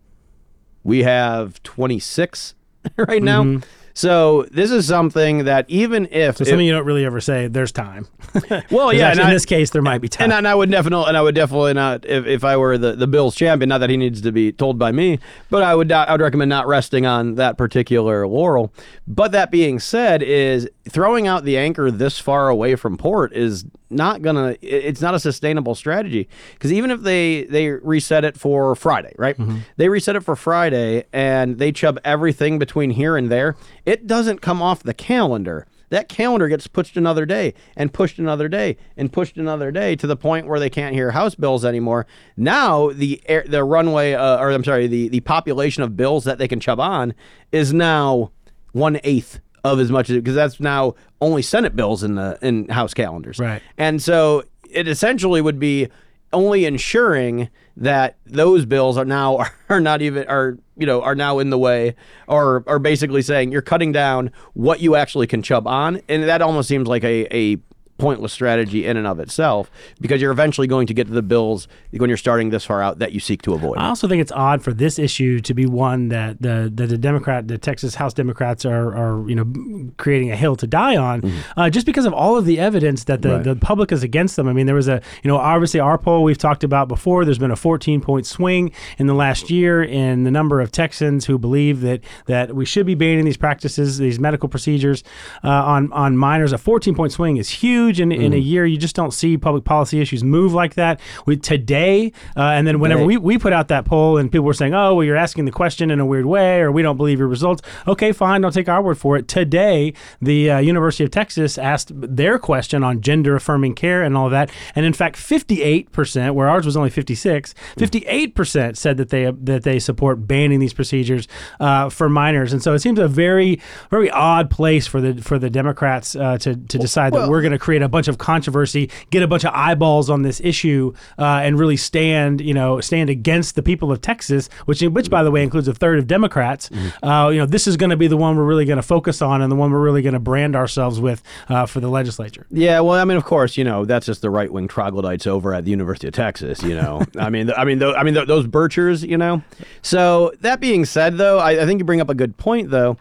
We 0.83 1.03
have 1.03 1.63
26 1.63 2.55
right 2.97 3.23
now. 3.23 3.43
Mm-hmm. 3.43 3.69
So 3.97 4.43
this 4.51 4.71
is 4.71 4.87
something 4.87 5.45
that 5.45 5.65
even 5.69 6.05
if 6.11 6.37
so 6.37 6.45
something 6.45 6.61
it, 6.61 6.65
you 6.65 6.73
don't 6.73 6.85
really 6.85 7.07
ever 7.07 7.19
say, 7.19 7.47
there's 7.47 7.73
time. 7.73 8.07
well, 8.71 8.93
yeah, 8.93 9.11
in 9.11 9.21
I, 9.21 9.33
this 9.33 9.47
case, 9.47 9.71
there 9.71 9.81
might 9.81 10.03
be 10.03 10.09
time. 10.09 10.25
And, 10.25 10.33
and, 10.35 10.47
I 10.47 10.55
would 10.55 10.71
definitely, 10.71 11.07
and 11.09 11.17
I 11.17 11.23
would 11.23 11.35
definitely 11.35 11.73
not, 11.73 12.05
if, 12.05 12.27
if 12.27 12.45
I 12.45 12.59
were 12.59 12.77
the, 12.77 12.93
the 12.93 13.07
Bills 13.07 13.35
champion, 13.35 13.71
not 13.71 13.79
that 13.79 13.89
he 13.89 13.97
needs 13.97 14.21
to 14.21 14.33
be 14.33 14.53
told 14.53 14.79
by 14.79 14.93
me, 14.93 15.19
but 15.49 15.63
I 15.63 15.75
would 15.75 15.91
I 15.91 16.13
would 16.13 16.21
recommend 16.21 16.51
not 16.51 16.67
resting 16.67 17.07
on 17.07 17.37
that 17.37 17.57
particular 17.57 18.29
laurel. 18.29 18.71
But 19.09 19.33
that 19.33 19.51
being 19.51 19.79
said, 19.79 20.23
is 20.23 20.69
throwing 20.87 21.27
out 21.27 21.45
the 21.45 21.57
anchor 21.57 21.91
this 21.91 22.19
far 22.19 22.51
away 22.51 22.77
from 22.77 22.99
port 22.99 23.33
is 23.33 23.65
not 23.91 24.23
gonna 24.23 24.57
it's 24.61 25.01
not 25.01 25.15
a 25.15 25.21
sustainable 25.21 25.75
strategy. 25.75 26.29
Because 26.55 26.73
even 26.73 26.91
if 26.91 27.03
they 27.03 27.45
they 27.45 27.71
reset 27.71 28.25
it 28.25 28.37
for 28.37 28.75
friday 28.75 29.15
right? 29.19 29.37
Mm-hmm. 29.37 29.59
they 29.77 29.89
reset 29.89 30.17
it 30.17 30.21
for 30.21 30.37
friday 30.37 31.05
and 31.13 31.59
they 31.59 31.73
chub 31.73 31.99
everything 32.05 32.59
between 32.59 32.91
here 32.91 33.17
and 33.17 33.31
there 33.31 33.57
it 33.85 34.07
doesn't 34.07 34.41
come 34.41 34.63
off 34.63 34.83
the 34.83 34.95
calendar. 34.95 35.67
That 35.89 36.09
calendar 36.09 36.49
gets 36.49 36.67
pushed 36.67 36.97
another 36.97 37.25
day 37.27 37.55
and 37.77 37.93
pushed 37.95 38.19
another 38.19 38.49
day 38.49 38.77
and 38.97 39.13
pushed 39.13 39.37
another 39.37 39.71
day 39.71 39.95
to 39.97 40.07
the 40.09 40.17
point 40.17 40.49
where 40.49 40.59
they 40.59 40.69
can't 40.69 40.97
hear 40.97 41.13
house 41.13 41.37
bills 41.37 41.65
anymore. 41.65 42.07
Now 42.37 42.91
the 42.91 43.23
air, 43.27 43.45
the 43.47 43.63
runway 43.63 44.15
uh, 44.15 44.39
or 44.41 44.51
i'm 44.51 44.65
sorry 44.65 44.89
the 44.89 45.09
the 45.09 45.21
population 45.21 45.85
of 45.85 45.97
bills 45.97 46.25
that 46.25 46.39
they 46.39 46.49
can 46.49 46.59
chub 46.59 46.81
on 46.81 47.15
is 47.53 47.73
now 47.73 48.33
one 48.73 48.99
eighth 49.05 49.41
of 49.67 49.81
as 49.81 49.91
much 49.91 50.11
as 50.11 50.17
because 50.17 50.35
that's 50.35 50.61
now 50.61 50.95
only 51.21 51.43
Senate 51.43 51.77
bills 51.77 52.03
in 52.03 52.15
the 52.15 52.39
in 52.43 52.69
House 52.69 52.95
calendars. 52.95 53.39
Right. 53.39 53.63
And 53.77 54.03
so 54.03 54.45
it 54.71 54.89
essentially 54.89 55.41
would 55.41 55.59
be 55.59 55.89
only 56.33 56.65
ensuring 56.65 57.49
that 57.77 58.17
those 58.27 58.65
bills 58.65 58.97
are 58.97 59.05
now 59.05 59.45
are 59.69 59.81
not 59.81 60.03
even 60.03 60.27
are 60.29 60.59
you 60.77 60.87
know 60.87 61.03
are 61.03 61.15
now 61.15 61.39
in 61.39 61.51
the 61.51 61.59
way 61.59 61.95
or 62.27 62.65
are 62.67 62.79
basically 62.79 63.23
saying 63.23 63.53
you're 63.53 63.63
cutting 63.63 63.93
down 63.93 64.31
what 64.55 64.81
you 64.81 64.97
actually 64.97 65.27
can 65.27 65.43
chub 65.43 65.67
on 65.67 66.01
and 66.09 66.25
that 66.25 66.43
almost 66.43 66.69
seems 66.69 66.89
like 66.89 67.05
a 67.05 67.27
a 67.37 67.59
pointless 67.99 68.33
strategy 68.33 68.85
in 68.85 68.97
and 68.97 69.07
of 69.07 69.19
itself 69.21 69.71
because 70.01 70.21
you're 70.21 70.33
eventually 70.33 70.67
going 70.67 70.87
to 70.87 70.95
get 70.95 71.07
to 71.07 71.13
the 71.13 71.23
bills 71.23 71.67
when 71.93 72.11
you're 72.11 72.17
starting 72.17 72.51
this 72.51 72.65
far 72.65 72.83
out 72.83 72.99
that 72.99 73.13
you 73.13 73.21
seek 73.21 73.43
to 73.43 73.55
avoid. 73.55 73.79
I 73.79 73.89
also 73.89 74.09
think 74.09 74.21
it's 74.21 74.33
odd 74.33 74.63
for 74.63 74.73
this 74.73 74.99
issue 74.99 75.41
to 75.41 75.55
be 75.55 75.67
one 75.67 76.09
that 76.09 76.41
the 76.41 76.71
that 76.75 76.89
the 76.89 76.99
Democrat, 76.99 77.49
the 77.49 77.59
Texas 77.59 77.95
House 77.95 78.13
Democrats 78.15 78.65
are, 78.65 78.95
are 78.95 79.29
you 79.29 79.35
know 79.35 79.93
creating 79.97 80.31
a 80.31 80.37
hill 80.37 80.57
to 80.57 80.67
die 80.67 80.97
on, 80.97 81.23
mm-hmm. 81.23 81.61
uh, 81.61 81.71
just 81.71 81.87
because 81.87 82.05
of 82.05 82.13
all 82.13 82.37
of 82.37 82.45
the 82.45 82.59
evidence 82.59 83.05
that 83.05 83.23
the, 83.23 83.31
right. 83.31 83.45
the 83.45 83.57
public 83.57 83.93
is 83.93 84.03
against 84.03 84.37
them. 84.37 84.49
I 84.49 84.53
mean, 84.53 84.67
there 84.67 84.75
was 84.75 84.89
a 84.89 85.01
you 85.23 85.29
know 85.29 85.39
obviously 85.39 85.81
our 85.81 85.99
poll 85.99 86.23
we've 86.23 86.39
talked 86.39 86.65
about 86.65 86.89
before. 86.89 87.25
There's 87.25 87.39
been 87.39 87.51
a 87.51 87.57
14 87.57 88.01
point 88.01 88.27
swing 88.27 88.73
in 88.99 89.07
the 89.07 89.15
last 89.15 89.51
year 89.51 89.83
in 89.83 90.25
the 90.25 90.31
number 90.31 90.61
of 90.61 90.71
Texans 90.71 91.27
who 91.27 91.39
believe 91.39 91.81
that 91.81 92.01
that 92.27 92.55
we 92.55 92.65
should 92.65 92.87
be 92.87 92.95
banning 92.95 93.25
these 93.25 93.37
practices, 93.37 93.99
these 93.99 94.19
medical 94.19 94.49
procedures 94.49 95.03
uh, 95.43 95.49
on 95.49 95.93
on 95.93 96.17
minors. 96.17 96.53
A 96.53 96.59
14 96.59 96.95
point 96.95 97.13
swing 97.13 97.37
is 97.37 97.49
huge 97.49 97.86
in, 97.91 98.11
mm. 98.11 98.21
in 98.21 98.33
a 98.33 98.37
mm. 98.37 98.45
year. 98.45 98.67
You 98.67 98.77
just 98.77 98.97
don't 98.97 99.13
see 99.13 99.39
public 99.39 99.65
policy 99.65 100.01
issues 100.01 100.23
move 100.25 100.53
like 100.53 100.75
that. 100.75 101.01
with 101.27 101.43
today, 101.43 102.13
uh, 102.37 102.43
and 102.43 102.67
then 102.67 102.81
whenever 102.81 103.05
we, 103.05 103.17
we 103.17 103.39
put 103.39 103.53
out 103.53 103.69
that 103.69 103.85
poll 103.85 104.19
and 104.19 104.31
people 104.31 104.45
were 104.45 104.55
saying, 104.55 104.75
oh, 104.75 104.95
well, 104.95 105.05
you're 105.05 105.17
asking 105.17 105.45
the 105.45 105.53
question 105.53 105.91
in 105.91 106.01
a 106.01 106.07
weird 106.07 106.27
way, 106.27 106.61
or 106.61 106.71
we 106.73 106.83
don't 106.83 106.97
believe 106.97 107.19
your 107.19 107.29
results. 107.29 107.63
Okay, 107.87 108.13
fine, 108.13 108.41
don't 108.41 108.53
take 108.53 108.69
our 108.69 108.83
word 108.83 108.99
for 108.99 109.17
it. 109.17 109.29
Today, 109.29 109.93
the 110.21 110.51
uh, 110.51 110.59
University 110.59 111.05
of 111.05 111.11
Texas 111.11 111.59
asked 111.59 111.93
their 111.95 112.39
question 112.39 112.83
on 112.83 113.01
gender 113.01 113.37
affirming 113.37 113.75
care 113.75 114.03
and 114.03 114.17
all 114.17 114.29
that, 114.31 114.51
and 114.75 114.85
in 114.85 114.93
fact, 114.93 115.17
58%, 115.17 116.35
where 116.35 116.49
ours 116.49 116.67
was 116.67 116.77
only 116.77 116.91
56, 116.91 117.55
58% 117.77 118.77
said 118.77 118.97
that 118.97 119.11
they 119.11 119.31
that 119.31 119.63
they 119.63 119.79
support 119.79 120.27
banning 120.27 120.61
these 120.61 120.73
procedures 120.73 121.29
uh, 121.61 121.89
for 121.89 122.09
minors, 122.09 122.53
and 122.53 122.63
so 122.63 122.75
it 122.75 122.81
seems 122.81 122.99
a 122.99 123.09
very 123.09 123.61
very 123.91 124.11
odd 124.11 124.51
place 124.51 124.87
for 124.87 125.01
the 125.01 125.23
for 125.23 125.39
the 125.39 125.51
Democrats 125.51 126.17
uh, 126.17 126.39
to 126.39 126.57
to 126.57 126.79
decide 126.79 127.13
well, 127.13 127.23
that 127.23 127.31
we're 127.31 127.43
going 127.43 127.53
to 127.53 127.59
create 127.59 127.76
a 127.83 127.89
bunch 127.89 128.09
of 128.09 128.19
controversy, 128.19 128.91
get 129.11 129.23
a 129.23 129.29
bunch 129.29 129.45
of 129.45 129.53
eyeballs 129.55 130.11
on 130.11 130.23
this 130.23 130.41
issue, 130.43 130.93
uh, 131.19 131.41
and 131.43 131.59
really 131.59 131.77
stand 131.77 132.41
you 132.41 132.55
know 132.55 132.81
stand 132.81 133.11
against 133.11 133.55
the 133.55 133.63
people 133.63 133.93
of 133.93 134.01
Texas, 134.01 134.49
which 134.67 134.83
which 134.83 135.11
by 135.11 135.23
the 135.23 135.31
way 135.31 135.43
includes 135.43 135.69
a 135.69 135.75
third 135.75 135.99
of 135.99 136.07
Democrats. 136.07 136.69
Mm-hmm. 136.69 137.05
Uh, 137.05 137.29
you 137.31 137.39
know 137.39 137.47
this 137.47 137.67
is 137.67 137.77
going 137.77 137.91
to 137.91 137.97
be 137.97 138.07
the 138.07 138.17
one 138.17 138.37
we're 138.37 138.45
really 138.45 138.65
going 138.65 138.77
to 138.77 138.83
focus 138.83 139.23
on 139.23 139.43
and 139.43 139.51
the 139.51 139.57
one 139.57 139.71
we're 139.71 139.81
really 139.81 140.03
going 140.03 140.15
to 140.15 140.21
brand 140.21 140.57
ourselves 140.57 141.01
with 141.01 141.23
uh, 141.49 141.67
for 141.67 141.81
the 141.81 141.89
legislature. 141.89 142.47
Yeah, 142.51 142.81
well, 142.81 143.01
I 143.01 143.05
mean, 143.05 143.17
of 143.17 143.25
course, 143.25 143.57
you 143.57 143.65
know 143.65 143.85
that's 143.85 144.07
just 144.07 144.23
the 144.23 144.31
right 144.31 144.53
wing 144.53 144.69
troglodytes 144.69 145.27
over 145.27 145.55
at 145.55 145.65
the 145.65 145.71
University 145.71 146.09
of 146.09 146.15
Texas. 146.15 146.63
You 146.63 146.75
know, 146.75 147.03
I 147.19 147.31
mean, 147.31 147.51
I 147.57 147.65
mean, 147.65 147.83
I 147.83 148.03
mean, 148.03 148.15
those 148.15 148.47
Birchers. 148.47 149.07
You 149.07 149.17
know, 149.17 149.43
so 149.83 150.33
that 150.41 150.61
being 150.61 150.85
said, 150.85 151.19
though, 151.19 151.39
I, 151.39 151.63
I 151.63 151.67
think 151.67 151.81
you 151.81 151.85
bring 151.85 152.01
up 152.01 152.11
a 152.11 152.15
good 152.15 152.37
point, 152.37 152.71
though, 152.71 152.97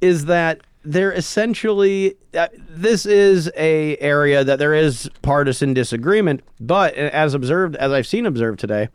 is 0.00 0.26
that 0.26 0.60
they're 0.86 1.12
essentially 1.12 2.14
uh, 2.32 2.46
this 2.68 3.06
is 3.06 3.50
a 3.56 3.96
area 3.96 4.44
that 4.44 4.58
there 4.58 4.72
is 4.72 5.10
partisan 5.20 5.74
disagreement, 5.74 6.42
but 6.60 6.94
as 6.94 7.34
observed, 7.34 7.74
as 7.76 7.90
I've 7.90 8.06
seen 8.06 8.24
observed 8.24 8.60
today, 8.60 8.88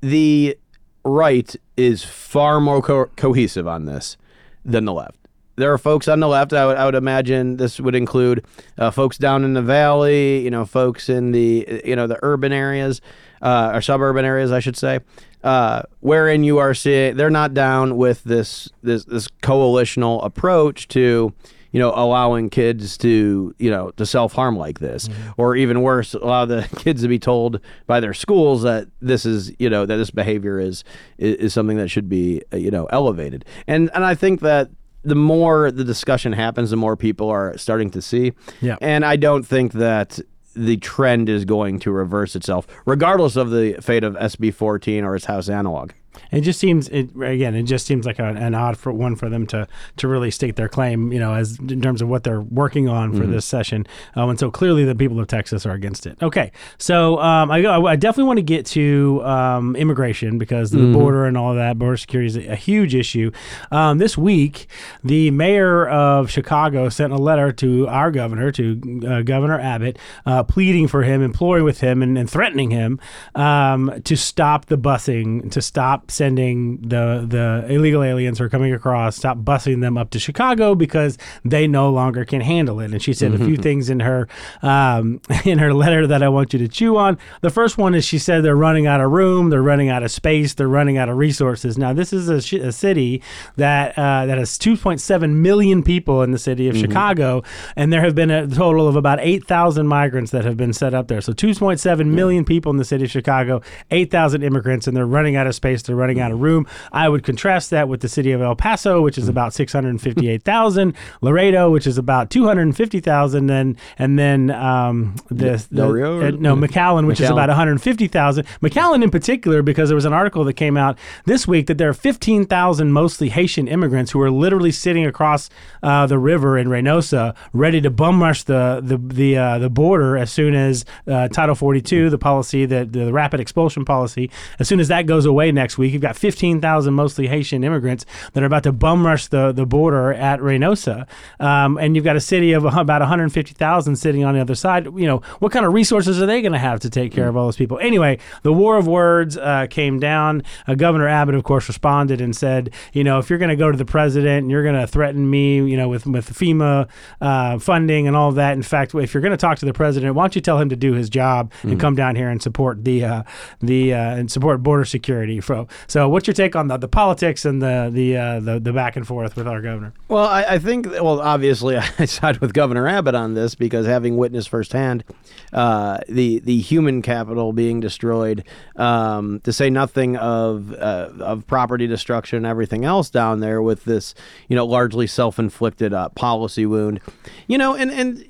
the 0.00 0.56
right 1.04 1.54
is 1.76 2.02
far 2.02 2.60
more 2.60 2.80
co- 2.80 3.10
cohesive 3.16 3.68
on 3.68 3.84
this 3.84 4.16
than 4.64 4.86
the 4.86 4.94
left. 4.94 5.16
There 5.56 5.70
are 5.70 5.78
folks 5.78 6.08
on 6.08 6.20
the 6.20 6.28
left. 6.28 6.54
I 6.54 6.66
would, 6.66 6.76
I 6.78 6.86
would 6.86 6.94
imagine 6.94 7.58
this 7.58 7.78
would 7.78 7.94
include 7.94 8.46
uh, 8.78 8.90
folks 8.90 9.18
down 9.18 9.44
in 9.44 9.52
the 9.52 9.62
valley, 9.62 10.40
you 10.40 10.50
know, 10.50 10.64
folks 10.64 11.10
in 11.10 11.32
the 11.32 11.82
you 11.84 11.94
know 11.94 12.06
the 12.06 12.18
urban 12.22 12.52
areas 12.52 13.02
uh, 13.40 13.72
or 13.74 13.80
suburban 13.80 14.24
areas, 14.24 14.52
I 14.52 14.60
should 14.60 14.76
say, 14.76 15.00
uh, 15.42 15.82
wherein 16.00 16.44
you 16.44 16.58
are 16.58 16.74
seeing 16.74 17.16
they're 17.16 17.30
not 17.30 17.54
down 17.54 17.96
with 17.96 18.24
this 18.24 18.68
this 18.82 19.04
this 19.04 19.28
coalitional 19.42 20.24
approach 20.24 20.88
to 20.88 21.32
you 21.72 21.78
know 21.78 21.92
allowing 21.94 22.50
kids 22.50 22.98
to 22.98 23.54
you 23.58 23.70
know 23.70 23.90
to 23.92 24.04
self 24.04 24.32
harm 24.32 24.56
like 24.56 24.80
this, 24.80 25.08
mm-hmm. 25.08 25.30
or 25.36 25.56
even 25.56 25.82
worse, 25.82 26.14
allow 26.14 26.44
the 26.44 26.68
kids 26.76 27.02
to 27.02 27.08
be 27.08 27.18
told 27.18 27.60
by 27.86 28.00
their 28.00 28.14
schools 28.14 28.62
that 28.62 28.88
this 29.00 29.24
is 29.24 29.52
you 29.58 29.70
know 29.70 29.86
that 29.86 29.96
this 29.96 30.10
behavior 30.10 30.58
is 30.58 30.84
is, 31.18 31.36
is 31.36 31.54
something 31.54 31.76
that 31.78 31.88
should 31.88 32.08
be 32.08 32.42
uh, 32.52 32.56
you 32.56 32.70
know 32.70 32.86
elevated, 32.86 33.44
and 33.66 33.90
and 33.94 34.04
I 34.04 34.14
think 34.14 34.40
that 34.40 34.70
the 35.02 35.14
more 35.14 35.70
the 35.70 35.84
discussion 35.84 36.32
happens, 36.32 36.70
the 36.70 36.76
more 36.76 36.96
people 36.96 37.30
are 37.30 37.56
starting 37.56 37.90
to 37.90 38.02
see. 38.02 38.32
Yeah. 38.60 38.76
And 38.80 39.04
I 39.04 39.16
don't 39.16 39.44
think 39.44 39.72
that 39.72 40.20
the 40.54 40.76
trend 40.78 41.28
is 41.28 41.44
going 41.44 41.78
to 41.80 41.90
reverse 41.90 42.34
itself, 42.34 42.66
regardless 42.84 43.36
of 43.36 43.50
the 43.50 43.74
fate 43.80 44.04
of 44.04 44.14
SB 44.14 44.52
14 44.52 45.04
or 45.04 45.16
its 45.16 45.26
House 45.26 45.48
analog. 45.48 45.92
It 46.30 46.42
just 46.42 46.60
seems, 46.60 46.88
it, 46.88 47.10
again, 47.16 47.54
it 47.54 47.64
just 47.64 47.86
seems 47.86 48.06
like 48.06 48.18
a, 48.18 48.24
an 48.24 48.54
odd 48.54 48.76
for 48.76 48.92
one 48.92 49.16
for 49.16 49.28
them 49.28 49.46
to 49.48 49.66
to 49.96 50.08
really 50.08 50.30
state 50.30 50.56
their 50.56 50.68
claim, 50.68 51.12
you 51.12 51.18
know, 51.18 51.34
as 51.34 51.58
in 51.58 51.80
terms 51.80 52.02
of 52.02 52.08
what 52.08 52.24
they're 52.24 52.40
working 52.40 52.88
on 52.88 53.12
for 53.12 53.20
mm-hmm. 53.20 53.32
this 53.32 53.44
session. 53.44 53.86
Um, 54.14 54.30
and 54.30 54.38
so 54.38 54.50
clearly, 54.50 54.84
the 54.84 54.94
people 54.94 55.18
of 55.20 55.26
Texas 55.26 55.66
are 55.66 55.72
against 55.72 56.06
it. 56.06 56.16
Okay, 56.22 56.52
so 56.78 57.18
um, 57.20 57.50
I, 57.50 57.64
I, 57.66 57.96
definitely 57.96 58.24
want 58.24 58.38
to 58.38 58.42
get 58.42 58.66
to 58.66 59.22
um, 59.24 59.76
immigration 59.76 60.38
because 60.38 60.70
the 60.70 60.78
mm-hmm. 60.78 60.92
border 60.92 61.26
and 61.26 61.36
all 61.36 61.50
of 61.50 61.56
that 61.56 61.78
border 61.78 61.96
security 61.96 62.26
is 62.26 62.36
a, 62.36 62.52
a 62.52 62.56
huge 62.56 62.94
issue. 62.94 63.30
Um, 63.70 63.98
this 63.98 64.16
week, 64.16 64.66
the 65.04 65.30
mayor 65.30 65.88
of 65.88 66.30
Chicago 66.30 66.88
sent 66.88 67.12
a 67.12 67.18
letter 67.18 67.52
to 67.52 67.86
our 67.88 68.10
governor, 68.10 68.52
to 68.52 69.00
uh, 69.06 69.22
Governor 69.22 69.60
Abbott, 69.60 69.98
uh, 70.26 70.42
pleading 70.44 70.88
for 70.88 71.02
him, 71.02 71.22
imploring 71.22 71.64
with 71.64 71.80
him, 71.80 72.02
and, 72.02 72.16
and 72.18 72.28
threatening 72.28 72.70
him 72.70 73.00
um, 73.34 74.00
to 74.04 74.16
stop 74.16 74.66
the 74.66 74.78
busing, 74.78 75.50
to 75.50 75.62
stop 75.62 75.99
sending 76.08 76.80
the 76.80 77.24
the 77.26 77.66
illegal 77.72 78.02
aliens 78.02 78.38
who 78.38 78.44
are 78.44 78.48
coming 78.48 78.72
across, 78.72 79.16
stop 79.16 79.38
busing 79.38 79.80
them 79.80 79.98
up 79.98 80.10
to 80.10 80.18
Chicago 80.18 80.74
because 80.74 81.18
they 81.44 81.66
no 81.66 81.90
longer 81.90 82.24
can 82.24 82.40
handle 82.40 82.80
it. 82.80 82.92
And 82.92 83.02
she 83.02 83.12
said 83.12 83.32
mm-hmm. 83.32 83.42
a 83.42 83.46
few 83.46 83.54
mm-hmm. 83.54 83.62
things 83.62 83.90
in 83.90 84.00
her 84.00 84.28
um, 84.62 85.20
in 85.44 85.58
her 85.58 85.72
letter 85.74 86.06
that 86.06 86.22
I 86.22 86.28
want 86.28 86.52
you 86.52 86.58
to 86.60 86.68
chew 86.68 86.96
on. 86.96 87.18
The 87.40 87.50
first 87.50 87.78
one 87.78 87.94
is 87.94 88.04
she 88.04 88.18
said 88.18 88.44
they're 88.44 88.56
running 88.56 88.86
out 88.86 89.00
of 89.00 89.10
room, 89.10 89.50
they're 89.50 89.62
running 89.62 89.88
out 89.88 90.02
of 90.02 90.10
space, 90.10 90.54
they're 90.54 90.68
running 90.68 90.98
out 90.98 91.08
of 91.08 91.16
resources. 91.16 91.76
Now 91.78 91.92
this 91.92 92.12
is 92.12 92.28
a, 92.28 92.40
sh- 92.40 92.54
a 92.54 92.72
city 92.72 93.22
that 93.56 93.96
uh, 93.98 94.26
that 94.26 94.38
has 94.38 94.58
2.7 94.58 95.34
million 95.34 95.82
people 95.82 96.22
in 96.22 96.30
the 96.30 96.38
city 96.38 96.68
of 96.68 96.74
mm-hmm. 96.74 96.86
Chicago, 96.86 97.42
and 97.76 97.92
there 97.92 98.02
have 98.02 98.14
been 98.14 98.30
a 98.30 98.46
total 98.46 98.88
of 98.88 98.96
about 98.96 99.18
8,000 99.20 99.86
migrants 99.86 100.30
that 100.32 100.44
have 100.44 100.56
been 100.56 100.72
set 100.72 100.94
up 100.94 101.08
there. 101.08 101.20
So 101.20 101.32
2.7 101.32 102.06
million 102.06 102.44
people 102.44 102.70
in 102.70 102.76
the 102.76 102.84
city 102.84 103.04
of 103.04 103.10
Chicago, 103.10 103.62
8,000 103.90 104.42
immigrants, 104.42 104.86
and 104.86 104.96
they're 104.96 105.06
running 105.06 105.36
out 105.36 105.46
of 105.46 105.54
space. 105.54 105.82
They're 105.90 105.96
running 105.96 106.20
out 106.20 106.30
of 106.30 106.40
room. 106.40 106.68
I 106.92 107.08
would 107.08 107.24
contrast 107.24 107.70
that 107.70 107.88
with 107.88 108.00
the 108.00 108.08
city 108.08 108.30
of 108.30 108.40
El 108.40 108.54
Paso, 108.54 109.02
which 109.02 109.18
is 109.18 109.26
about 109.26 109.52
658,000, 109.52 110.94
Laredo, 111.20 111.68
which 111.68 111.84
is 111.84 111.98
about 111.98 112.30
250,000, 112.30 113.46
then 113.48 113.76
and 113.98 114.16
then 114.16 114.52
um, 114.52 115.16
the, 115.30 115.66
the 115.72 115.84
uh, 115.84 116.30
no 116.30 116.54
McAllen, 116.54 117.08
which 117.08 117.18
McAllen. 117.18 117.24
is 117.24 117.30
about 117.30 117.48
150,000. 117.48 118.46
McAllen 118.62 119.02
in 119.02 119.10
particular, 119.10 119.62
because 119.62 119.88
there 119.88 119.96
was 119.96 120.04
an 120.04 120.12
article 120.12 120.44
that 120.44 120.52
came 120.52 120.76
out 120.76 120.96
this 121.24 121.48
week 121.48 121.66
that 121.66 121.78
there 121.78 121.88
are 121.88 121.94
15,000 121.94 122.92
mostly 122.92 123.30
Haitian 123.30 123.66
immigrants 123.66 124.12
who 124.12 124.20
are 124.20 124.30
literally 124.30 124.70
sitting 124.70 125.04
across 125.04 125.50
uh, 125.82 126.06
the 126.06 126.18
river 126.18 126.56
in 126.56 126.68
Reynosa, 126.68 127.34
ready 127.52 127.80
to 127.80 127.90
bum 127.90 128.22
rush 128.22 128.44
the 128.44 128.80
the 128.80 128.96
the, 128.96 129.36
uh, 129.36 129.58
the 129.58 129.70
border 129.70 130.16
as 130.16 130.30
soon 130.30 130.54
as 130.54 130.84
uh, 131.08 131.26
Title 131.28 131.54
42, 131.54 132.10
the 132.10 132.18
policy 132.18 132.64
that 132.66 132.92
the 132.92 133.12
rapid 133.12 133.40
expulsion 133.40 133.84
policy, 133.84 134.30
as 134.58 134.68
soon 134.68 134.78
as 134.78 134.88
that 134.88 135.06
goes 135.06 135.26
away 135.26 135.50
next 135.50 135.78
week 135.80 135.92
you've 135.92 136.02
got 136.02 136.16
15,000 136.16 136.94
mostly 136.94 137.26
Haitian 137.26 137.64
immigrants 137.64 138.06
that 138.32 138.42
are 138.42 138.46
about 138.46 138.62
to 138.64 138.72
bum 138.72 139.06
rush 139.06 139.26
the, 139.26 139.52
the 139.52 139.66
border 139.66 140.12
at 140.12 140.40
Reynosa. 140.40 141.06
Um, 141.40 141.78
and 141.78 141.96
you've 141.96 142.04
got 142.04 142.16
a 142.16 142.20
city 142.20 142.52
of 142.52 142.64
about 142.64 143.00
150,000 143.00 143.96
sitting 143.96 144.24
on 144.24 144.34
the 144.34 144.40
other 144.40 144.54
side. 144.54 144.86
You 144.86 145.06
know, 145.06 145.22
what 145.38 145.52
kind 145.52 145.66
of 145.66 145.72
resources 145.72 146.20
are 146.22 146.26
they 146.26 146.42
going 146.42 146.52
to 146.52 146.58
have 146.58 146.80
to 146.80 146.90
take 146.90 147.12
care 147.12 147.28
of 147.28 147.36
all 147.36 147.46
those 147.46 147.56
people? 147.56 147.78
Anyway, 147.78 148.18
the 148.42 148.52
war 148.52 148.76
of 148.76 148.86
words 148.86 149.36
uh, 149.36 149.66
came 149.68 149.98
down. 149.98 150.42
Uh, 150.66 150.74
Governor 150.74 151.08
Abbott, 151.08 151.34
of 151.34 151.44
course, 151.44 151.68
responded 151.68 152.20
and 152.20 152.36
said, 152.36 152.72
you 152.92 153.04
know, 153.04 153.18
if 153.18 153.30
you're 153.30 153.38
going 153.38 153.50
to 153.50 153.56
go 153.56 153.70
to 153.70 153.78
the 153.78 153.84
president 153.84 154.42
and 154.42 154.50
you're 154.50 154.62
going 154.62 154.78
to 154.78 154.86
threaten 154.86 155.28
me, 155.28 155.56
you 155.56 155.76
know, 155.76 155.88
with, 155.88 156.06
with 156.06 156.32
FEMA 156.32 156.88
uh, 157.20 157.58
funding 157.58 158.06
and 158.06 158.16
all 158.16 158.32
that, 158.32 158.52
in 158.52 158.62
fact, 158.62 158.94
if 158.94 159.14
you're 159.14 159.20
going 159.20 159.30
to 159.30 159.36
talk 159.36 159.58
to 159.58 159.66
the 159.66 159.72
president, 159.72 160.14
why 160.14 160.24
don't 160.24 160.34
you 160.34 160.42
tell 160.42 160.58
him 160.58 160.68
to 160.68 160.76
do 160.76 160.92
his 160.92 161.08
job 161.08 161.52
mm-hmm. 161.52 161.70
and 161.70 161.80
come 161.80 161.94
down 161.94 162.16
here 162.16 162.28
and 162.28 162.42
support 162.42 162.84
the, 162.84 163.04
uh, 163.04 163.22
the, 163.60 163.94
uh, 163.94 164.16
and 164.16 164.30
support 164.30 164.62
border 164.62 164.84
security. 164.84 165.40
So, 165.40 165.68
so, 165.86 166.08
what's 166.08 166.26
your 166.26 166.34
take 166.34 166.56
on 166.56 166.68
the, 166.68 166.76
the 166.76 166.88
politics 166.88 167.44
and 167.44 167.62
the 167.62 167.90
the, 167.92 168.16
uh, 168.16 168.40
the 168.40 168.60
the 168.60 168.72
back 168.72 168.96
and 168.96 169.06
forth 169.06 169.36
with 169.36 169.46
our 169.46 169.60
governor? 169.60 169.92
Well, 170.08 170.26
I, 170.26 170.44
I, 170.44 170.58
think 170.58 170.86
well, 170.86 171.20
obviously, 171.20 171.76
I 171.98 172.04
side 172.04 172.38
with 172.38 172.52
Governor 172.52 172.86
Abbott 172.86 173.14
on 173.14 173.34
this 173.34 173.54
because 173.54 173.86
having 173.86 174.16
witnessed 174.16 174.48
firsthand 174.48 175.04
uh, 175.52 175.98
the 176.08 176.40
the 176.40 176.58
human 176.60 177.02
capital 177.02 177.52
being 177.52 177.80
destroyed, 177.80 178.44
um, 178.76 179.40
to 179.40 179.52
say 179.52 179.70
nothing 179.70 180.16
of 180.16 180.72
uh, 180.74 181.10
of 181.20 181.46
property 181.46 181.86
destruction 181.86 182.38
and 182.38 182.46
everything 182.46 182.84
else 182.84 183.10
down 183.10 183.40
there 183.40 183.62
with 183.62 183.84
this, 183.84 184.14
you 184.48 184.56
know, 184.56 184.66
largely 184.66 185.06
self 185.06 185.38
inflicted 185.38 185.92
uh, 185.92 186.08
policy 186.10 186.66
wound, 186.66 187.00
you 187.46 187.58
know, 187.58 187.74
and 187.74 187.90
and 187.90 188.24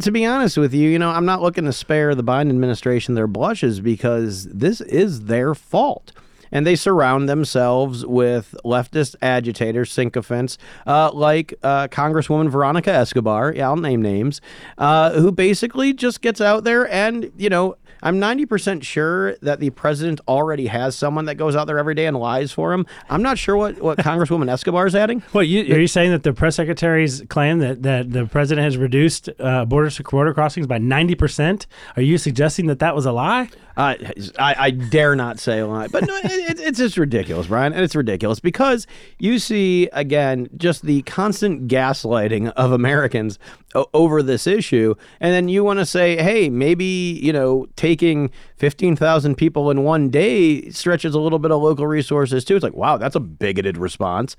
to 0.00 0.10
be 0.10 0.24
honest 0.24 0.56
with 0.56 0.72
you, 0.72 0.88
you 0.88 0.98
know, 0.98 1.10
I'm 1.10 1.26
not 1.26 1.42
looking 1.42 1.64
to 1.64 1.72
spare 1.72 2.14
the 2.14 2.24
Biden 2.24 2.48
administration 2.48 3.14
their 3.14 3.26
blushes 3.26 3.80
because 3.80 4.44
this 4.44 4.80
is 4.80 5.24
their 5.24 5.54
fault. 5.54 6.12
And 6.52 6.66
they 6.66 6.76
surround 6.76 7.28
themselves 7.28 8.04
with 8.04 8.54
leftist 8.64 9.16
agitators, 9.22 9.92
sycophants, 9.92 10.58
uh, 10.86 11.10
like 11.12 11.54
uh, 11.62 11.88
Congresswoman 11.88 12.48
Veronica 12.48 12.90
Escobar. 12.90 13.52
Yeah, 13.54 13.68
I'll 13.68 13.76
name 13.76 14.02
names, 14.02 14.40
uh, 14.76 15.12
who 15.12 15.32
basically 15.32 15.92
just 15.92 16.20
gets 16.20 16.40
out 16.40 16.64
there 16.64 16.90
and 16.90 17.30
you 17.36 17.48
know 17.48 17.76
I'm 18.02 18.20
90% 18.20 18.82
sure 18.82 19.36
that 19.36 19.60
the 19.60 19.70
president 19.70 20.20
already 20.28 20.66
has 20.66 20.94
someone 20.94 21.24
that 21.24 21.34
goes 21.34 21.56
out 21.56 21.66
there 21.66 21.78
every 21.78 21.94
day 21.94 22.06
and 22.06 22.16
lies 22.16 22.52
for 22.52 22.72
him. 22.72 22.86
I'm 23.10 23.22
not 23.22 23.38
sure 23.38 23.56
what, 23.56 23.80
what 23.80 23.98
Congresswoman 23.98 24.48
Escobar 24.52 24.86
is 24.86 24.94
adding. 24.94 25.22
Well, 25.32 25.42
you, 25.42 25.74
are 25.74 25.80
you 25.80 25.88
saying 25.88 26.12
that 26.12 26.22
the 26.22 26.32
press 26.32 26.56
secretary's 26.56 27.22
claim 27.28 27.58
that, 27.58 27.82
that 27.82 28.12
the 28.12 28.26
president 28.26 28.64
has 28.64 28.76
reduced 28.76 29.28
uh, 29.38 29.64
border 29.64 29.90
border 30.10 30.34
crossings 30.34 30.66
by 30.66 30.78
90%? 30.78 31.66
Are 31.96 32.02
you 32.02 32.18
suggesting 32.18 32.66
that 32.66 32.78
that 32.78 32.94
was 32.94 33.06
a 33.06 33.12
lie? 33.12 33.48
I, 33.78 34.56
I, 34.58 34.70
dare 34.70 35.14
not 35.14 35.38
say 35.38 35.60
a 35.60 35.66
lie, 35.66 35.86
but 35.86 36.04
no, 36.04 36.16
it, 36.16 36.58
it's 36.58 36.78
just 36.78 36.96
ridiculous, 36.96 37.46
Brian. 37.46 37.72
And 37.72 37.84
it's 37.84 37.94
ridiculous 37.94 38.40
because 38.40 38.88
you 39.20 39.38
see, 39.38 39.88
again, 39.92 40.48
just 40.56 40.82
the 40.82 41.02
constant 41.02 41.68
gaslighting 41.68 42.50
of 42.56 42.72
Americans 42.72 43.38
over 43.94 44.22
this 44.22 44.46
issue. 44.46 44.94
And 45.20 45.32
then 45.32 45.48
you 45.48 45.62
want 45.62 45.78
to 45.78 45.86
say, 45.86 46.16
hey, 46.16 46.48
maybe, 46.48 47.20
you 47.22 47.32
know, 47.32 47.66
taking 47.76 48.30
15,000 48.56 49.36
people 49.36 49.70
in 49.70 49.84
one 49.84 50.08
day 50.08 50.70
stretches 50.70 51.14
a 51.14 51.20
little 51.20 51.38
bit 51.38 51.50
of 51.50 51.62
local 51.62 51.86
resources 51.86 52.44
too. 52.44 52.56
It's 52.56 52.62
like, 52.62 52.74
wow, 52.74 52.96
that's 52.96 53.14
a 53.14 53.20
bigoted 53.20 53.76
response. 53.76 54.36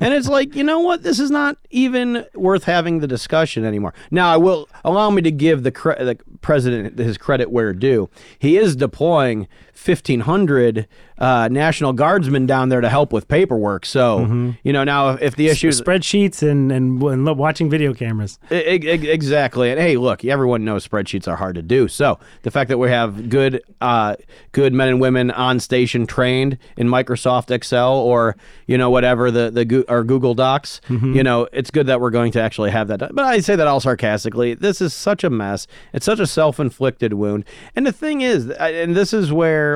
and 0.00 0.14
it's 0.14 0.28
like, 0.28 0.54
you 0.54 0.64
know 0.64 0.80
what? 0.80 1.02
This 1.02 1.20
is 1.20 1.30
not 1.30 1.58
even 1.70 2.24
worth 2.34 2.64
having 2.64 3.00
the 3.00 3.06
discussion 3.06 3.64
anymore. 3.64 3.94
Now, 4.10 4.32
I 4.32 4.36
will 4.36 4.68
allow 4.84 5.10
me 5.10 5.22
to 5.22 5.30
give 5.30 5.62
the, 5.62 5.70
cre- 5.70 6.02
the 6.02 6.18
president 6.40 6.98
his 6.98 7.18
credit 7.18 7.50
where 7.50 7.72
due. 7.72 8.08
He 8.38 8.56
is 8.56 8.76
deploying 8.80 9.46
1,500 9.84 10.86
uh, 11.18 11.48
National 11.50 11.92
Guardsmen 11.92 12.46
down 12.46 12.70
there 12.70 12.80
to 12.80 12.88
help 12.88 13.12
with 13.12 13.28
paperwork. 13.28 13.86
So, 13.86 14.20
mm-hmm. 14.20 14.50
you 14.62 14.72
know, 14.72 14.84
now 14.84 15.10
if, 15.10 15.36
the 15.36 15.48
issue 15.48 15.68
is 15.68 15.80
spreadsheets 15.80 16.42
and, 16.42 16.72
and, 16.72 17.02
and 17.02 17.38
watching 17.38 17.70
video 17.70 17.94
cameras. 17.94 18.38
exactly. 18.50 19.70
And 19.70 19.80
hey, 19.80 19.96
look, 19.96 20.24
everyone 20.24 20.64
knows 20.64 20.86
spreadsheets 20.86 21.28
are 21.28 21.36
hard 21.36 21.54
to 21.56 21.62
do. 21.62 21.88
So 21.88 22.18
the 22.42 22.50
fact 22.50 22.68
that 22.68 22.78
we 22.78 22.88
have 22.90 23.28
good, 23.28 23.62
uh, 23.80 24.16
good 24.52 24.72
men 24.72 24.88
and 24.88 25.00
women 25.00 25.30
on 25.30 25.60
station 25.60 26.06
trained 26.06 26.58
in 26.76 26.88
Microsoft 26.88 27.50
Excel 27.50 27.94
or, 27.94 28.36
you 28.66 28.76
know, 28.76 28.90
whatever 28.90 29.30
the, 29.30 29.50
the 29.50 29.84
or 29.88 30.04
Google 30.04 30.34
Docs, 30.34 30.80
mm-hmm. 30.88 31.14
you 31.14 31.22
know, 31.22 31.48
it's 31.52 31.70
good 31.70 31.86
that 31.86 32.00
we're 32.00 32.10
going 32.10 32.32
to 32.32 32.40
actually 32.40 32.70
have 32.70 32.88
that. 32.88 33.00
Done. 33.00 33.12
But 33.14 33.24
I 33.24 33.40
say 33.40 33.56
that 33.56 33.66
all 33.66 33.80
sarcastically. 33.80 34.54
This 34.54 34.80
is 34.80 34.92
such 34.92 35.22
a 35.24 35.30
mess. 35.30 35.66
It's 35.92 36.06
such 36.06 36.18
a 36.18 36.26
self 36.26 36.58
inflicted 36.58 37.14
wound. 37.14 37.44
And 37.76 37.86
the 37.86 37.92
thing 37.92 38.20
is, 38.22 38.50
and 38.50 38.96
this 38.96 39.12
is 39.12 39.32
where 39.32 39.69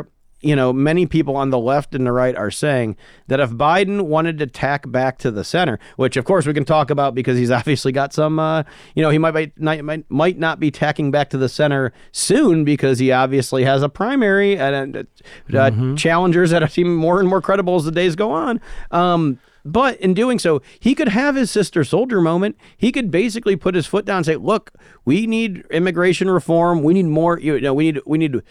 you 0.44 0.54
know, 0.54 0.72
many 0.72 1.07
people 1.07 1.37
on 1.37 1.50
the 1.50 1.59
left 1.59 1.94
and 1.94 2.07
the 2.07 2.12
right 2.12 2.37
are 2.37 2.50
saying 2.50 2.96
that 3.28 3.40
if 3.40 3.50
Biden 3.50 4.02
wanted 4.02 4.38
to 4.38 4.46
tack 4.46 4.90
back 4.90 5.16
to 5.18 5.30
the 5.30 5.42
center, 5.42 5.78
which 5.96 6.16
of 6.16 6.24
course 6.24 6.46
we 6.46 6.52
can 6.52 6.64
talk 6.64 6.90
about 6.90 7.14
because 7.14 7.38
he's 7.38 7.50
obviously 7.50 7.92
got 7.92 8.12
some, 8.12 8.38
uh, 8.38 8.62
you 8.94 9.02
know, 9.02 9.11
he 9.11 9.18
might, 9.18 9.33
might 9.59 9.85
might, 9.85 10.11
might 10.11 10.38
not 10.38 10.61
be 10.61 10.70
tacking 10.70 11.11
back 11.11 11.30
to 11.30 11.38
the 11.38 11.48
center 11.48 11.92
soon 12.12 12.64
because 12.64 12.98
he 12.98 13.11
obviously 13.11 13.64
has 13.64 13.83
a 13.83 13.88
primary 13.88 14.59
and 14.59 14.96
uh, 14.96 15.02
mm-hmm. 15.48 15.94
challengers 15.94 16.50
that 16.50 16.70
seem 16.70 16.94
more 16.94 17.20
and 17.20 17.28
more 17.28 17.40
credible 17.40 17.76
as 17.76 17.85
the 17.85 17.92
days 17.92 18.14
go 18.14 18.30
on. 18.30 18.61
Um, 18.90 19.38
but 19.64 19.98
in 19.98 20.12
doing 20.12 20.38
so, 20.38 20.61
he 20.78 20.94
could 20.94 21.09
have 21.09 21.37
his 21.37 21.50
Sister 21.50 21.80
Souljah 21.83 22.22
moment. 22.22 22.57
He 22.76 22.92
could 22.92 23.11
basically 23.11 23.57
put 23.57 23.74
his 23.74 23.87
foot 23.87 24.04
down 24.04 24.18
and 24.18 24.26
say, 24.26 24.37
"Look, 24.37 24.72
we 25.07 25.26
need 25.26 25.64
immigration 25.70 26.28
reform. 26.28 26.83
We 26.83 26.92
need 26.92 27.07
more. 27.07 27.38
You 27.38 27.59
know, 27.61 27.72
we 27.72 27.92
need 27.92 28.02
we 28.04 28.18
need 28.18 28.42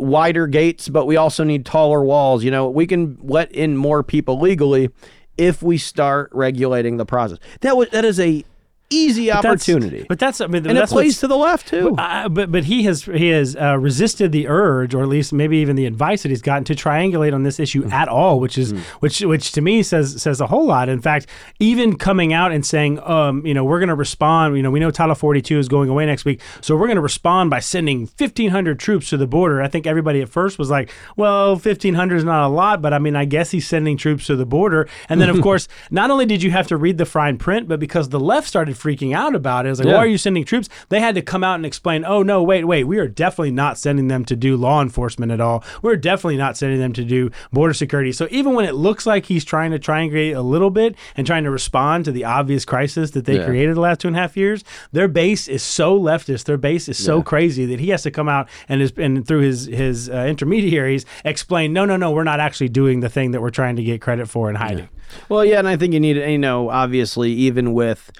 wider 0.00 0.46
gates, 0.46 0.88
but 0.88 1.06
we 1.06 1.16
also 1.16 1.44
need 1.44 1.66
taller 1.66 2.02
walls. 2.02 2.44
You 2.44 2.50
know, 2.50 2.68
we 2.68 2.86
can 2.86 3.18
let 3.22 3.52
in 3.52 3.76
more 3.76 4.02
people 4.02 4.40
legally 4.40 4.90
if 5.36 5.62
we 5.62 5.78
start 5.78 6.30
regulating 6.32 6.96
the 6.96 7.06
process. 7.06 7.38
That 7.60 7.76
was 7.76 7.88
that 7.90 8.04
is 8.04 8.20
a 8.20 8.44
easy 8.90 9.28
but 9.28 9.44
opportunity. 9.44 10.04
But 10.08 10.18
that's 10.18 10.40
I 10.40 10.46
mean, 10.46 10.66
and 10.66 10.76
that's 10.76 10.90
it 10.90 10.94
plays 10.94 11.18
to 11.20 11.28
the 11.28 11.36
left 11.36 11.68
too. 11.68 11.92
But, 11.92 12.02
uh, 12.02 12.28
but, 12.28 12.52
but 12.52 12.64
he 12.64 12.82
has 12.82 13.04
he 13.04 13.28
has 13.28 13.56
uh, 13.56 13.78
resisted 13.78 14.32
the 14.32 14.48
urge, 14.48 14.94
or 14.94 15.02
at 15.02 15.08
least 15.08 15.32
maybe 15.32 15.58
even 15.58 15.76
the 15.76 15.86
advice 15.86 16.22
that 16.22 16.28
he's 16.30 16.42
gotten 16.42 16.64
to 16.64 16.74
triangulate 16.74 17.32
on 17.32 17.44
this 17.44 17.60
issue 17.60 17.84
mm. 17.84 17.92
at 17.92 18.08
all, 18.08 18.40
which 18.40 18.58
is 18.58 18.72
mm. 18.72 18.80
which 19.00 19.20
which 19.20 19.52
to 19.52 19.60
me 19.60 19.82
says 19.82 20.20
says 20.20 20.40
a 20.40 20.46
whole 20.48 20.66
lot. 20.66 20.88
In 20.88 21.00
fact, 21.00 21.26
even 21.60 21.96
coming 21.96 22.32
out 22.32 22.52
and 22.52 22.66
saying, 22.66 23.00
um, 23.00 23.46
you 23.46 23.54
know, 23.54 23.64
we're 23.64 23.78
going 23.78 23.88
to 23.88 23.94
respond. 23.94 24.56
You 24.56 24.62
know, 24.62 24.70
we 24.70 24.80
know 24.80 24.90
Title 24.90 25.14
42 25.14 25.58
is 25.58 25.68
going 25.68 25.88
away 25.88 26.04
next 26.06 26.24
week, 26.24 26.40
so 26.60 26.76
we're 26.76 26.86
going 26.86 26.96
to 26.96 27.02
respond 27.02 27.50
by 27.50 27.60
sending 27.60 28.00
1,500 28.00 28.78
troops 28.78 29.10
to 29.10 29.16
the 29.16 29.26
border. 29.26 29.62
I 29.62 29.68
think 29.68 29.86
everybody 29.86 30.20
at 30.20 30.28
first 30.28 30.58
was 30.58 30.70
like, 30.70 30.90
well, 31.16 31.52
1,500 31.52 32.16
is 32.16 32.24
not 32.24 32.46
a 32.46 32.48
lot, 32.48 32.82
but 32.82 32.92
I 32.92 32.98
mean, 32.98 33.14
I 33.16 33.24
guess 33.24 33.50
he's 33.50 33.68
sending 33.68 33.96
troops 33.96 34.26
to 34.26 34.36
the 34.36 34.46
border. 34.46 34.88
And 35.08 35.20
then 35.20 35.30
of 35.30 35.40
course, 35.42 35.68
not 35.90 36.10
only 36.10 36.26
did 36.26 36.42
you 36.42 36.50
have 36.50 36.66
to 36.68 36.76
read 36.76 36.98
the 36.98 37.06
fine 37.06 37.38
print, 37.38 37.68
but 37.68 37.78
because 37.78 38.08
the 38.08 38.20
left 38.20 38.48
started 38.48 38.76
freaking 38.80 39.14
out 39.14 39.34
about 39.34 39.66
it. 39.66 39.68
It 39.68 39.70
was 39.70 39.78
like, 39.80 39.88
yeah. 39.88 39.94
why 39.94 40.00
are 40.00 40.06
you 40.06 40.18
sending 40.18 40.44
troops? 40.44 40.68
They 40.88 41.00
had 41.00 41.14
to 41.14 41.22
come 41.22 41.44
out 41.44 41.56
and 41.56 41.66
explain, 41.66 42.04
oh, 42.04 42.22
no, 42.22 42.42
wait, 42.42 42.64
wait, 42.64 42.84
we 42.84 42.98
are 42.98 43.08
definitely 43.08 43.50
not 43.50 43.78
sending 43.78 44.08
them 44.08 44.24
to 44.24 44.36
do 44.36 44.56
law 44.56 44.82
enforcement 44.82 45.32
at 45.32 45.40
all. 45.40 45.62
We're 45.82 45.96
definitely 45.96 46.36
not 46.36 46.56
sending 46.56 46.78
them 46.78 46.92
to 46.94 47.04
do 47.04 47.30
border 47.52 47.74
security. 47.74 48.12
So 48.12 48.26
even 48.30 48.54
when 48.54 48.64
it 48.64 48.74
looks 48.74 49.06
like 49.06 49.26
he's 49.26 49.44
trying 49.44 49.70
to 49.72 49.78
triangulate 49.78 50.36
a 50.36 50.40
little 50.40 50.70
bit 50.70 50.96
and 51.16 51.26
trying 51.26 51.44
to 51.44 51.50
respond 51.50 52.04
to 52.06 52.12
the 52.12 52.24
obvious 52.24 52.64
crisis 52.64 53.10
that 53.12 53.24
they 53.24 53.36
yeah. 53.36 53.44
created 53.44 53.76
the 53.76 53.80
last 53.80 54.00
two 54.00 54.08
and 54.08 54.16
a 54.16 54.20
half 54.20 54.36
years, 54.36 54.64
their 54.92 55.08
base 55.08 55.48
is 55.48 55.62
so 55.62 55.98
leftist, 55.98 56.44
their 56.44 56.56
base 56.56 56.88
is 56.88 57.02
so 57.02 57.18
yeah. 57.18 57.22
crazy 57.22 57.66
that 57.66 57.80
he 57.80 57.90
has 57.90 58.02
to 58.02 58.10
come 58.10 58.28
out 58.28 58.48
and, 58.68 58.80
his, 58.80 58.92
and 58.96 59.26
through 59.26 59.40
his, 59.40 59.66
his 59.66 60.08
uh, 60.08 60.24
intermediaries 60.28 61.04
explain, 61.24 61.72
no, 61.72 61.84
no, 61.84 61.96
no, 61.96 62.10
we're 62.10 62.24
not 62.24 62.40
actually 62.40 62.68
doing 62.68 63.00
the 63.00 63.08
thing 63.08 63.32
that 63.32 63.40
we're 63.40 63.50
trying 63.50 63.76
to 63.76 63.82
get 63.82 64.00
credit 64.00 64.28
for 64.28 64.48
and 64.48 64.56
hiding. 64.58 64.88
Well, 65.28 65.44
yeah, 65.44 65.58
and 65.58 65.68
I 65.68 65.76
think 65.76 65.92
you 65.92 66.00
need, 66.00 66.14
to 66.14 66.30
you 66.30 66.38
know, 66.38 66.70
obviously, 66.70 67.32
even 67.32 67.72
with 67.72 68.12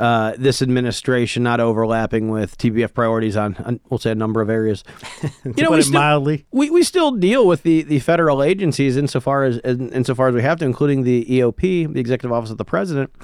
uh, 0.00 0.32
this 0.36 0.60
administration 0.60 1.42
not 1.42 1.60
overlapping 1.60 2.28
with 2.28 2.58
TPPF 2.58 2.94
priorities 2.94 3.36
on, 3.36 3.54
on, 3.56 3.80
we'll 3.88 3.98
say 3.98 4.10
a 4.10 4.14
number 4.14 4.40
of 4.40 4.50
areas. 4.50 4.82
you 5.44 5.62
know, 5.62 5.70
we 5.70 5.82
still, 5.82 6.00
mildly, 6.00 6.44
we, 6.50 6.70
we 6.70 6.82
still 6.82 7.12
deal 7.12 7.46
with 7.46 7.62
the, 7.62 7.82
the 7.82 8.00
federal 8.00 8.42
agencies 8.42 8.96
insofar 8.96 9.44
as 9.44 9.58
insofar 9.58 10.28
as 10.28 10.34
we 10.34 10.42
have 10.42 10.58
to, 10.58 10.64
including 10.64 11.02
the 11.04 11.24
EOP, 11.26 11.92
the 11.92 12.00
Executive 12.00 12.32
Office 12.32 12.50
of 12.50 12.58
the 12.58 12.64
President, 12.64 13.14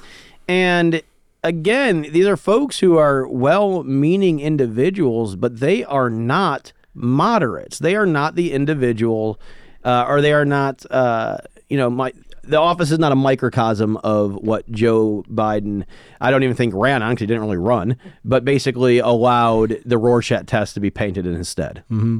and 0.47 1.01
again, 1.43 2.03
these 2.11 2.27
are 2.27 2.37
folks 2.37 2.79
who 2.79 2.97
are 2.97 3.27
well-meaning 3.27 4.39
individuals, 4.39 5.35
but 5.35 5.59
they 5.59 5.83
are 5.83 6.09
not 6.09 6.73
moderates. 6.93 7.79
They 7.79 7.95
are 7.95 8.05
not 8.05 8.35
the 8.35 8.51
individual, 8.51 9.39
uh, 9.83 10.05
or 10.07 10.21
they 10.21 10.33
are 10.33 10.45
not, 10.45 10.85
uh, 10.91 11.37
you 11.69 11.77
know, 11.77 11.89
my 11.89 12.13
the 12.43 12.57
office 12.57 12.91
is 12.91 12.99
not 12.99 13.11
a 13.11 13.15
microcosm 13.15 13.97
of 13.97 14.33
what 14.35 14.69
Joe 14.71 15.23
Biden, 15.29 15.85
I 16.19 16.31
don't 16.31 16.43
even 16.43 16.55
think 16.55 16.73
ran 16.75 17.03
on 17.03 17.11
because 17.11 17.21
he 17.21 17.27
didn't 17.27 17.43
really 17.43 17.57
run, 17.57 17.97
but 18.25 18.43
basically 18.43 18.99
allowed 18.99 19.77
the 19.85 19.97
Rorschach 19.97 20.45
test 20.47 20.73
to 20.73 20.79
be 20.79 20.89
painted 20.89 21.27
in 21.27 21.35
his 21.35 21.49
stead. 21.49 21.83
Mm-hmm. 21.91 22.19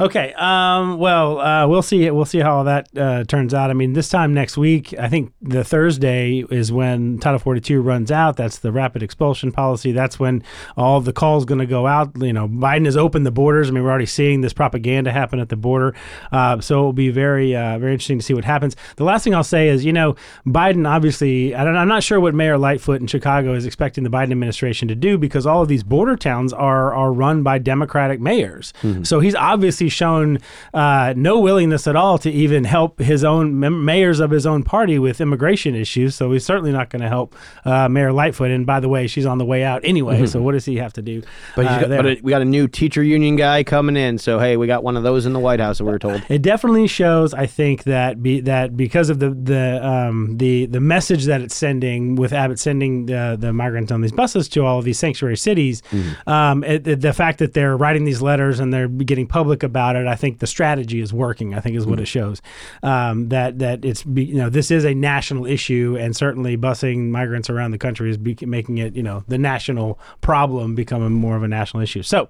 Okay. 0.00 0.34
Um, 0.34 0.98
well, 0.98 1.40
uh, 1.40 1.66
we'll 1.66 1.82
see. 1.82 2.10
We'll 2.10 2.24
see 2.24 2.40
how 2.40 2.62
that 2.64 2.88
uh, 2.96 3.24
turns 3.24 3.54
out. 3.54 3.70
I 3.70 3.74
mean, 3.74 3.94
this 3.94 4.08
time 4.08 4.34
next 4.34 4.56
week, 4.56 4.94
I 4.98 5.08
think 5.08 5.32
the 5.40 5.64
Thursday 5.64 6.44
is 6.50 6.70
when 6.70 7.18
Title 7.18 7.38
42 7.38 7.80
runs 7.80 8.10
out. 8.10 8.36
That's 8.36 8.58
the 8.58 8.72
rapid 8.72 9.02
expulsion 9.02 9.50
policy. 9.50 9.92
That's 9.92 10.18
when 10.18 10.42
all 10.76 11.00
the 11.00 11.12
calls 11.12 11.44
going 11.44 11.60
to 11.60 11.66
go 11.66 11.86
out. 11.86 12.12
You 12.20 12.32
know, 12.32 12.48
Biden 12.48 12.84
has 12.84 12.96
opened 12.96 13.24
the 13.24 13.30
borders. 13.30 13.68
I 13.68 13.72
mean, 13.72 13.82
we're 13.82 13.90
already 13.90 14.06
seeing 14.06 14.42
this 14.42 14.52
propaganda 14.52 15.10
happen 15.10 15.40
at 15.40 15.48
the 15.48 15.56
border. 15.56 15.94
Uh, 16.30 16.60
so 16.60 16.80
it 16.80 16.82
will 16.82 16.92
be 16.92 17.10
very, 17.10 17.56
uh, 17.56 17.78
very 17.78 17.92
interesting 17.92 18.18
to 18.18 18.24
see 18.24 18.34
what 18.34 18.44
happens. 18.44 18.76
The 18.96 19.04
last 19.04 19.24
thing 19.24 19.34
I'll 19.34 19.42
say 19.42 19.53
say 19.54 19.68
is, 19.68 19.84
you 19.84 19.92
know, 19.92 20.16
Biden 20.46 20.88
obviously, 20.88 21.54
I 21.54 21.64
am 21.64 21.88
not 21.88 22.02
sure 22.02 22.18
what 22.18 22.34
Mayor 22.34 22.58
Lightfoot 22.58 23.00
in 23.00 23.06
Chicago 23.06 23.54
is 23.54 23.66
expecting 23.66 24.02
the 24.04 24.10
Biden 24.10 24.32
administration 24.32 24.88
to 24.88 24.94
do 24.94 25.16
because 25.16 25.46
all 25.46 25.62
of 25.62 25.68
these 25.68 25.82
border 25.82 26.16
towns 26.16 26.52
are 26.52 26.92
are 26.94 27.12
run 27.12 27.42
by 27.42 27.58
Democratic 27.58 28.20
mayors. 28.20 28.72
Mm-hmm. 28.82 29.04
So 29.04 29.20
he's 29.20 29.34
obviously 29.34 29.88
shown 29.88 30.38
uh, 30.72 31.14
no 31.16 31.38
willingness 31.38 31.86
at 31.86 31.96
all 31.96 32.18
to 32.18 32.30
even 32.30 32.64
help 32.64 32.98
his 32.98 33.22
own 33.22 33.58
mayors 33.84 34.20
of 34.20 34.30
his 34.30 34.46
own 34.46 34.62
party 34.62 34.98
with 34.98 35.20
immigration 35.20 35.74
issues. 35.74 36.14
So 36.14 36.32
he's 36.32 36.44
certainly 36.44 36.72
not 36.72 36.90
going 36.90 37.02
to 37.02 37.08
help 37.08 37.36
uh, 37.64 37.88
Mayor 37.88 38.12
Lightfoot. 38.12 38.50
And 38.50 38.66
by 38.66 38.80
the 38.80 38.88
way, 38.88 39.06
she's 39.06 39.26
on 39.26 39.38
the 39.38 39.44
way 39.44 39.62
out 39.62 39.82
anyway. 39.84 40.16
Mm-hmm. 40.16 40.26
So 40.26 40.42
what 40.42 40.52
does 40.52 40.64
he 40.64 40.76
have 40.76 40.92
to 40.94 41.02
do? 41.02 41.22
But, 41.54 41.66
uh, 41.66 41.86
got, 41.86 42.02
but 42.02 42.22
we 42.22 42.30
got 42.30 42.42
a 42.42 42.46
new 42.46 42.66
teacher 42.66 43.02
union 43.02 43.36
guy 43.36 43.62
coming 43.62 43.96
in. 43.96 44.18
So 44.18 44.38
hey, 44.38 44.56
we 44.56 44.66
got 44.66 44.82
one 44.82 44.96
of 44.96 45.02
those 45.02 45.26
in 45.26 45.32
the 45.32 45.40
White 45.40 45.60
House. 45.60 45.80
we 45.80 45.86
were 45.86 45.98
told 45.98 46.22
it 46.28 46.42
definitely 46.42 46.88
shows. 46.88 47.32
I 47.34 47.46
think 47.46 47.84
that 47.84 48.22
be, 48.22 48.40
that 48.40 48.64
that 48.64 48.76
because 48.76 49.10
of 49.10 49.18
the 49.18 49.30
the 49.44 49.86
um, 49.86 50.36
the 50.38 50.66
the 50.66 50.80
message 50.80 51.24
that 51.26 51.40
it's 51.40 51.54
sending 51.54 52.16
with 52.16 52.32
Abbott 52.32 52.58
sending 52.58 53.06
the 53.06 53.36
the 53.38 53.52
migrants 53.52 53.92
on 53.92 54.00
these 54.00 54.12
buses 54.12 54.48
to 54.50 54.64
all 54.64 54.78
of 54.78 54.84
these 54.84 54.98
sanctuary 54.98 55.36
cities, 55.36 55.82
um, 56.26 56.64
it, 56.64 56.86
it- 56.86 57.00
the 57.00 57.12
fact 57.12 57.38
that 57.38 57.52
they're 57.54 57.76
writing 57.76 58.04
these 58.04 58.22
letters 58.22 58.60
and 58.60 58.72
they're 58.72 58.88
getting 58.88 59.26
public 59.26 59.62
about 59.62 59.96
it, 59.96 60.06
I 60.06 60.14
think 60.14 60.38
the 60.38 60.46
strategy 60.46 61.00
is 61.00 61.12
working. 61.12 61.54
I 61.54 61.60
think 61.60 61.76
is 61.76 61.86
what 61.86 62.00
it 62.00 62.06
shows 62.06 62.40
um, 62.82 63.28
that 63.28 63.58
that 63.58 63.84
it's 63.84 64.02
be, 64.02 64.24
you 64.24 64.36
know 64.36 64.48
this 64.50 64.70
is 64.70 64.84
a 64.84 64.94
national 64.94 65.46
issue 65.46 65.96
and 66.00 66.16
certainly 66.16 66.56
busing 66.56 67.10
migrants 67.10 67.50
around 67.50 67.70
the 67.72 67.78
country 67.78 68.10
is 68.10 68.16
be, 68.16 68.36
making 68.42 68.78
it 68.78 68.94
you 68.96 69.02
know 69.02 69.24
the 69.28 69.38
national 69.38 69.98
problem 70.20 70.74
becoming 70.74 71.12
more 71.12 71.36
of 71.36 71.42
a 71.42 71.48
national 71.48 71.82
issue. 71.82 72.02
So 72.02 72.28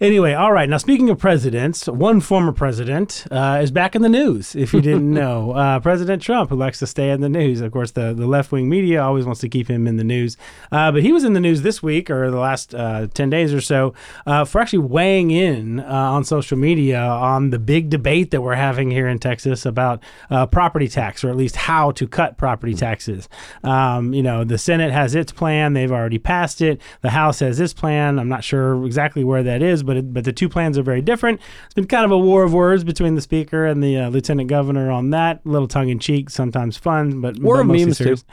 anyway, 0.00 0.32
all 0.34 0.52
right. 0.52 0.68
Now 0.68 0.78
speaking 0.78 1.10
of 1.10 1.18
presidents, 1.18 1.86
one 1.86 2.20
former 2.20 2.52
president 2.52 3.26
uh, 3.30 3.60
is 3.62 3.70
back 3.70 3.94
in 3.94 4.02
the 4.02 4.08
news. 4.08 4.54
If 4.56 4.72
you 4.72 4.80
didn't 4.80 5.10
know, 5.22 5.52
uh, 5.52 5.80
President 5.80 6.22
Trump, 6.22 6.45
who 6.50 6.56
likes 6.56 6.78
to 6.80 6.86
stay 6.86 7.10
in 7.10 7.20
the 7.20 7.28
news. 7.28 7.60
Of 7.60 7.72
course, 7.72 7.92
the 7.92 8.12
the 8.14 8.26
left 8.26 8.52
wing 8.52 8.68
media 8.68 9.02
always 9.02 9.24
wants 9.24 9.40
to 9.40 9.48
keep 9.48 9.68
him 9.68 9.86
in 9.86 9.96
the 9.96 10.04
news, 10.04 10.36
uh, 10.72 10.92
but 10.92 11.02
he 11.02 11.12
was 11.12 11.24
in 11.24 11.32
the 11.32 11.40
news 11.40 11.62
this 11.62 11.82
week 11.82 12.10
or 12.10 12.30
the 12.30 12.38
last 12.38 12.74
uh, 12.74 13.06
ten 13.12 13.30
days 13.30 13.52
or 13.52 13.60
so 13.60 13.94
uh, 14.26 14.44
for 14.44 14.60
actually 14.60 14.80
weighing 14.80 15.30
in 15.30 15.80
uh, 15.80 15.84
on 15.86 16.24
social 16.24 16.56
media 16.56 17.00
on 17.00 17.50
the 17.50 17.58
big 17.58 17.90
debate 17.90 18.30
that 18.30 18.42
we're 18.42 18.54
having 18.54 18.90
here 18.90 19.08
in 19.08 19.18
Texas 19.18 19.66
about 19.66 20.02
uh, 20.30 20.46
property 20.46 20.88
tax, 20.88 21.24
or 21.24 21.30
at 21.30 21.36
least 21.36 21.56
how 21.56 21.90
to 21.92 22.06
cut 22.06 22.36
property 22.36 22.74
taxes. 22.74 23.28
Um, 23.62 24.14
you 24.14 24.22
know, 24.22 24.44
the 24.44 24.58
Senate 24.58 24.92
has 24.92 25.14
its 25.14 25.32
plan; 25.32 25.72
they've 25.72 25.92
already 25.92 26.18
passed 26.18 26.60
it. 26.60 26.80
The 27.02 27.10
House 27.10 27.40
has 27.40 27.60
its 27.60 27.72
plan. 27.72 28.18
I'm 28.18 28.28
not 28.28 28.44
sure 28.44 28.84
exactly 28.86 29.24
where 29.24 29.42
that 29.42 29.62
is, 29.62 29.82
but 29.82 29.96
it, 29.96 30.12
but 30.12 30.24
the 30.24 30.32
two 30.32 30.48
plans 30.48 30.78
are 30.78 30.82
very 30.82 31.02
different. 31.02 31.40
It's 31.66 31.74
been 31.74 31.86
kind 31.86 32.04
of 32.04 32.10
a 32.10 32.18
war 32.18 32.42
of 32.42 32.52
words 32.52 32.84
between 32.84 33.14
the 33.14 33.20
Speaker 33.20 33.66
and 33.66 33.82
the 33.82 33.98
uh, 33.98 34.08
Lieutenant 34.08 34.48
Governor 34.48 34.90
on 34.90 35.10
that. 35.10 35.40
A 35.44 35.48
little 35.48 35.68
tongue 35.68 35.88
in 35.88 35.98
cheek, 35.98 36.30
sometimes 36.36 36.76
fun, 36.76 37.20
but 37.20 37.38
War 37.40 37.58
but 37.64 37.64
memes, 37.72 37.98
too. 37.98 38.04
serious. 38.04 38.24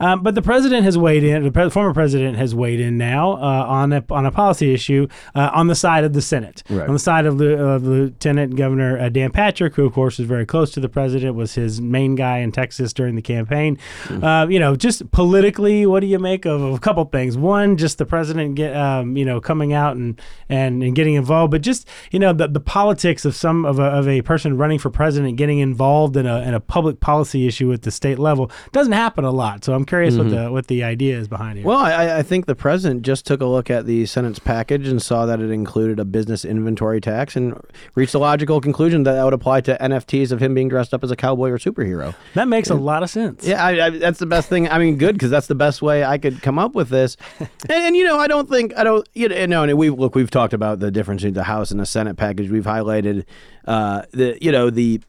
Um, 0.00 0.22
but 0.22 0.34
the 0.34 0.42
president 0.42 0.84
has 0.84 0.96
weighed 0.98 1.22
in. 1.22 1.42
The 1.44 1.52
pre- 1.52 1.70
former 1.70 1.92
president 1.94 2.36
has 2.38 2.54
weighed 2.54 2.80
in 2.80 2.96
now 2.98 3.32
uh, 3.32 3.64
on 3.68 3.92
a 3.92 4.04
on 4.10 4.26
a 4.26 4.32
policy 4.32 4.72
issue 4.74 5.06
uh, 5.34 5.50
on 5.54 5.66
the 5.68 5.74
side 5.74 6.04
of 6.04 6.12
the 6.12 6.22
Senate, 6.22 6.62
Right. 6.70 6.88
on 6.88 6.94
the 6.94 6.98
side 6.98 7.26
of, 7.26 7.40
of 7.40 7.84
Lieutenant 7.84 8.56
Governor 8.56 8.98
uh, 8.98 9.08
Dan 9.08 9.30
Patrick, 9.30 9.74
who 9.74 9.84
of 9.86 9.92
course 9.92 10.18
is 10.18 10.26
very 10.26 10.46
close 10.46 10.70
to 10.72 10.80
the 10.80 10.88
president, 10.88 11.34
was 11.36 11.54
his 11.54 11.80
main 11.80 12.14
guy 12.14 12.38
in 12.38 12.50
Texas 12.52 12.92
during 12.92 13.14
the 13.14 13.22
campaign. 13.22 13.78
Uh, 14.10 14.46
you 14.48 14.58
know, 14.58 14.74
just 14.76 15.10
politically, 15.12 15.86
what 15.86 16.00
do 16.00 16.06
you 16.06 16.18
make 16.18 16.44
of, 16.46 16.60
of 16.62 16.74
a 16.74 16.78
couple 16.78 17.04
things? 17.04 17.36
One, 17.36 17.76
just 17.76 17.98
the 17.98 18.06
president 18.06 18.54
get 18.54 18.74
um, 18.76 19.16
you 19.16 19.24
know 19.24 19.40
coming 19.40 19.72
out 19.72 19.96
and, 19.96 20.20
and 20.48 20.82
and 20.82 20.94
getting 20.94 21.14
involved, 21.14 21.50
but 21.50 21.60
just 21.62 21.86
you 22.10 22.18
know 22.18 22.32
the, 22.32 22.48
the 22.48 22.60
politics 22.60 23.24
of 23.24 23.34
some 23.36 23.64
of 23.64 23.78
a, 23.78 23.84
of 23.84 24.08
a 24.08 24.22
person 24.22 24.56
running 24.56 24.78
for 24.78 24.90
president 24.90 25.36
getting 25.36 25.58
involved 25.58 26.16
in 26.16 26.26
a 26.26 26.40
in 26.42 26.54
a 26.54 26.60
public 26.60 27.00
policy 27.00 27.46
issue 27.50 27.72
at 27.72 27.82
the 27.82 27.90
state 27.90 28.18
level 28.18 28.50
doesn't 28.72 28.92
happen 28.92 29.24
a 29.24 29.30
lot. 29.30 29.64
So 29.64 29.74
I'm 29.74 29.84
curious 29.84 30.16
what 30.16 30.30
the 30.30 30.50
what 30.50 30.68
the 30.68 30.84
idea 30.84 31.18
is 31.18 31.28
behind 31.28 31.58
it. 31.58 31.64
Well, 31.64 31.78
I, 31.78 32.18
I 32.18 32.22
think 32.22 32.46
the 32.46 32.54
president 32.54 33.02
just 33.02 33.26
took 33.26 33.40
a 33.40 33.46
look 33.46 33.70
at 33.70 33.86
the 33.86 34.06
Senate's 34.06 34.38
package 34.38 34.86
and 34.86 35.02
saw 35.02 35.26
that 35.26 35.40
it 35.40 35.50
included 35.50 35.98
a 35.98 36.04
business 36.04 36.44
inventory 36.44 37.00
tax 37.00 37.36
and 37.36 37.60
reached 37.94 38.14
a 38.14 38.18
logical 38.18 38.60
conclusion 38.60 39.02
that 39.02 39.14
that 39.14 39.24
would 39.24 39.34
apply 39.34 39.60
to 39.62 39.76
NFTs 39.80 40.30
of 40.30 40.40
him 40.40 40.54
being 40.54 40.68
dressed 40.68 40.94
up 40.94 41.02
as 41.02 41.10
a 41.10 41.16
cowboy 41.16 41.50
or 41.50 41.58
superhero. 41.58 42.14
that 42.34 42.48
makes 42.48 42.70
a 42.70 42.74
lot 42.74 43.02
of 43.02 43.10
sense. 43.10 43.44
Yeah, 43.46 43.64
I, 43.64 43.86
I, 43.86 43.90
that's 43.90 44.20
the 44.20 44.26
best 44.26 44.48
thing. 44.48 44.68
I 44.68 44.78
mean, 44.78 44.96
good 44.96 45.14
because 45.14 45.30
that's 45.30 45.48
the 45.48 45.54
best 45.54 45.82
way 45.82 46.04
I 46.04 46.18
could 46.18 46.40
come 46.42 46.58
up 46.58 46.74
with 46.74 46.88
this. 46.88 47.16
and, 47.40 47.50
and 47.68 47.96
you 47.96 48.04
know, 48.04 48.18
I 48.18 48.28
don't 48.28 48.48
think 48.48 48.76
I 48.76 48.84
don't. 48.84 49.06
You 49.14 49.28
know, 49.46 49.64
and 49.64 49.76
we 49.76 49.90
look. 49.90 50.14
We've 50.14 50.30
talked 50.30 50.54
about 50.54 50.80
the 50.80 50.90
difference 50.90 51.22
between 51.22 51.34
the 51.34 51.44
House 51.44 51.70
and 51.70 51.80
the 51.80 51.86
Senate 51.86 52.16
package. 52.16 52.50
We've 52.50 52.64
highlighted 52.64 53.24
uh, 53.66 54.02
the 54.12 54.38
you 54.40 54.52
know 54.52 54.70
the 54.70 55.00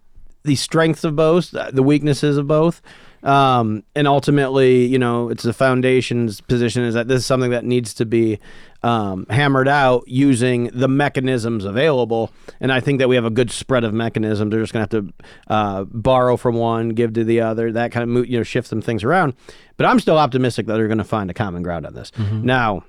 the 0.44 0.56
strengths 0.56 1.04
of 1.04 1.16
both, 1.16 1.54
uh, 1.54 1.72
the 1.72 1.84
weaknesses 1.84 2.38
of 2.38 2.48
both. 2.48 2.82
Um, 3.24 3.84
and 3.96 4.08
ultimately, 4.08 4.86
you 4.86 4.98
know, 4.98 5.30
it's 5.30 5.44
the 5.44 5.54
foundation's 5.54 6.42
position 6.42 6.84
is 6.84 6.96
that 6.96 7.08
this 7.08 7.20
is 7.20 7.26
something 7.26 7.52
that 7.52 7.64
needs 7.64 7.94
to 7.96 8.06
be 8.06 8.40
um, 8.82 9.28
hammered 9.30 9.68
out 9.68 10.08
using 10.08 10.72
the 10.74 10.88
mechanisms 10.88 11.64
available. 11.64 12.32
And 12.60 12.72
I 12.72 12.80
think 12.80 12.98
that 12.98 13.08
we 13.08 13.16
have 13.16 13.26
a 13.26 13.30
good 13.30 13.52
spread 13.52 13.84
of 13.84 13.94
mechanisms. 13.94 14.50
They're 14.50 14.62
just 14.62 14.74
going 14.74 14.88
to 14.88 14.96
have 14.98 15.06
to 15.06 15.14
uh, 15.48 15.84
borrow 15.84 16.36
from 16.36 16.56
one, 16.56 16.90
give 16.90 17.14
to 17.14 17.24
the 17.24 17.42
other, 17.42 17.72
that 17.74 17.92
kind 17.92 18.18
of, 18.18 18.28
you 18.28 18.38
know, 18.38 18.44
shift 18.44 18.68
some 18.68 18.82
things 18.82 19.04
around. 19.04 19.36
But 19.78 19.86
I'm 19.86 20.00
still 20.00 20.18
optimistic 20.18 20.66
that 20.66 20.74
they're 20.74 20.88
going 20.88 20.98
to 20.98 21.04
find 21.04 21.30
a 21.30 21.36
common 21.36 21.62
ground 21.62 21.86
on 21.86 21.94
this. 21.94 22.12
Now, 22.18 22.84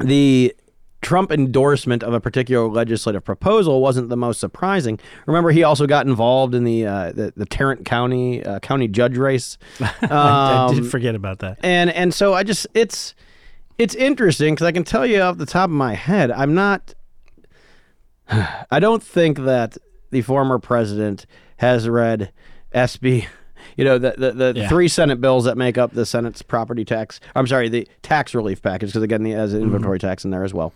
the 0.00 0.54
Trump 1.04 1.30
endorsement 1.30 2.02
of 2.02 2.12
a 2.12 2.20
particular 2.20 2.66
legislative 2.68 3.22
proposal 3.24 3.80
wasn't 3.80 4.08
the 4.08 4.16
most 4.16 4.40
surprising. 4.40 4.98
Remember, 5.26 5.50
he 5.50 5.62
also 5.62 5.86
got 5.86 6.06
involved 6.06 6.54
in 6.54 6.64
the 6.64 6.86
uh, 6.86 7.12
the, 7.12 7.32
the 7.36 7.46
Tarrant 7.46 7.84
County 7.84 8.42
uh, 8.44 8.58
county 8.58 8.88
judge 8.88 9.16
race, 9.16 9.56
I 10.02 10.66
Um, 10.70 10.74
did 10.74 10.90
forget 10.90 11.14
about 11.14 11.38
that. 11.40 11.58
and 11.62 11.90
and 11.90 12.12
so 12.12 12.34
I 12.34 12.42
just 12.42 12.66
it's 12.74 13.14
it's 13.78 13.94
interesting 13.94 14.54
because 14.54 14.66
I 14.66 14.72
can 14.72 14.84
tell 14.84 15.04
you 15.06 15.20
off 15.20 15.36
the 15.38 15.46
top 15.46 15.64
of 15.70 15.76
my 15.76 15.94
head, 15.94 16.30
I'm 16.32 16.54
not. 16.54 16.94
I 18.70 18.78
don't 18.80 19.02
think 19.02 19.38
that 19.40 19.76
the 20.10 20.22
former 20.22 20.58
president 20.58 21.26
has 21.58 21.88
read 21.88 22.32
SB. 22.74 23.26
You 23.76 23.84
know 23.84 23.98
the 23.98 24.14
the, 24.16 24.32
the 24.32 24.52
Yeah. 24.56 24.68
three 24.68 24.88
Senate 24.88 25.20
bills 25.20 25.44
that 25.44 25.56
make 25.56 25.78
up 25.78 25.92
the 25.92 26.06
Senate's 26.06 26.42
property 26.42 26.84
tax. 26.84 27.20
I'm 27.34 27.46
sorry, 27.46 27.68
the 27.68 27.88
tax 28.02 28.34
relief 28.34 28.62
package 28.62 28.90
because 28.90 29.02
again 29.02 29.24
he 29.24 29.32
has 29.32 29.52
an 29.52 29.60
mm-hmm. 29.60 29.66
inventory 29.66 29.98
tax 29.98 30.24
in 30.24 30.30
there 30.30 30.44
as 30.44 30.54
well. 30.54 30.72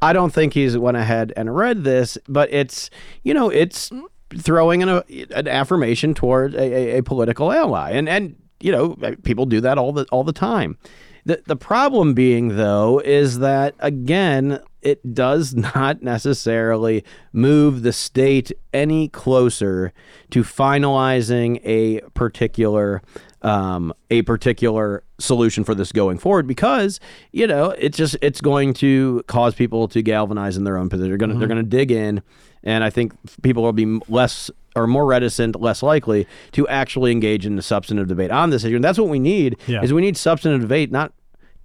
I 0.00 0.12
don't 0.12 0.32
think 0.32 0.54
he's 0.54 0.78
went 0.78 0.96
ahead 0.96 1.32
and 1.36 1.54
read 1.54 1.84
this, 1.84 2.16
but 2.28 2.52
it's 2.52 2.90
you 3.22 3.34
know 3.34 3.50
it's 3.50 3.90
throwing 4.36 4.82
in 4.82 4.88
a, 4.88 5.02
an 5.34 5.48
affirmation 5.48 6.14
toward 6.14 6.54
a, 6.54 6.60
a, 6.62 6.98
a 6.98 7.02
political 7.02 7.52
ally, 7.52 7.90
and 7.90 8.08
and 8.08 8.36
you 8.60 8.72
know 8.72 8.96
people 9.22 9.46
do 9.46 9.60
that 9.60 9.78
all 9.78 9.92
the 9.92 10.04
all 10.12 10.24
the 10.24 10.32
time. 10.32 10.78
The 11.24 11.42
the 11.46 11.56
problem 11.56 12.14
being 12.14 12.56
though 12.56 13.00
is 13.04 13.40
that 13.40 13.74
again 13.80 14.60
it 14.82 15.14
does 15.14 15.54
not 15.74 16.02
necessarily 16.02 17.04
move 17.32 17.82
the 17.82 17.92
state 17.92 18.52
any 18.72 19.08
closer 19.08 19.92
to 20.30 20.42
finalizing 20.42 21.60
a 21.64 22.00
particular 22.14 23.02
um, 23.42 23.92
a 24.10 24.22
particular 24.22 25.04
solution 25.18 25.62
for 25.62 25.72
this 25.74 25.92
going 25.92 26.18
forward 26.18 26.46
because 26.48 26.98
you 27.30 27.46
know 27.46 27.70
it's 27.70 27.96
just 27.96 28.16
it's 28.20 28.40
going 28.40 28.74
to 28.74 29.22
cause 29.28 29.54
people 29.54 29.86
to 29.88 30.02
galvanize 30.02 30.56
in 30.56 30.64
their 30.64 30.76
own 30.76 30.88
position. 30.88 31.08
They're 31.10 31.18
gonna 31.18 31.38
they're 31.38 31.48
gonna 31.48 31.62
dig 31.62 31.90
in, 31.92 32.22
and 32.64 32.82
I 32.82 32.90
think 32.90 33.12
people 33.42 33.62
will 33.62 33.72
be 33.72 34.00
less 34.08 34.50
or 34.74 34.86
more 34.86 35.06
reticent, 35.06 35.60
less 35.60 35.82
likely 35.82 36.26
to 36.52 36.66
actually 36.68 37.10
engage 37.12 37.46
in 37.46 37.56
the 37.56 37.62
substantive 37.62 38.06
debate 38.08 38.30
on 38.30 38.50
this 38.50 38.64
issue. 38.64 38.76
And 38.76 38.84
that's 38.84 38.98
what 38.98 39.08
we 39.08 39.18
need 39.18 39.56
Yeah. 39.66 39.82
is 39.82 39.92
we 39.92 40.02
need 40.02 40.16
substantive 40.16 40.60
debate, 40.60 40.92
not 40.92 41.12